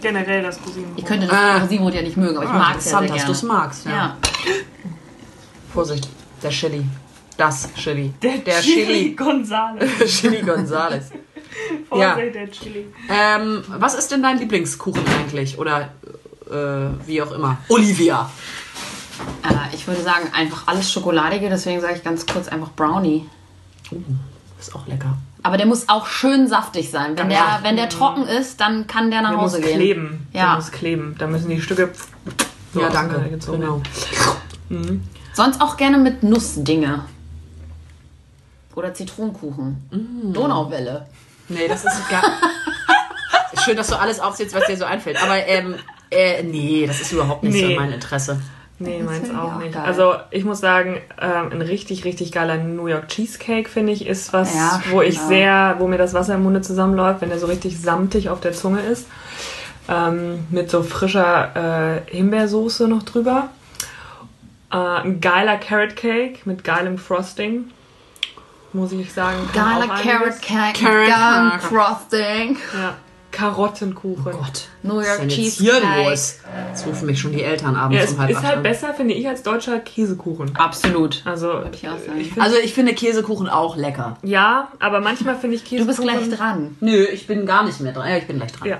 Generell 0.00 0.42
das 0.42 0.58
Rosinenbrot. 0.64 0.98
Ich 0.98 1.04
könnte 1.04 1.26
das 1.26 1.36
Ah. 1.36 1.58
Rosinenbrot 1.58 1.94
ja 1.94 2.02
nicht 2.02 2.16
mögen, 2.16 2.36
aber 2.36 2.46
ich 2.46 2.52
mag 2.52 2.76
es 2.78 2.90
ja 2.90 2.98
sehr 3.00 3.08
dass 3.08 3.24
du 3.24 3.32
es 3.32 3.42
magst. 3.42 3.84
Ja. 3.86 3.90
Ja. 3.92 4.16
Vorsicht, 5.72 6.08
der 6.42 6.50
Chili. 6.50 6.84
Das 7.36 7.72
Chili. 7.74 8.12
Der, 8.22 8.44
Chili, 8.60 9.14
Gonzales. 9.14 9.90
Chili 10.20 10.42
Gonzales. 10.42 11.10
Vorsicht, 11.88 12.16
Ja. 12.18 12.30
der 12.30 12.50
Chili. 12.50 12.86
Ähm, 13.08 13.62
was 13.68 13.94
ist 13.94 14.10
denn 14.10 14.22
dein 14.22 14.38
Lieblingskuchen 14.38 15.02
eigentlich? 15.20 15.58
Oder 15.58 15.90
äh, 16.50 17.06
wie 17.06 17.20
auch 17.22 17.32
immer. 17.32 17.58
Olivia. 17.68 18.30
Äh, 19.42 19.74
ich 19.74 19.86
würde 19.86 20.02
sagen, 20.02 20.28
einfach 20.32 20.66
alles 20.66 20.90
Schokoladige, 20.92 21.48
deswegen 21.48 21.80
sage 21.80 21.94
ich 21.96 22.04
ganz 22.04 22.24
kurz 22.26 22.48
einfach 22.48 22.70
Brownie. 22.72 23.26
Ist 24.60 24.74
auch 24.74 24.86
lecker. 24.86 25.16
Aber 25.48 25.56
der 25.56 25.64
muss 25.64 25.88
auch 25.88 26.06
schön 26.06 26.46
saftig 26.46 26.90
sein. 26.90 27.16
Wenn, 27.16 27.30
Ja. 27.30 27.58
der, 27.62 27.64
wenn 27.70 27.76
der 27.76 27.88
trocken 27.88 28.24
ist, 28.26 28.60
dann 28.60 28.86
kann 28.86 29.10
der 29.10 29.22
nach 29.22 29.30
Der 29.30 29.38
muss 29.38 29.52
Hause 29.54 29.62
gehen. 29.62 29.76
kleben. 29.78 30.26
Der 30.34 30.40
Ja. 30.42 30.56
muss 30.56 30.70
kleben. 30.70 31.14
Da 31.18 31.26
müssen 31.26 31.48
die 31.48 31.62
Stücke. 31.62 31.90
so 32.74 32.80
ja, 32.80 32.90
danke. 32.90 33.12
auseinandergezogen 33.14 33.60
Genau. 33.62 33.80
werden. 34.68 35.08
Sonst 35.32 35.62
auch 35.62 35.78
gerne 35.78 35.96
mit 35.96 36.22
Nussdinge. 36.22 37.04
Oder 38.74 38.92
Zitronenkuchen. 38.92 39.88
Mm. 39.90 40.32
Donauwelle. 40.34 41.06
Nee, 41.48 41.66
das 41.66 41.82
ist 41.86 42.08
gar. 42.10 42.22
Schön, 43.64 43.76
dass 43.76 43.86
du 43.88 43.98
alles 43.98 44.20
aufzählst, 44.20 44.54
was 44.54 44.66
dir 44.66 44.76
so 44.76 44.84
einfällt. 44.84 45.20
Aber 45.22 45.36
ähm, 45.46 45.76
äh, 46.10 46.42
nee, 46.42 46.86
das 46.86 47.00
ist 47.00 47.12
überhaupt 47.12 47.42
nicht 47.42 47.58
so 47.58 47.66
Nee. 47.66 47.74
mein 47.76 47.90
Interesse. 47.92 48.38
Nee, 48.80 49.02
meins 49.02 49.30
auch 49.30 49.54
auch 49.54 49.58
nicht. 49.58 49.74
geil. 49.74 49.82
Also 49.84 50.14
ich 50.30 50.44
muss 50.44 50.60
sagen, 50.60 50.98
ähm, 51.20 51.50
ein 51.52 51.62
richtig, 51.62 52.04
richtig 52.04 52.30
geiler 52.30 52.56
New 52.58 52.86
York 52.86 53.08
Cheesecake, 53.08 53.68
finde 53.68 53.92
ich, 53.92 54.06
ist 54.06 54.32
was, 54.32 54.54
Ja, 54.54 54.80
wo 54.90 55.02
ich 55.02 55.16
genau. 55.16 55.28
sehr, 55.28 55.74
wo 55.78 55.88
mir 55.88 55.98
das 55.98 56.14
Wasser 56.14 56.34
im 56.36 56.44
Munde 56.44 56.60
zusammenläuft, 56.60 57.20
wenn 57.20 57.28
der 57.30 57.38
so 57.40 57.46
richtig 57.46 57.80
samtig 57.80 58.28
auf 58.30 58.40
der 58.40 58.52
Zunge 58.52 58.80
ist. 58.80 59.08
Ähm, 59.88 60.46
mit 60.50 60.70
so 60.70 60.82
frischer 60.82 62.04
äh, 62.06 62.14
Himbeersoße 62.14 62.86
noch 62.88 63.02
drüber. 63.02 63.48
Äh, 64.70 64.76
ein 64.76 65.20
geiler 65.20 65.56
Carrot 65.56 65.96
Cake 65.96 66.40
mit 66.44 66.62
geilem 66.62 66.98
Frosting. 66.98 67.70
Muss 68.74 68.92
ich 68.92 69.12
sagen. 69.12 69.38
Geiler 69.54 69.88
Carrot. 69.88 70.40
Cake. 70.42 70.78
Carrot. 70.84 71.62
Frosting. 71.62 72.58
Ja. 72.74 72.94
Karottenkuchen. 73.38 74.32
Gott. 74.32 74.68
New 74.82 74.98
ist 74.98 75.06
York 75.08 75.20
denn 75.20 75.28
jetzt 75.30 75.58
hier 75.58 75.74
los? 76.04 76.38
Jetzt 76.68 76.86
rufen 76.86 77.06
mich 77.06 77.20
schon 77.20 77.32
die 77.32 77.42
Eltern 77.42 77.76
abends 77.76 77.96
Ja, 77.98 78.04
es 78.04 78.12
um 78.12 78.18
halb 78.18 78.30
ist 78.30 78.42
halt 78.42 78.56
an. 78.56 78.62
besser, 78.62 78.94
finde 78.94 79.14
ich, 79.14 79.28
als 79.28 79.42
deutscher 79.42 79.78
Käsekuchen. 79.78 80.56
Absolut. 80.56 81.22
Also, 81.24 81.62
ich 81.72 81.84
ich 81.84 82.40
Also 82.40 82.56
ich 82.56 82.74
finde 82.74 82.94
Käsekuchen 82.94 83.48
auch 83.48 83.76
lecker. 83.76 84.16
ja, 84.22 84.68
aber 84.80 85.00
manchmal 85.00 85.36
finde 85.36 85.56
ich 85.56 85.62
Du 85.62 85.68
Käsekuchen... 85.70 85.86
bist 85.86 86.00
gleich 86.28 86.36
dran. 86.36 86.76
Nö, 86.80 87.04
ich 87.04 87.26
bin 87.26 87.46
gar 87.46 87.64
nicht 87.64 87.80
mehr 87.80 87.92
dran. 87.92 88.08
Ja, 88.10 88.16
ich 88.16 88.26
bin 88.26 88.38
gleich 88.38 88.52
dran. 88.52 88.68
Ja. 88.68 88.78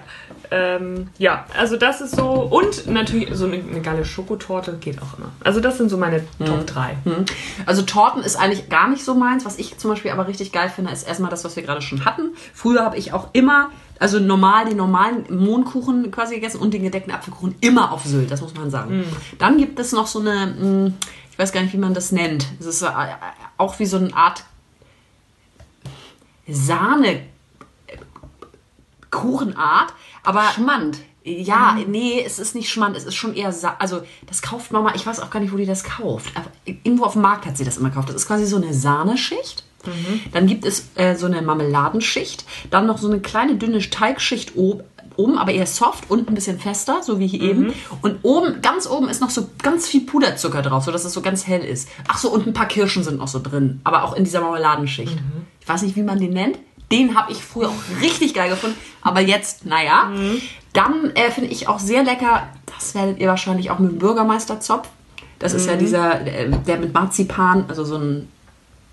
Ähm, 0.51 1.09
ja, 1.19 1.45
also 1.59 1.77
das 1.77 2.01
ist 2.01 2.17
so. 2.17 2.25
Und 2.25 2.87
natürlich 2.87 3.29
so 3.35 3.45
eine, 3.47 3.57
eine 3.57 3.81
geile 3.83 4.05
Schokotorte 4.05 4.79
geht 4.81 5.01
auch 5.03 5.19
immer. 5.19 5.31
Also 5.45 5.61
das 5.61 5.77
sind 5.77 5.91
so 5.91 5.99
meine 5.99 6.25
Top 6.45 6.67
3. 6.67 6.97
Mhm. 7.05 7.25
Also 7.67 7.83
Torten 7.83 8.23
ist 8.23 8.37
eigentlich 8.37 8.69
gar 8.71 8.89
nicht 8.89 9.05
so 9.05 9.15
meins. 9.15 9.45
Was 9.45 9.59
ich 9.59 9.77
zum 9.79 9.91
Beispiel 9.91 10.11
aber 10.11 10.27
richtig 10.27 10.51
geil 10.53 10.71
finde, 10.75 10.91
ist 10.93 11.07
erstmal 11.07 11.31
das, 11.31 11.45
was 11.45 11.55
wir 11.57 11.63
gerade 11.63 11.83
schon 11.83 12.05
hatten. 12.07 12.31
Früher 12.55 12.83
habe 12.85 12.97
ich 12.97 13.13
auch 13.13 13.29
immer, 13.35 13.69
also 13.99 14.19
normal 14.21 14.67
den 14.67 14.77
normalen 14.77 15.25
Mohnkuchen 15.31 16.11
quasi 16.11 16.37
gegessen 16.37 16.61
und 16.61 16.73
den 16.75 16.83
gedeckten 16.83 17.13
Apfelkuchen 17.13 17.57
immer 17.61 17.93
auf 17.93 18.05
Sylt, 18.05 18.31
das 18.31 18.41
muss 18.41 18.55
man 18.55 18.71
sagen. 18.71 19.05
Dann 19.39 19.59
gibt 19.59 19.79
es 19.81 19.93
noch 19.93 20.07
so 20.07 20.21
eine, 20.21 20.47
mh, 20.47 20.93
ich 21.31 21.39
weiß 21.39 21.53
gar 21.53 21.63
nicht, 21.63 21.73
wie 21.73 21.79
man 21.79 21.95
das 21.95 22.13
nennt. 22.13 22.47
Es 22.61 22.67
ist 22.67 22.83
äh, 22.83 22.89
auch 23.57 23.79
wie 23.79 23.87
so 23.87 23.97
eine 23.97 24.15
Art 24.15 24.45
Sahne 26.47 27.23
Kuchenart, 29.11 29.93
aber 30.23 30.43
Schmand. 30.55 30.99
Ja, 31.25 31.77
nee, 31.87 32.23
es 32.25 32.39
ist 32.39 32.55
nicht 32.55 32.71
Schmand, 32.71 32.97
es 32.97 33.05
ist 33.05 33.15
schon 33.15 33.35
eher, 33.35 33.53
Sa 33.53 33.77
also 33.79 34.03
das 34.27 34.43
kauft 34.43 34.73
Mama, 34.73 34.95
ich 34.95 35.07
weiß 35.07 35.21
auch 35.21 35.31
gar 35.31 35.41
nicht, 35.41 35.53
wo 35.53 35.57
die 35.57 35.67
das 35.67 35.85
kauft, 35.85 36.37
aber 36.37 36.51
irgendwo 36.65 37.05
auf 37.05 37.13
dem 37.15 37.23
Markt 37.23 37.47
hat 37.47 37.57
sie 37.57 37.65
das 37.65 37.77
immer 37.77 37.91
gekauft. 37.91 38.09
Das 38.09 38.17
ist 38.17 38.27
quasi 38.27 38.47
so 38.47 38.57
eine 38.57 38.73
Sahneschicht. 38.73 39.65
Dann 40.33 40.47
gibt 40.47 40.65
es 40.65 40.89
äh, 40.97 41.15
so 41.15 41.27
eine 41.27 41.41
Marmeladenschicht, 41.41 42.45
dann 42.71 42.87
noch 42.87 42.99
so 42.99 43.09
eine 43.09 43.21
kleine 43.21 43.57
dünne 43.57 43.79
Teigschicht 43.79 44.57
oben, 44.57 44.83
oben, 45.17 45.39
aber 45.39 45.53
eher 45.53 45.67
soft 45.67 46.11
und 46.11 46.29
ein 46.29 46.35
bisschen 46.35 46.59
fester, 46.59 47.03
so 47.03 47.19
wie 47.19 47.27
hier 47.27 47.43
eben. 47.43 47.73
Und 48.03 48.19
oben, 48.23 48.61
ganz 48.61 48.87
oben 48.89 49.09
ist 49.09 49.21
noch 49.21 49.31
so 49.31 49.49
ganz 49.63 49.87
viel 49.89 50.03
Puderzucker 50.03 50.63
drauf, 50.63 50.85
sodass 50.85 51.05
es 51.05 51.13
so 51.13 51.21
ganz 51.23 51.47
hell 51.47 51.65
ist. 51.65 51.89
Ach 52.09 52.19
so, 52.19 52.29
und 52.31 52.47
ein 52.47 52.53
paar 52.53 52.67
Kirschen 52.67 53.03
sind 53.03 53.19
noch 53.19 53.29
so 53.29 53.41
drin, 53.41 53.81
aber 53.85 54.05
auch 54.05 54.15
in 54.15 54.25
dieser 54.25 54.41
Marmeladenschicht. 54.41 55.17
Ich 55.61 55.69
weiß 55.69 55.83
nicht, 55.83 55.97
wie 55.97 56.03
man 56.03 56.19
den 56.19 56.33
nennt. 56.33 56.59
Den 56.91 57.15
habe 57.15 57.33
ich 57.33 57.39
früher 57.43 57.69
auch 57.69 58.01
richtig 58.03 58.33
geil 58.35 58.49
gefunden, 58.51 58.77
aber 59.03 59.21
jetzt, 59.21 59.67
naja. 59.67 60.11
Dann 60.73 61.11
äh, 61.15 61.31
finde 61.31 61.51
ich 61.51 61.69
auch 61.69 61.79
sehr 61.79 62.05
lecker, 62.05 62.49
das 62.67 62.95
werdet 62.95 63.19
ihr 63.19 63.29
wahrscheinlich 63.29 63.71
auch 63.71 63.79
mit 63.79 63.93
dem 63.93 63.99
Bürgermeisterzopf. 63.99 64.89
Das 65.39 65.55
ist 65.55 65.67
ja 65.67 65.77
dieser, 65.77 66.27
äh, 66.27 66.51
der 66.51 66.79
mit 66.79 66.93
Marzipan, 66.93 67.65
also 67.69 67.85
so 67.85 67.97
ein 67.97 68.29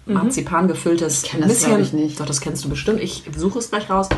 Marzipan 0.05 0.67
gefülltes 0.67 1.23
kenn 1.23 1.41
das, 1.41 1.65
glaub 1.65 1.79
ich, 1.79 1.93
nicht. 1.93 2.19
Doch, 2.19 2.25
das 2.25 2.39
kennst 2.39 2.63
du 2.63 2.69
bestimmt. 2.69 3.01
Ich 3.01 3.23
suche 3.35 3.59
es 3.59 3.69
gleich 3.69 3.89
raus. 3.89 4.09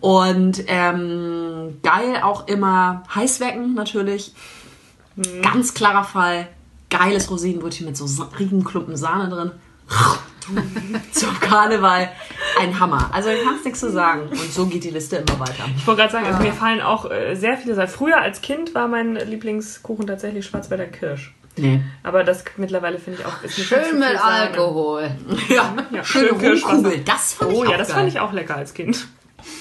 Und 0.00 0.64
ähm, 0.66 1.78
geil 1.82 2.20
auch 2.22 2.48
immer 2.48 3.04
Heißwecken 3.14 3.74
natürlich. 3.74 4.34
Ganz 5.42 5.74
klarer 5.74 6.04
Fall. 6.04 6.48
Geiles 6.90 7.30
Rosinenbrötchen 7.30 7.86
mit 7.86 7.96
so 7.96 8.06
riesigen 8.38 8.64
Klumpen 8.64 8.96
Sahne 8.96 9.28
drin. 9.28 9.52
Zum 11.12 11.38
Karneval. 11.40 12.08
Ein 12.60 12.80
Hammer. 12.80 13.10
Also 13.12 13.28
du 13.30 13.36
kannst 13.44 13.64
nichts 13.64 13.80
zu 13.80 13.90
sagen. 13.90 14.28
Und 14.30 14.52
so 14.52 14.66
geht 14.66 14.84
die 14.84 14.90
Liste 14.90 15.16
immer 15.16 15.38
weiter. 15.40 15.64
Ich 15.76 15.86
wollte 15.86 16.00
gerade 16.02 16.12
sagen, 16.12 16.26
also 16.26 16.42
mir 16.42 16.52
fallen 16.52 16.80
auch 16.80 17.10
äh, 17.10 17.34
sehr 17.34 17.56
viele 17.56 17.74
Sachen. 17.74 17.88
Früher 17.88 18.20
als 18.20 18.40
Kind 18.40 18.74
war 18.74 18.88
mein 18.88 19.16
Lieblingskuchen 19.16 20.06
tatsächlich 20.06 20.46
Schwarzwälder 20.46 20.86
Kirsch. 20.86 21.34
Nee. 21.56 21.80
Aber 22.02 22.24
das 22.24 22.44
mittlerweile 22.56 22.98
finde 22.98 23.20
ich 23.20 23.26
auch. 23.26 23.42
Ist 23.42 23.58
Schön 23.58 23.98
mit. 23.98 24.16
Alkohol. 24.24 25.10
Ja, 25.48 25.74
Ja, 25.90 26.04
schöne. 26.04 26.30
Rumkugel. 26.30 27.00
Das 27.04 27.34
fand 27.34 27.52
ich 27.52 27.58
Oh 27.58 27.64
auch 27.64 27.70
ja, 27.70 27.76
das 27.76 27.88
geil. 27.88 27.96
fand 27.96 28.08
ich 28.08 28.20
auch 28.20 28.32
lecker 28.32 28.56
als 28.56 28.74
Kind. 28.74 29.06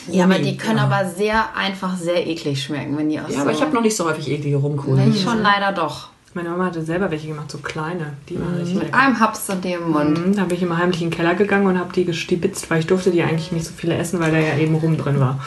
Ja, 0.08 0.26
aber 0.26 0.40
die 0.40 0.58
können 0.58 0.80
aber 0.80 1.06
sehr 1.10 1.56
einfach 1.56 1.96
sehr 1.98 2.26
eklig 2.28 2.62
schmecken, 2.63 2.98
wenn 2.98 3.10
die 3.10 3.20
aus 3.20 3.30
Ja, 3.30 3.36
so... 3.38 3.42
aber 3.42 3.52
ich 3.52 3.62
habe 3.62 3.74
noch 3.74 3.82
nicht 3.82 3.96
so 3.96 4.06
häufig 4.06 4.30
eklige 4.30 4.58
Rumkugeln. 4.58 5.12
Ich 5.13 5.22
schon 5.22 5.42
leider 5.42 5.72
doch. 5.72 6.10
Meine 6.34 6.50
Mama 6.50 6.66
hatte 6.66 6.84
selber 6.84 7.10
welche 7.10 7.28
gemacht, 7.28 7.50
so 7.52 7.58
kleine. 7.58 8.13
Die 8.30 8.40
waren 8.40 8.54
richtig 8.56 8.76
Mit 8.76 8.84
lecker. 8.86 8.98
einem 8.98 9.20
Haps 9.20 9.50
in 9.50 9.62
dem 9.62 9.90
Mund. 9.90 10.28
Mhm, 10.28 10.36
Da 10.36 10.44
bin 10.46 10.58
ich 10.58 10.63
immer 10.63 10.78
heimlich 10.78 11.02
in 11.02 11.10
den 11.10 11.16
Keller 11.18 11.34
gegangen 11.36 11.66
und 11.66 11.80
habe 11.80 11.92
die 11.94 12.06
gestibitzt, 12.06 12.70
weil 12.70 12.80
ich 12.80 12.88
durfte 12.88 13.10
die 13.12 13.24
eigentlich 13.24 13.52
nicht 13.52 13.66
so 13.66 13.74
viele 13.76 13.96
essen, 13.96 14.20
weil 14.20 14.32
da 14.32 14.38
ja 14.38 14.56
eben 14.58 14.76
Rum 14.76 14.98
drin 14.98 15.20
war. 15.20 15.40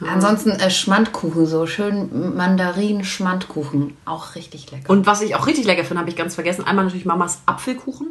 Ansonsten 0.00 0.50
äh, 0.50 0.70
Schmandkuchen, 0.70 1.46
so 1.46 1.66
schön 1.66 2.36
Mandarin-Schmandkuchen. 2.36 3.96
Auch 4.04 4.34
richtig 4.36 4.70
lecker. 4.70 4.90
Und 4.90 5.06
was 5.06 5.22
ich 5.22 5.34
auch 5.34 5.46
richtig 5.46 5.66
lecker 5.66 5.84
finde, 5.84 6.00
habe 6.00 6.10
ich 6.10 6.16
ganz 6.16 6.34
vergessen. 6.34 6.64
Einmal 6.66 6.84
natürlich 6.84 7.04
Mamas 7.06 7.40
Apfelkuchen. 7.46 8.08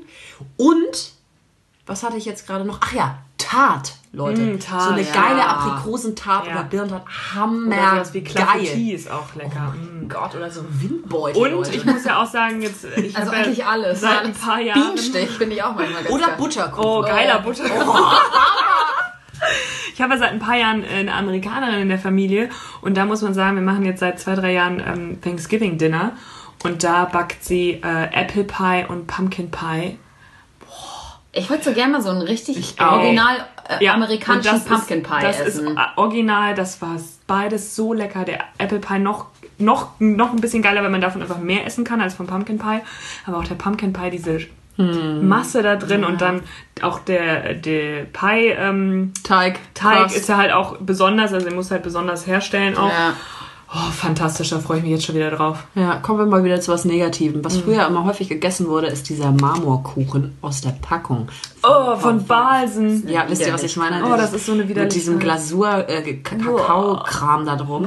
Und, 0.58 1.12
was 1.86 2.04
hatte 2.04 2.18
ich 2.18 2.26
jetzt 2.26 2.46
gerade 2.46 2.66
noch? 2.66 2.80
Ach 2.82 2.94
ja, 2.94 3.20
Tart, 3.50 3.94
Leute. 4.12 4.42
Mm, 4.42 4.60
Tart, 4.60 4.82
so 4.84 4.90
eine 4.92 5.02
ja. 5.04 5.14
geile 5.14 5.46
Aprikosentart 5.48 6.48
Ja. 6.48 6.54
oder 6.54 6.64
Birnentart. 6.66 7.04
Oder 7.04 7.36
Hammer. 7.36 7.92
sowas 7.96 8.14
wie 8.14 8.22
geil. 8.22 8.34
Clafoutis 8.34 8.94
ist 9.02 9.12
auch 9.12 9.36
lecker. 9.36 9.74
Oh 9.74 9.78
Mm. 10.06 10.10
Gott, 10.10 10.36
oder 10.36 10.50
so 10.50 10.62
ein 10.62 10.68
Windbeutel. 10.82 11.42
Und 11.42 11.52
Leute. 11.52 11.76
ich 11.76 11.86
muss 11.86 12.04
ja 12.06 12.22
auch 12.22 12.26
sagen, 12.28 12.62
jetzt 12.62 12.86
ich 12.98 13.16
Also 13.18 13.32
eigentlich 13.32 13.58
ja 13.60 13.68
alles. 13.68 14.02
seit 14.02 14.24
ein 14.26 14.34
paar 14.34 14.60
Jahren 14.60 14.82
Bienenstich 14.82 15.30
finde 15.30 15.56
ich 15.56 15.64
auch 15.64 15.76
manchmal 15.76 16.04
ganz 16.04 16.14
oder. 16.16 16.28
Butterkuchen. 16.38 16.86
Oh, 16.86 17.02
geiler 17.02 17.40
Butter. 17.40 17.64
Ich 19.94 20.02
habe 20.02 20.14
ja 20.14 20.20
seit 20.20 20.32
ein 20.32 20.40
paar 20.40 20.56
Jahren 20.58 20.84
eine 20.84 21.14
Amerikanerin 21.14 21.80
in 21.82 21.90
der 21.90 22.00
Familie 22.00 22.50
und 22.82 22.98
da 22.98 23.06
muss 23.06 23.22
man 23.22 23.34
sagen, 23.34 23.56
wir 23.56 23.64
machen 23.64 23.86
jetzt 23.86 24.00
seit 24.00 24.20
zwei, 24.20 24.36
drei 24.36 24.54
Jahren 24.54 24.80
ähm, 24.86 25.22
Thanksgiving 25.22 25.78
Dinner 25.78 26.12
und 26.64 26.84
da 26.84 27.06
backt 27.06 27.44
sie 27.44 27.82
äh, 27.84 28.08
Apple 28.14 28.44
Pie 28.44 28.86
und 28.88 29.08
Pumpkin 29.08 29.50
Pie. 29.52 29.98
Ich 31.38 31.50
würde 31.50 31.64
so 31.64 31.72
gerne 31.74 31.94
mal 31.94 32.02
so 32.02 32.10
einen 32.10 32.22
richtig 32.22 32.76
auch. 32.80 32.94
original 32.94 33.46
äh, 33.70 33.84
Ja, 33.84 33.94
amerikanischen 33.94 34.52
das 34.54 34.66
Pumpkin 34.66 35.02
ist, 35.02 35.10
Pie 35.10 35.22
Das 35.22 35.40
essen. 35.42 35.68
ist 35.68 35.78
äh, 35.78 35.82
original, 35.96 36.56
das 36.56 36.82
war 36.82 36.96
beides 37.28 37.76
so 37.76 37.94
lecker. 37.94 38.26
Der 38.26 38.40
Apple 38.58 38.80
Pie 38.80 39.00
noch, 39.00 39.28
noch, 39.58 39.92
noch 40.00 40.32
ein 40.32 40.42
bisschen 40.42 40.62
geiler, 40.62 40.84
weil 40.84 40.90
man 40.90 41.02
davon 41.02 41.22
einfach 41.22 41.40
mehr 41.40 41.66
essen 41.66 41.84
kann 41.84 42.02
als 42.02 42.16
vom 42.16 42.28
Pumpkin 42.28 42.58
Pie. 42.60 42.80
Aber 43.26 43.38
auch 43.38 43.46
der 43.48 43.56
Pumpkin 43.56 43.94
Pie, 43.94 44.10
diese 44.12 44.40
Hm. 44.78 45.28
Masse 45.28 45.64
da 45.64 45.76
drin 45.76 46.04
und 46.04 46.22
dann 46.22 46.44
auch 46.84 47.00
der, 47.00 47.56
der 47.56 48.04
Pie 48.04 48.50
ähm, 48.50 49.12
Teig. 49.24 49.58
Teig 49.74 50.16
ist 50.16 50.30
ja 50.30 50.38
halt 50.38 50.52
auch 50.52 50.78
besonders, 50.78 51.34
also 51.34 51.48
den 51.48 51.56
muss 51.56 51.72
halt 51.72 51.82
besonders 51.82 52.28
herstellen 52.28 52.78
auch. 52.78 52.90
Ja. 52.92 53.14
Oh, 53.70 53.92
fantastisch, 53.92 54.50
da 54.52 54.60
freue 54.60 54.78
ich 54.78 54.84
mich 54.84 54.92
jetzt 54.94 55.06
schon 55.06 55.16
wieder 55.16 55.30
drauf. 55.30 55.66
Ja, 55.76 55.98
kommen 55.98 56.20
wir 56.20 56.26
mal 56.26 56.44
wieder 56.44 56.62
zu 56.62 56.72
was 56.72 56.86
Negativem. 56.86 57.44
Was 57.44 57.58
früher 57.58 57.86
immer 57.86 58.06
häufig 58.06 58.30
gegessen 58.30 58.68
wurde, 58.68 58.88
ist 58.88 59.10
dieser 59.10 59.32
Marmorkuchen 59.34 60.38
aus 60.42 60.62
der 60.62 60.70
Packung. 60.70 61.28
Oh, 61.64 61.98
von 61.98 62.26
Balsen. 62.26 63.08
Ja, 63.10 63.26
wisst 63.28 63.42
ihr, 63.46 63.54
was 63.54 63.64
ich 63.64 63.76
meine? 63.76 64.06
Oh, 64.06 64.16
das 64.16 64.32
ist 64.34 64.46
so 64.46 64.54
eine 64.54 64.64
Mit 64.64 64.94
diesem. 64.96 65.20
Glasur, 65.20 65.90
äh, 65.90 66.14
Kakaokram 66.16 67.46
da 67.46 67.58
drum. 67.58 67.86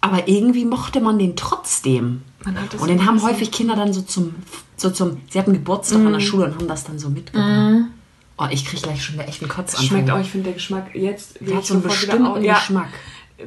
aber 0.00 0.28
irgendwie 0.28 0.64
mochte 0.64 1.00
man 1.00 1.18
den 1.18 1.36
trotzdem. 1.36 2.22
Man 2.44 2.60
hat 2.60 2.74
das 2.74 2.80
und 2.80 2.88
den 2.88 3.06
haben 3.06 3.22
häufig 3.22 3.50
Kinder 3.50 3.76
dann 3.76 3.92
so 3.92 4.02
zum, 4.02 4.34
so 4.76 4.90
zum, 4.90 5.18
sie 5.30 5.38
hatten 5.38 5.52
Geburtstag 5.52 5.98
an 5.98 6.12
der 6.12 6.20
Schule 6.20 6.46
und 6.46 6.54
haben 6.56 6.68
das 6.68 6.84
dann 6.84 6.98
so 6.98 7.08
mitgenommen. 7.08 7.92
Oh, 8.38 8.44
ich 8.50 8.66
krieg 8.66 8.82
gleich 8.82 9.02
schon 9.02 9.18
echt 9.20 9.40
einen 9.42 9.48
Kotzanfall. 9.48 9.86
Schmeckt 9.86 10.10
auch, 10.10 10.18
ich 10.20 10.30
finde 10.30 10.44
der 10.44 10.52
Geschmack 10.54 10.94
jetzt 10.94 11.38
Der 11.40 11.56
hat 11.56 11.64
so 11.64 11.74
einen 11.74 11.84
wieder 11.84 11.92
bestimmten 11.94 12.26
au- 12.26 12.36
ja, 12.36 12.54
Geschmack. 12.54 12.88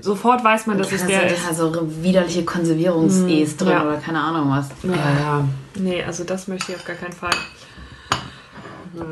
Sofort 0.02 0.44
weiß 0.44 0.68
man, 0.68 0.78
dass 0.78 0.90
Da 0.90 0.96
es 0.96 1.06
der 1.08 1.32
ist. 1.32 1.44
ja 1.48 1.54
so 1.54 1.74
widerliche 2.04 2.46
Konservierungs-E's 2.46 3.58
drin 3.58 3.70
ja. 3.70 3.84
oder 3.84 3.98
keine 3.98 4.20
Ahnung 4.20 4.52
was. 4.52 4.70
Ja, 4.84 4.92
ja. 4.96 5.48
Nee, 5.76 6.04
also 6.04 6.24
das 6.24 6.48
möchte 6.48 6.72
ich 6.72 6.78
auf 6.78 6.86
gar 6.86 6.96
keinen 6.96 7.14
Fall. 7.14 7.32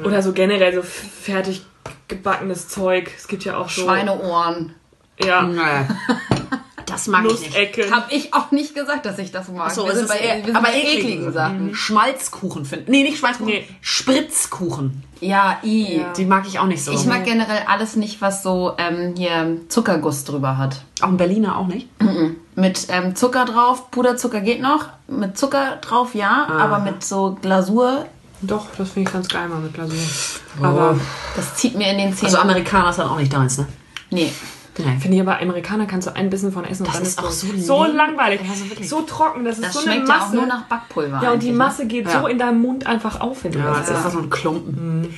Oder 0.03 0.21
so 0.21 0.34
generell 0.34 0.73
so 0.75 0.84
fertig 0.84 1.65
gebackenes 2.07 2.67
Zeug. 2.67 3.11
Es 3.17 3.28
gibt 3.28 3.43
ja 3.43 3.57
auch 3.57 3.69
so. 3.69 3.84
Schweineohren. 3.84 4.73
Ja. 5.23 5.41
Naja. 5.43 5.88
Das 6.98 7.06
mag 7.06 7.26
ich 7.26 7.39
nicht. 7.39 7.91
Hab 7.91 8.12
ich 8.12 8.34
auch 8.34 8.50
nicht 8.50 8.74
gesagt, 8.74 9.06
dass 9.06 9.20
ich 9.20 9.32
das 9.32 9.50
mag. 9.50 9.70
So, 9.70 9.86
wir 9.86 9.95
sind 9.95 10.08
bei, 10.08 10.18
eher, 10.18 10.38
wir 10.38 10.45
sind 10.45 10.56
aber 10.56 10.68
bei 10.68 10.80
ekligen 10.80 11.10
ekligen 11.12 11.34
Sachen. 11.34 11.76
Schmalzkuchen 11.76 12.66
finden. 12.66 12.89
Nee, 12.89 13.04
nicht 13.04 13.20
Schmalzkuchen. 13.20 13.54
Nee. 13.54 13.68
Spritzkuchen. 13.82 15.04
Ja, 15.22 15.60
i. 15.64 16.02
Die 16.18 16.26
mag 16.26 16.48
ich 16.48 16.58
auch 16.58 16.66
nicht 16.66 16.84
so. 16.84 16.91
Ich 16.91 17.06
mag 17.06 17.24
generell 17.24 17.62
alles 17.68 17.95
nicht, 17.95 18.20
was 18.20 18.41
so 18.41 18.74
ähm, 18.80 19.14
hier 19.16 19.58
Zuckerguss 19.70 20.24
drüber 20.24 20.58
hat. 20.58 20.82
auch 21.02 21.10
ein 21.10 21.18
Berliner 21.18 21.60
auch 21.60 21.68
nicht. 21.68 21.88
Mit 22.56 22.88
ähm, 22.89 23.16
Zucker 23.16 23.45
drauf, 23.45 23.91
Puderzucker 23.91 24.41
geht 24.41 24.62
noch. 24.62 24.86
Mit 25.08 25.38
Zucker 25.38 25.78
drauf, 25.82 26.16
ja. 26.16 26.48
Aber 26.50 26.80
mit 26.80 27.04
so 27.04 27.38
Glasur, 27.39 28.08
Doch, 28.41 28.66
das 28.76 28.89
finde 28.89 29.08
ich 29.08 29.14
ganz 29.14 29.28
geil 29.28 29.48
mal 29.48 29.60
mit 29.60 29.76
Glasur. 29.76 29.98
Aber 30.64 31.00
das 31.36 31.56
zieht 31.56 31.76
mir 31.78 31.91
in 31.91 32.00
den 32.00 32.14
Zähnen. 32.16 32.34
Also 32.34 32.39
Amerikaner 32.39 32.89
ist 32.89 32.98
dann 32.98 33.10
auch 33.10 33.20
nicht 33.20 33.32
deins, 33.32 33.60
ne? 33.60 33.68
nee. 34.10 34.32
Nein. 34.80 34.99
finde 34.99 35.15
ich 35.17 35.21
aber 35.21 35.39
Amerikaner 35.41 35.86
kannst 35.86 36.07
du 36.07 36.15
ein 36.15 36.30
bisschen 36.30 36.51
von 36.51 36.63
essen 36.65 36.84
und 36.84 36.88
Das 36.89 36.95
dann 36.97 37.03
ist 37.07 37.19
auch 37.19 37.32
so 37.32 37.47
so 37.57 37.86
langweilig, 37.86 38.41
Ja, 38.43 38.86
so 38.86 39.01
trocken, 39.01 39.43
das 39.45 39.57
ist 39.57 39.65
Das 39.67 39.73
so 39.73 39.80
eine 39.80 39.93
schmeckt 39.93 40.09
ja 40.09 40.15
auch 40.15 40.19
Masse. 40.21 40.36
nur 40.36 40.45
nach 40.45 40.63
Backpulver. 40.63 41.19
ja, 41.23 41.32
und 41.32 41.41
die 41.43 41.51
ne? 41.51 41.57
Masse 41.57 41.88
geht 41.88 42.05
Ja. 42.05 42.21
so 42.21 42.28
in 42.28 42.38
deinem 42.38 42.61
Mund 42.61 42.86
einfach 42.86 43.19
auf, 43.19 43.43
wenn 43.43 43.51
du 43.51 43.59
Ja, 43.59 43.71
das 43.78 43.89
ist 43.89 43.95
einfach 43.95 44.11
so 44.11 44.19
ein 44.19 44.30
Klumpen. 44.30 45.17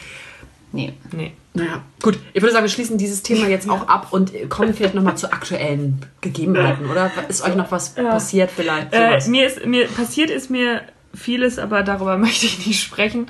Nee. 0.72 0.94
Nee. 1.12 1.34
Naja, 1.56 1.82
gut. 2.02 2.20
Ich 2.34 2.42
würde 2.44 2.54
sagen, 2.54 2.64
wir 2.64 2.70
schließen 2.70 2.98
dieses 3.00 3.24
Thema 3.24 3.48
jetzt 3.48 3.68
auch 3.70 3.88
ab 3.88 4.08
und 4.12 4.32
kommen 4.50 4.74
vielleicht 4.74 4.94
nochmal 4.94 5.18
zu 5.18 5.34
aktuellen 5.34 6.06
Gegebenheiten, 6.22 6.86
oder? 6.90 7.12
Ist 7.28 7.42
euch 7.44 7.56
noch 7.56 7.72
was 7.72 7.96
passiert 7.96 8.52
vielleicht? 8.56 8.94
Äh, 8.94 9.20
mir 9.28 9.48
ist 9.48 9.66
mir 9.66 9.88
passiert 9.88 10.30
ist 10.30 10.52
mir 10.52 10.84
vieles, 11.14 11.58
aber 11.58 11.82
darüber 11.82 12.18
möchte 12.20 12.46
ich 12.46 12.66
nicht 12.68 12.84
sprechen. 12.84 13.26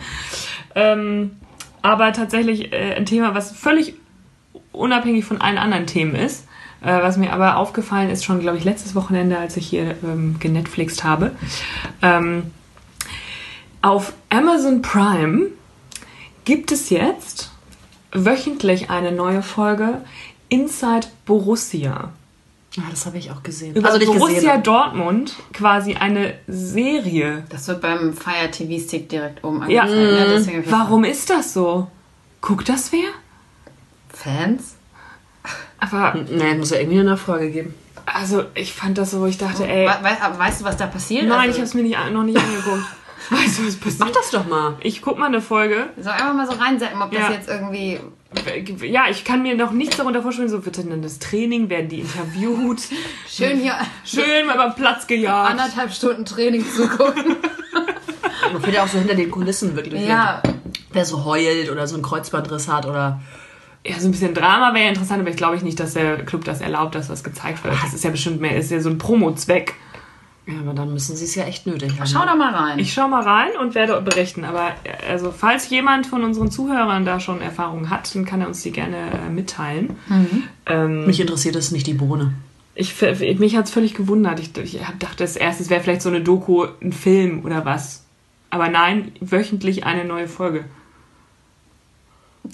Ähm, 0.75 1.31
aber 1.81 2.11
tatsächlich 2.11 2.73
äh, 2.73 2.95
ein 2.95 3.05
Thema, 3.05 3.33
was 3.33 3.51
völlig 3.53 3.93
unabhängig 4.79 5.25
von 5.25 5.41
allen 5.41 5.57
anderen 5.57 5.85
Themen 5.87 6.15
ist, 6.15 6.45
äh, 6.81 6.87
was 7.01 7.17
mir 7.17 7.33
aber 7.33 7.57
aufgefallen 7.57 8.09
ist 8.09 8.23
schon, 8.25 8.39
glaube 8.39 8.57
ich, 8.57 8.63
letztes 8.63 8.95
Wochenende, 8.95 9.37
als 9.37 9.57
ich 9.57 9.67
hier 9.67 9.95
ähm, 10.03 10.37
genetflixt 10.39 11.03
habe. 11.03 11.31
Ähm, 12.01 12.43
auf 13.81 14.13
Amazon 14.29 14.81
Prime 14.81 15.47
gibt 16.45 16.71
es 16.71 16.89
jetzt 16.89 17.51
wöchentlich 18.11 18.89
eine 18.89 19.11
neue 19.11 19.41
Folge 19.41 20.01
Inside 20.49 21.07
Borussia. 21.25 22.11
Ja, 22.75 22.83
das 22.89 23.05
habe 23.05 23.17
ich 23.17 23.31
auch 23.31 23.41
gesehen. 23.43 23.75
Über 23.75 23.97
nicht 23.97 24.07
Borussia 24.07 24.35
gesehen. 24.57 24.63
Dortmund 24.63 25.35
quasi 25.53 25.95
eine 25.95 26.35
Serie. 26.47 27.43
Das 27.49 27.67
wird 27.67 27.81
beim 27.81 28.13
Fire 28.13 28.49
TV 28.51 28.83
Stick 28.83 29.09
direkt 29.09 29.43
oben 29.43 29.67
Ja, 29.69 29.83
angezeigt. 29.83 30.11
ne? 30.11 30.25
Deswegen 30.35 30.57
hab 30.59 30.65
ich 30.65 30.71
warum 30.71 31.03
ist 31.03 31.29
das 31.29 31.53
so? 31.53 31.87
Guckt 32.41 32.69
das 32.69 32.91
wer? 32.91 33.09
Fans? 34.23 34.75
Aber, 35.79 36.13
Nee, 36.29 36.55
muss 36.55 36.71
ja 36.71 36.77
irgendwie 36.79 36.99
eine 36.99 37.11
Nachfrage 37.11 37.49
geben. 37.51 37.73
also, 38.05 38.43
ich 38.53 38.73
fand 38.73 38.97
das 38.97 39.11
so, 39.11 39.21
wo 39.21 39.25
ich 39.25 39.37
dachte, 39.37 39.65
ey, 39.67 39.87
We 39.87 39.91
we 40.03 40.39
weißt 40.39 40.61
du, 40.61 40.65
was 40.65 40.77
da 40.77 40.87
passiert? 40.87 41.25
nein, 41.27 41.39
also, 41.39 41.49
ich 41.51 41.55
habe 41.55 41.65
es 41.65 41.73
mir 41.73 41.83
nicht, 41.83 41.97
noch 42.11 42.23
nicht 42.23 42.37
angeguckt. 42.37 42.83
Weißt 43.31 43.59
du, 43.59 43.67
was 43.67 43.75
Mach 43.99 44.07
passiert? 44.07 44.15
das 44.15 44.31
doch 44.31 44.47
mal. 44.47 44.75
Ich 44.79 45.03
guck 45.03 45.19
mal 45.19 45.27
eine 45.27 45.39
Folge. 45.41 45.89
Soll 46.01 46.13
einfach 46.13 46.33
mal 46.33 46.47
so 46.47 46.53
reinsetzen, 46.53 46.99
ob 46.99 47.11
das 47.11 47.19
Ja. 47.21 47.31
jetzt 47.31 47.47
irgendwie. 47.47 47.99
Ja, 48.87 49.03
ich 49.09 49.23
kann 49.23 49.43
mir 49.43 49.55
noch 49.55 49.69
nichts 49.71 49.97
darunter 49.97 50.23
vorstellen, 50.23 50.49
so 50.49 50.65
wird 50.65 50.77
dann 50.79 51.01
das 51.03 51.19
Training, 51.19 51.69
werden 51.69 51.89
die 51.89 51.99
interviewt, 51.99 52.81
Schön 53.29 53.59
hier 53.59 53.75
schön 54.03 54.47
mal 54.47 54.55
beim 54.57 54.73
Platz 54.73 55.05
gejagt. 55.05 55.51
anderthalb 55.51 55.91
Stunden 55.93 56.25
Training 56.25 56.65
zugucken. 56.75 57.35
Man 58.53 58.61
fällt 58.63 58.75
ja 58.75 58.83
auch 58.83 58.87
so 58.87 58.97
hinter 58.97 59.13
den 59.15 59.29
Kulissen 59.29 59.75
wirklich. 59.75 60.07
ja, 60.07 60.41
Wer 60.91 61.05
so 61.05 61.23
heult 61.23 61.69
oder 61.69 61.85
so 61.87 61.95
einen 61.95 62.03
Kreuzbandriss 62.03 62.67
hat 62.67 62.87
oder. 62.87 63.21
Ja, 63.85 63.99
so 63.99 64.07
ein 64.07 64.11
bisschen 64.11 64.33
Drama 64.33 64.73
wäre 64.73 64.83
ja 64.85 64.89
interessant, 64.89 65.21
aber 65.21 65.29
ich 65.29 65.37
glaube 65.37 65.57
nicht, 65.57 65.79
dass 65.79 65.93
der 65.93 66.25
Club 66.25 66.43
das 66.43 66.61
erlaubt, 66.61 66.95
dass 66.95 67.07
das 67.07 67.23
gezeigt 67.23 67.63
wird. 67.63 67.75
Das 67.81 67.93
ist 67.93 68.03
ja 68.03 68.09
bestimmt 68.09 68.41
mehr, 68.41 68.57
ist 68.57 68.71
ja 68.71 68.79
so 68.81 68.89
ein 68.89 68.97
Promo-Zweck. 68.97 69.73
Ja, 70.47 70.59
aber 70.61 70.73
dann 70.73 70.91
müssen 70.91 71.15
sie 71.15 71.25
es 71.25 71.35
ja 71.35 71.43
echt 71.43 71.67
nötig 71.67 71.99
haben. 71.99 72.07
schau 72.07 72.25
da 72.25 72.35
mal 72.35 72.53
rein. 72.53 72.79
Ich 72.79 72.91
schau 72.91 73.07
mal 73.07 73.21
rein 73.21 73.49
und 73.61 73.75
werde 73.75 74.01
berichten. 74.01 74.45
Aber 74.45 74.71
also, 75.07 75.31
falls 75.31 75.69
jemand 75.69 76.07
von 76.07 76.23
unseren 76.23 76.49
Zuhörern 76.49 77.05
da 77.05 77.19
schon 77.19 77.39
Erfahrungen 77.39 77.89
hat, 77.89 78.13
dann 78.15 78.25
kann 78.25 78.41
er 78.41 78.47
uns 78.47 78.63
die 78.63 78.71
gerne 78.71 78.97
äh, 78.97 79.29
mitteilen. 79.29 79.95
Ähm, 80.65 81.05
Mich 81.05 81.19
interessiert 81.19 81.55
es 81.55 81.71
nicht 81.71 81.85
die 81.85 81.93
Bohne. 81.93 82.33
ich, 82.73 82.99
mich 83.39 83.55
hat 83.55 83.65
es 83.65 83.71
völlig 83.71 83.93
gewundert. 83.93 84.39
Ich, 84.39 84.57
ich 84.57 84.79
dachte, 84.97 85.17
das 85.17 85.35
erste 85.35 85.61
es 85.63 85.69
wäre 85.69 85.81
vielleicht 85.81 86.01
so 86.01 86.09
eine 86.09 86.21
Doku, 86.21 86.65
ein 86.81 86.93
Film 86.93 87.45
oder 87.45 87.63
was. 87.65 88.05
Aber 88.49 88.69
nein, 88.69 89.11
wöchentlich 89.19 89.85
eine 89.85 90.05
neue 90.05 90.27
Folge. 90.27 90.65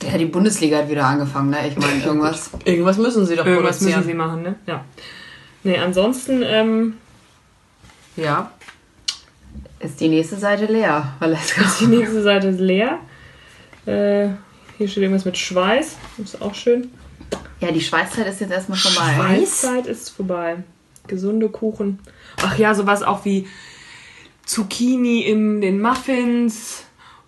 Ja, 0.04 0.18
die 0.18 0.26
Bundesliga 0.26 0.78
hat 0.80 0.90
wieder 0.90 1.06
angefangen, 1.06 1.50
ne? 1.52 1.68
Ich 1.68 1.78
meine, 1.78 2.04
irgendwas. 2.04 2.50
Irgendwas 2.66 2.98
müssen 2.98 3.26
sie 3.26 3.36
doch 3.36 3.46
Irgendwas 3.46 3.78
produzieren. 3.78 4.00
müssen 4.00 4.10
sie 4.10 4.14
machen, 4.16 4.42
ne? 4.44 4.56
Ja. 4.68 4.84
Nee, 5.64 5.78
ansonsten, 5.78 6.44
ähm, 6.46 6.98
Ja. 8.16 8.52
Ist 9.80 10.00
die 10.00 10.08
nächste 10.08 10.38
Seite 10.38 10.66
leer, 10.66 11.14
Valeska. 11.20 11.62
die 11.80 11.88
nächste 11.88 12.22
Seite 12.24 12.48
ist 12.48 12.60
leer. 12.60 13.00
Äh, 13.86 14.30
hier 14.78 14.88
steht 14.88 15.04
irgendwas 15.04 15.26
mit 15.26 15.38
Schweiß. 15.38 15.96
Ist 16.18 16.42
auch 16.42 16.56
schön. 16.56 16.92
Ja, 17.60 17.72
die 17.72 17.82
Schweißzeit 17.82 18.28
ist 18.28 18.42
jetzt 18.42 18.52
erstmal 18.52 18.78
vorbei. 18.78 19.14
Schweiß? 19.16 19.62
Zeit 19.62 19.88
ist 19.88 20.10
vorbei. 20.10 20.58
Gesunde 21.08 21.50
Kuchen. 21.50 22.00
Ach 22.42 22.58
ja, 22.58 22.74
sowas 22.74 23.04
auch 23.04 23.26
wie 23.26 23.48
Zucchini 24.46 25.22
in 25.22 25.62
den 25.62 25.82
Muffins 25.82 26.84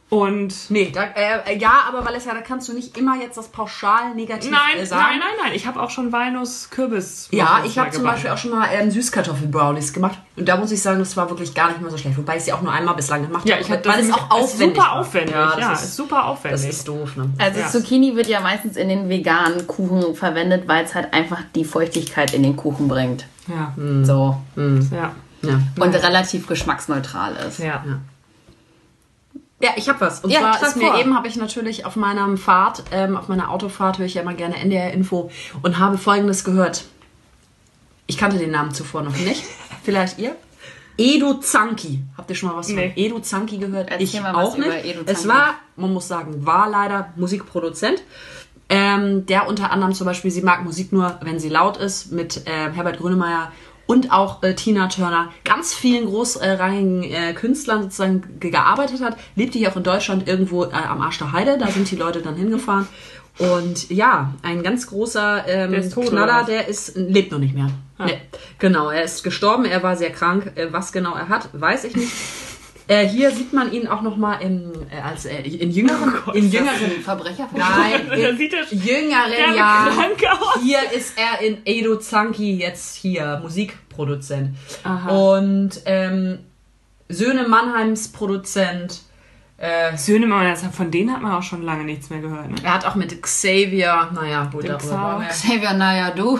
und. 0.09 0.53
Nee, 0.69 0.91
da, 0.93 1.03
äh, 1.15 1.57
ja, 1.57 1.81
aber 1.87 2.05
Valessia, 2.05 2.33
da 2.33 2.41
kannst 2.41 2.69
du 2.69 2.73
nicht 2.73 2.97
immer 2.97 3.15
jetzt 3.21 3.37
das 3.37 3.49
pauschal 3.49 4.15
negativ 4.15 4.51
Nein, 4.51 4.81
äh, 4.81 4.85
sagen. 4.85 5.01
nein, 5.03 5.19
nein, 5.19 5.45
nein. 5.45 5.51
Ich 5.53 5.67
habe 5.67 5.81
auch 5.81 5.89
schon 5.89 6.11
Walnuss 6.13 6.69
Kürbis. 6.69 7.27
Ja, 7.31 7.61
ich 7.65 7.77
habe 7.77 7.89
zum 7.91 8.03
gebacken. 8.03 8.03
Beispiel 8.15 8.31
auch 8.31 8.37
schon 8.37 8.51
mal 8.51 8.67
ähm, 8.71 8.89
Süßkartoffel-Brownies 8.89 9.91
gemacht. 9.93 10.17
Und 10.37 10.47
da 10.47 10.55
muss 10.57 10.71
ich 10.71 10.81
sagen, 10.81 10.99
das 10.99 11.17
war 11.17 11.29
wirklich 11.29 11.53
gar 11.53 11.69
nicht 11.69 11.81
mal 11.81 11.91
so 11.91 11.97
schlecht. 11.97 12.17
Wobei 12.17 12.37
ich 12.37 12.43
sie 12.43 12.53
auch 12.53 12.61
nur 12.61 12.71
einmal 12.71 12.95
bislang 12.95 13.23
gemacht 13.27 13.47
Ja, 13.47 13.55
habe. 13.55 13.63
ich 13.65 13.71
habe 13.71 13.83
weil 13.85 13.99
es 13.99 14.13
auch 14.13 14.29
aufwendig 14.31 14.77
Super 14.77 14.87
war. 14.89 14.99
aufwendig. 14.99 15.35
Ja, 15.35 15.59
Ja, 15.59 15.69
das, 15.71 15.81
ist 15.83 15.89
ist, 15.89 15.95
super 15.97 16.25
aufwendig. 16.25 16.61
das 16.61 16.69
ist 16.77 16.87
doof, 16.87 17.15
ne? 17.17 17.29
Also 17.39 17.59
Ja. 17.59 17.67
Zucchini 17.67 18.15
wird 18.15 18.27
ja 18.27 18.39
meistens 18.39 18.77
in 18.77 18.87
den 18.89 19.09
veganen 19.09 19.67
Kuchen 19.67 20.15
verwendet, 20.15 20.67
weil 20.67 20.85
es 20.85 20.95
halt 20.95 21.13
einfach 21.13 21.39
die 21.55 21.65
Feuchtigkeit 21.65 22.33
in 22.33 22.43
den 22.43 22.55
Kuchen 22.55 22.87
bringt. 22.87 23.25
ja, 23.47 23.73
So. 24.03 24.37
ja, 24.55 25.11
Ja. 25.41 25.59
Und 25.79 25.93
relativ 25.95 26.47
geschmacksneutral 26.47 27.35
ist. 27.47 27.59
ja. 27.59 27.83
Ja, 29.59 29.71
ich 29.75 29.89
habe 29.89 29.99
was. 30.01 30.19
Und 30.23 30.29
Ja, 30.29 30.39
zwar 30.57 30.67
ist 30.69 30.75
mir 30.75 30.87
vor. 30.91 30.99
eben, 30.99 31.15
habe 31.15 31.27
ich 31.27 31.35
natürlich 31.35 31.85
auf 31.85 31.95
meiner 31.95 32.37
Fahrt, 32.37 32.83
ähm, 32.91 33.17
auf 33.17 33.27
meiner 33.27 33.49
Autofahrt 33.49 33.97
höre 33.97 34.05
ich 34.05 34.13
ja 34.13 34.21
immer 34.21 34.35
gerne 34.35 34.55
NDR-Info 34.57 35.31
und 35.63 35.79
habe 35.79 35.97
Folgendes 35.97 36.43
gehört. 36.43 36.85
Ich 38.05 38.17
kannte 38.17 38.37
den 38.37 38.51
Namen 38.51 38.71
zuvor 38.73 39.01
noch 39.01 39.15
nicht. 39.17 39.43
Vielleicht 39.83 40.19
ihr? 40.19 40.35
Edo 40.99 41.35
Zanki. 41.35 42.01
Habt 42.17 42.29
ihr 42.29 42.35
schon 42.35 42.49
mal 42.49 42.55
was 42.55 42.69
Nee. 42.69 42.89
von 42.89 43.03
Edo 43.03 43.19
Zanki 43.19 43.57
gehört? 43.57 43.89
Erzähl 43.89 44.03
ich 44.05 44.21
auch 44.21 44.57
nicht. 44.57 44.95
es 45.05 45.27
war, 45.27 45.55
man 45.75 45.93
muss 45.93 46.07
sagen, 46.07 46.45
war 46.45 46.69
leider 46.69 47.13
Musikproduzent. 47.15 48.01
Ähm, 48.69 49.25
der 49.27 49.47
unter 49.47 49.71
anderem 49.71 49.93
zum 49.93 50.05
Beispiel, 50.05 50.29
sie 50.29 50.41
mag 50.41 50.63
Musik 50.65 50.91
nur, 50.91 51.17
wenn 51.21 51.39
sie 51.39 51.47
laut 51.49 51.77
ist, 51.77 52.11
mit 52.11 52.41
ähm, 52.47 52.73
Herbert 52.73 52.97
Grönemeyer 52.97 53.51
und 53.87 54.11
auch 54.11 54.43
äh, 54.43 54.53
Tina 54.53 54.87
Turner, 54.87 55.29
ganz 55.43 55.73
vielen 55.73 56.05
großrangigen 56.05 57.03
äh, 57.03 57.33
Künstlern 57.33 57.83
sozusagen 57.83 58.39
ge- 58.39 58.51
gearbeitet 58.51 59.01
hat, 59.01 59.17
lebte 59.35 59.57
hier 59.57 59.71
auch 59.71 59.77
in 59.77 59.83
Deutschland 59.83 60.27
irgendwo 60.27 60.65
äh, 60.65 60.73
am 60.73 61.01
Arsch 61.01 61.17
der 61.17 61.31
Heide, 61.31 61.57
da 61.57 61.67
sind 61.69 61.89
die 61.89 61.95
Leute 61.95 62.21
dann 62.21 62.35
hingefahren. 62.35 62.87
Und 63.39 63.91
ja, 63.91 64.33
ein 64.41 64.63
ganz 64.63 64.87
großer 64.87 65.47
ähm, 65.47 65.71
Der 65.71 65.79
ist 65.81 65.93
tot, 65.93 66.09
Knaller, 66.09 66.43
der 66.43 66.67
ist, 66.67 66.95
lebt 66.95 67.31
noch 67.31 67.37
nicht 67.39 67.53
mehr. 67.53 67.69
Nee. 67.99 68.19
Genau, 68.57 68.89
er 68.89 69.03
ist 69.03 69.23
gestorben, 69.23 69.65
er 69.65 69.83
war 69.83 69.95
sehr 69.95 70.09
krank. 70.11 70.51
Äh, 70.55 70.67
was 70.71 70.91
genau 70.91 71.13
er 71.13 71.29
hat, 71.29 71.49
weiß 71.53 71.83
ich 71.85 71.95
nicht. 71.95 72.11
Äh, 72.89 73.05
hier 73.07 73.31
sieht 73.31 73.51
man 73.51 73.71
ihn 73.73 73.87
auch 73.87 74.01
noch 74.01 74.15
mal 74.15 74.35
im, 74.35 74.71
äh, 74.89 75.01
als, 75.01 75.25
äh, 75.25 75.41
in 75.41 75.71
jüngeren, 75.71 76.13
in 76.33 76.49
jüngeren 76.49 76.85
Ein 76.85 77.01
Verbrecher 77.03 77.49
Nein, 77.53 78.07
in 78.11 78.37
sieht 78.37 78.53
er 78.53 78.63
jüngeren 78.73 79.29
der 79.31 79.55
Jahren. 79.55 79.93
krank 79.93 80.23
aus. 80.39 80.61
Hier 80.63 80.79
ist 80.95 81.13
er 81.17 81.45
in 81.45 81.57
Edo 81.65 81.97
Zanki 81.97 82.55
jetzt 82.57 82.95
hier, 82.95 83.39
Musikproduzent. 83.41 84.55
Aha. 84.83 85.09
Und 85.37 85.71
ähm, 85.85 86.39
Söhne 87.09 87.47
Mannheims 87.47 88.09
Produzent. 88.09 89.01
Äh, 89.59 89.97
Söhnemann, 89.97 90.45
das- 90.47 90.63
von 90.67 90.91
denen 90.91 91.11
hat 91.11 91.21
man 91.23 91.31
auch 91.31 91.41
schon 91.41 91.63
lange 91.63 91.83
nichts 91.83 92.09
mehr 92.11 92.19
gehört. 92.19 92.47
Ne? 92.49 92.55
er 92.63 92.75
hat 92.75 92.85
auch 92.85 92.93
mit 92.95 93.19
Xavier, 93.23 94.11
naja, 94.13 94.45
gut, 94.51 94.63
Dem 94.63 94.77
darüber 94.77 95.25
Xavier, 95.29 95.73
naja, 95.73 96.11
du. 96.11 96.39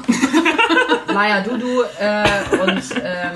Maya 1.14 1.42
Dudu 1.42 1.82
äh, 2.00 2.24
und 2.62 2.84
ähm, 3.02 3.32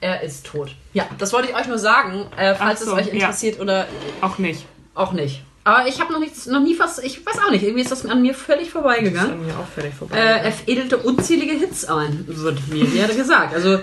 er 0.00 0.22
ist 0.22 0.46
tot. 0.46 0.74
Ja, 0.92 1.06
das 1.18 1.32
wollte 1.32 1.48
ich 1.50 1.56
euch 1.56 1.66
nur 1.66 1.78
sagen, 1.78 2.26
äh, 2.36 2.54
falls 2.54 2.80
so, 2.80 2.92
es 2.96 3.02
euch 3.02 3.06
ja. 3.08 3.12
interessiert 3.12 3.60
oder 3.60 3.86
Auch 4.20 4.38
nicht. 4.38 4.66
auch 4.94 5.12
nicht. 5.12 5.42
Aber 5.62 5.86
ich 5.86 6.00
habe 6.00 6.12
noch 6.12 6.20
nichts, 6.20 6.46
noch 6.46 6.60
nie 6.60 6.78
was, 6.78 6.98
ich 6.98 7.24
weiß 7.24 7.38
auch 7.46 7.50
nicht, 7.50 7.62
irgendwie 7.62 7.82
ist 7.82 7.92
das 7.92 8.06
an 8.06 8.22
mir 8.22 8.34
völlig 8.34 8.60
Das 8.60 8.68
ist 8.68 8.72
vorbeigegangen. 8.72 9.32
an 9.32 9.46
mir 9.46 9.52
auch 9.58 9.66
völlig 9.74 9.94
vorbei. 9.94 10.16
Äh, 10.16 10.46
er 10.48 10.52
edelte 10.66 10.96
unzählige 10.96 11.52
Hits 11.52 11.84
ein, 11.84 12.24
wird 12.26 12.66
mir 12.68 13.08
gesagt. 13.14 13.54
Also, 13.54 13.78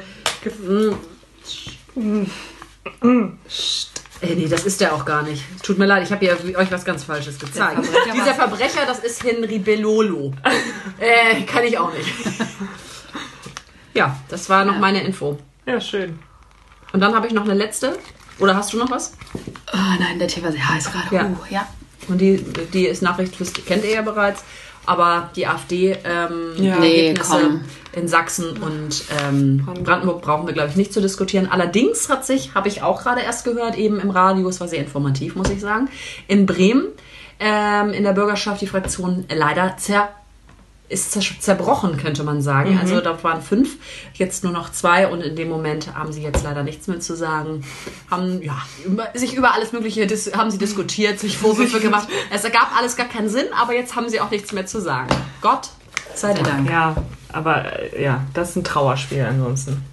mm, 0.65 0.93
Ey, 4.19 4.35
nee, 4.35 4.47
das 4.47 4.65
ist 4.65 4.81
der 4.81 4.95
auch 4.95 5.05
gar 5.05 5.21
nicht. 5.21 5.43
Tut 5.61 5.77
mir 5.77 5.85
leid, 5.85 6.03
ich 6.03 6.11
habe 6.11 6.25
ja 6.25 6.33
euch 6.33 6.71
was 6.71 6.83
ganz 6.83 7.03
Falsches 7.03 7.37
gezeigt. 7.37 7.85
Verbrecher 7.85 8.13
Dieser 8.13 8.33
Verbrecher, 8.33 8.85
das 8.87 8.99
ist 8.99 9.23
Henry 9.23 9.59
Bellolo. 9.59 10.33
äh, 10.99 11.43
kann 11.43 11.63
ich 11.63 11.77
auch 11.77 11.93
nicht. 11.93 12.09
ja, 13.93 14.17
das 14.29 14.49
war 14.49 14.65
noch 14.65 14.79
meine 14.79 15.03
Info. 15.03 15.37
Ja, 15.67 15.79
schön. 15.81 16.17
Und 16.93 16.99
dann 17.01 17.13
habe 17.13 17.27
ich 17.27 17.33
noch 17.33 17.43
eine 17.43 17.53
letzte. 17.53 17.97
Oder 18.39 18.55
hast 18.55 18.71
du 18.73 18.77
noch 18.77 18.89
was? 18.91 19.13
Oh 19.73 19.77
nein, 19.99 20.19
der 20.19 20.27
Tee 20.27 20.43
war 20.43 20.51
sehr 20.51 20.67
heiß 20.69 20.91
gerade. 20.91 21.15
Ja. 21.15 21.25
Uh, 21.25 21.35
ja. 21.49 21.67
Und 22.07 22.19
die, 22.19 22.37
die 22.73 22.85
ist 22.87 23.01
Nachricht, 23.01 23.39
wisst- 23.39 23.65
kennt 23.65 23.83
ihr 23.83 23.91
ja 23.91 24.01
bereits. 24.01 24.43
Aber 24.85 25.29
die 25.35 25.45
AfD 25.47 25.97
ähm, 26.05 26.53
Ja. 26.55 26.77
Nee, 26.79 27.07
Ergebnisse 27.09 27.41
komm. 27.41 27.61
in 27.91 28.07
Sachsen 28.07 28.57
und 28.61 29.03
ähm, 29.21 29.67
Brandenburg 29.83 30.21
brauchen 30.21 30.47
wir, 30.47 30.53
glaube 30.53 30.69
ich, 30.69 30.77
nicht 30.77 30.93
zu 30.93 31.01
diskutieren. 31.01 31.47
Allerdings 31.51 32.09
hat 32.09 32.25
sich, 32.25 32.53
habe 32.55 32.69
ich 32.69 32.83
auch 32.83 33.03
gerade 33.03 33.19
erst 33.21 33.43
gehört, 33.43 33.77
eben 33.77 33.99
im 33.99 34.11
Radio, 34.11 34.47
es 34.47 34.61
war 34.61 34.69
sehr 34.69 34.79
informativ, 34.79 35.35
muss 35.35 35.49
ich 35.49 35.59
sagen, 35.59 35.89
in 36.29 36.45
Bremen 36.45 36.85
ähm, 37.41 37.91
in 37.91 38.03
der 38.05 38.13
Bürgerschaft 38.13 38.61
die 38.61 38.67
Fraktion 38.67 39.25
leider 39.29 39.75
zer 39.77 40.09
ist 40.89 41.11
zer 41.11 41.21
zerbrochen, 41.39 41.97
könnte 41.97 42.23
man 42.23 42.41
sagen. 42.41 42.73
Mhm. 42.73 42.79
Also 42.79 43.01
da 43.01 43.21
waren 43.23 43.41
fünf, 43.41 43.77
jetzt 44.13 44.43
nur 44.43 44.53
noch 44.53 44.71
zwei 44.71 45.07
und 45.07 45.21
in 45.21 45.35
dem 45.35 45.49
Moment 45.49 45.93
haben 45.95 46.11
sie 46.13 46.21
jetzt 46.21 46.43
leider 46.43 46.63
nichts 46.63 46.87
mehr 46.87 46.99
zu 46.99 47.15
sagen. 47.15 47.63
Haben 48.09 48.41
ja 48.41 48.57
über, 48.85 49.09
sich 49.13 49.35
über 49.35 49.53
alles 49.53 49.71
Mögliche 49.71 50.07
dis 50.07 50.31
haben 50.35 50.51
sie 50.51 50.57
diskutiert, 50.57 51.19
sich 51.19 51.37
Vorwürfe 51.37 51.79
gemacht. 51.79 52.07
Es 52.31 52.43
ergab 52.43 52.71
alles 52.77 52.95
gar 52.95 53.07
keinen 53.07 53.29
Sinn, 53.29 53.47
aber 53.59 53.73
jetzt 53.73 53.95
haben 53.95 54.09
sie 54.09 54.21
auch 54.21 54.31
nichts 54.31 54.51
mehr 54.53 54.65
zu 54.65 54.79
sagen. 54.79 55.09
Gott 55.41 55.69
sei 56.15 56.33
Dank. 56.33 56.47
Dank. 56.47 56.69
Ja, 56.69 56.95
aber 57.33 57.93
äh, 57.93 58.03
ja, 58.03 58.23
das 58.33 58.51
ist 58.51 58.55
ein 58.57 58.63
Trauerspiel 58.63 59.23
ansonsten. 59.23 59.83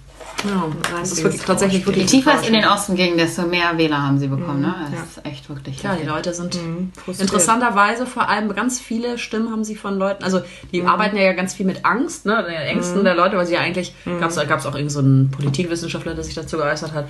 Ja, 0.43 0.67
das 0.99 1.13
ist 1.13 1.23
wirklich 1.23 1.41
tatsächlich 1.41 1.85
wirklich 1.85 2.11
Je 2.11 2.19
tiefer 2.19 2.35
es 2.39 2.47
in 2.47 2.53
den 2.53 2.65
Osten 2.65 2.95
ging, 2.95 3.17
desto 3.17 3.43
mehr 3.43 3.77
Wähler 3.77 4.01
haben 4.01 4.19
sie 4.19 4.27
bekommen. 4.27 4.61
Ne? 4.61 4.73
Das 4.91 5.17
ist 5.17 5.25
echt 5.25 5.49
wirklich. 5.49 5.81
Ja, 5.81 5.95
die 5.95 6.05
Leute 6.05 6.33
sind 6.33 6.55
frustriert. 6.95 7.21
interessanterweise 7.21 8.05
vor 8.05 8.29
allem 8.29 8.53
ganz 8.53 8.79
viele 8.79 9.17
Stimmen 9.17 9.51
haben 9.51 9.63
sie 9.63 9.75
von 9.75 9.97
Leuten, 9.97 10.23
also 10.23 10.41
die 10.71 10.83
arbeiten 10.83 11.17
ja 11.17 11.33
ganz 11.33 11.53
viel 11.53 11.65
mit 11.65 11.85
Angst, 11.85 12.25
ne, 12.25 12.45
der 12.47 12.67
Ängsten 12.67 13.03
der 13.03 13.15
Leute, 13.15 13.37
weil 13.37 13.45
sie 13.45 13.53
ja 13.53 13.61
eigentlich, 13.61 13.95
gab 14.19 14.29
es 14.29 14.35
gab's 14.35 14.65
auch 14.65 14.75
irgendeinen 14.75 14.89
so 14.89 14.99
einen 14.99 15.31
Politikwissenschaftler, 15.31 16.13
der 16.13 16.23
sich 16.23 16.35
dazu 16.35 16.57
geäußert 16.57 16.93
hat, 16.93 17.07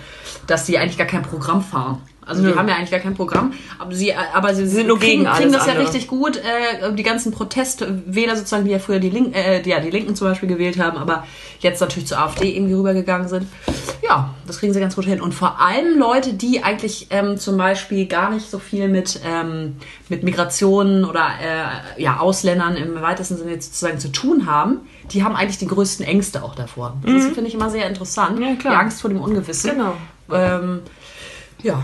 dass 0.48 0.66
sie 0.66 0.78
eigentlich 0.78 0.98
gar 0.98 1.08
kein 1.08 1.24
Programm 1.24 1.62
fahren. 1.62 2.02
Also 2.26 2.44
die 2.44 2.56
haben 2.56 2.68
ja 2.68 2.76
eigentlich 2.76 2.92
gar 2.92 3.00
kein 3.00 3.14
Programm, 3.14 3.54
aber 3.78 3.94
sie, 3.94 4.14
aber 4.14 4.56
sie 4.56 4.66
sind 4.66 4.88
nur 4.88 5.00
kriegen, 5.00 5.24
gegen 5.24 5.34
kriegen 5.36 5.52
das 5.52 5.66
ja 5.66 5.74
andere. 5.74 5.86
richtig 5.86 6.08
gut. 6.08 6.38
Äh, 6.38 6.94
die 6.94 7.04
ganzen 7.04 7.32
Protestwähler 7.32 8.36
sozusagen, 8.36 8.66
die 8.66 8.72
ja 8.72 8.80
früher 8.80 9.00
die, 9.00 9.10
Link, 9.10 9.36
äh, 9.36 9.62
die, 9.62 9.70
ja, 9.70 9.80
die 9.80 9.92
Linken 9.92 10.16
zum 10.16 10.28
Beispiel 10.28 10.50
gewählt 10.50 10.80
haben, 10.80 10.98
aber 10.98 11.26
jetzt 11.60 11.82
natürlich 11.82 12.08
zur 12.08 12.20
AfD 12.20 12.56
irgendwie 12.56 12.74
rübergegangen 12.74 13.28
sind. 13.28 13.48
Ja, 14.02 14.34
das 14.48 14.60
kriegen 14.60 14.74
sie 14.74 14.80
ganz 14.80 14.96
gut 14.96 15.06
hin. 15.06 15.22
Und 15.22 15.34
vor 15.34 15.60
allem 15.60 16.00
Leute, 16.00 16.34
die 16.34 16.64
eigentlich 16.64 17.08
ähm, 17.12 17.38
zum 17.38 17.58
Beispiel 17.58 18.08
gar 18.08 18.32
nicht 18.32 18.50
so 18.50 18.60
viel 18.60 18.88
mit, 18.88 19.20
ähm, 19.26 19.76
mit 20.10 20.24
Migrationen 20.24 21.06
oder 21.06 21.28
äh, 21.42 22.02
ja, 22.02 22.20
Ausländern 22.20 22.76
im 22.76 23.02
weitesten 23.02 23.38
Sinne 23.38 23.62
sozusagen 23.62 24.00
zu 24.00 24.12
tun 24.12 24.46
haben, 24.46 24.80
die 25.12 25.24
haben 25.24 25.36
eigentlich 25.36 25.58
die 25.58 25.68
größten 25.68 26.06
Ängste 26.06 26.44
auch 26.44 26.56
davor. 26.56 26.98
Das 27.04 27.26
finde 27.26 27.48
ich 27.48 27.54
immer 27.54 27.70
sehr 27.70 27.88
interessant. 27.88 28.38
Mhm. 28.38 28.44
Ja, 28.44 28.56
klar. 28.56 28.74
Die 28.74 28.80
Angst 28.80 29.02
vor 29.02 29.10
dem 29.10 29.22
Ungewissen. 29.22 29.72
Genau. 29.72 29.94
Ähm, 30.32 30.82
ja, 31.66 31.84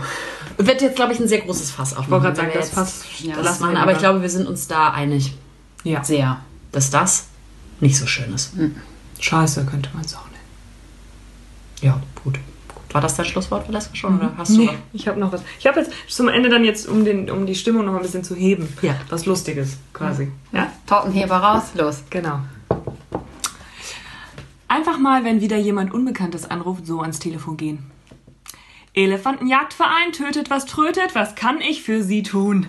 wird 0.58 0.80
jetzt, 0.82 0.96
glaube 0.96 1.12
ich, 1.12 1.20
ein 1.20 1.28
sehr 1.28 1.40
großes 1.40 1.70
Fass 1.70 1.92
aufmachen. 1.94 2.04
Ich 2.04 2.10
wollte 2.10 2.24
gerade 2.24 2.36
sagen, 2.36 2.50
das 2.54 2.66
jetzt 2.66 2.74
passt. 2.74 3.20
Ja, 3.20 3.36
das 3.42 3.60
machen. 3.60 3.76
Aber 3.76 3.90
ich 3.92 3.98
lieber. 3.98 4.10
glaube, 4.10 4.22
wir 4.22 4.30
sind 4.30 4.46
uns 4.46 4.68
da 4.68 4.90
einig, 4.90 5.34
Ja. 5.84 6.02
Sehr. 6.04 6.40
dass 6.72 6.90
das 6.90 7.26
nicht 7.80 7.98
so 7.98 8.06
schön 8.06 8.32
ist. 8.32 8.52
Scheiße, 9.20 9.64
könnte 9.66 9.90
man 9.94 10.04
es 10.04 10.14
auch 10.14 10.24
nennen. 10.26 10.38
Ja, 11.80 12.00
gut. 12.22 12.38
War 12.92 13.00
das 13.00 13.16
dein 13.16 13.24
Schlusswort, 13.24 13.66
Valeska, 13.68 13.94
schon? 13.94 14.18
Oder 14.18 14.32
hast 14.36 14.50
du 14.54 14.64
noch? 14.64 14.74
Ich 14.92 15.08
habe 15.08 15.18
noch 15.18 15.32
was. 15.32 15.40
Ich 15.58 15.66
habe 15.66 15.80
jetzt 15.80 15.90
zum 16.08 16.28
Ende 16.28 16.50
dann 16.50 16.62
jetzt, 16.64 16.86
um, 16.86 17.04
den, 17.06 17.30
um 17.30 17.46
die 17.46 17.54
Stimmung 17.54 17.86
noch 17.86 17.94
ein 17.94 18.02
bisschen 18.02 18.22
zu 18.22 18.34
heben, 18.34 18.68
Ja. 18.82 18.94
was 19.08 19.24
Lustiges 19.24 19.78
quasi. 19.94 20.30
Ja? 20.52 20.70
Tortenheber 20.86 21.36
raus, 21.38 21.62
los. 21.74 22.02
Genau. 22.10 22.40
Einfach 24.68 24.98
mal, 24.98 25.24
wenn 25.24 25.40
wieder 25.40 25.56
jemand 25.56 25.92
Unbekanntes 25.92 26.50
anruft, 26.50 26.86
so 26.86 27.00
ans 27.00 27.18
Telefon 27.18 27.56
gehen. 27.56 27.90
Elefantenjagdverein 28.94 30.12
tötet, 30.12 30.50
was 30.50 30.66
trötet, 30.66 31.14
was 31.14 31.34
kann 31.34 31.62
ich 31.62 31.82
für 31.82 32.02
Sie 32.02 32.22
tun? 32.22 32.66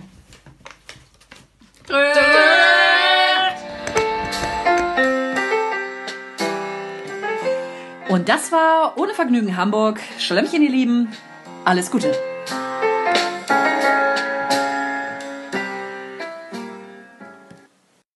Und 8.08 8.30
das 8.30 8.54
war 8.54 8.98
Ohne 8.98 9.14
Vergnügen 9.14 9.58
Hamburg. 9.58 10.00
Schlemmchen, 10.18 10.62
ihr 10.62 10.70
Lieben. 10.70 11.10
Alles 11.66 11.92
Gute. 11.92 12.16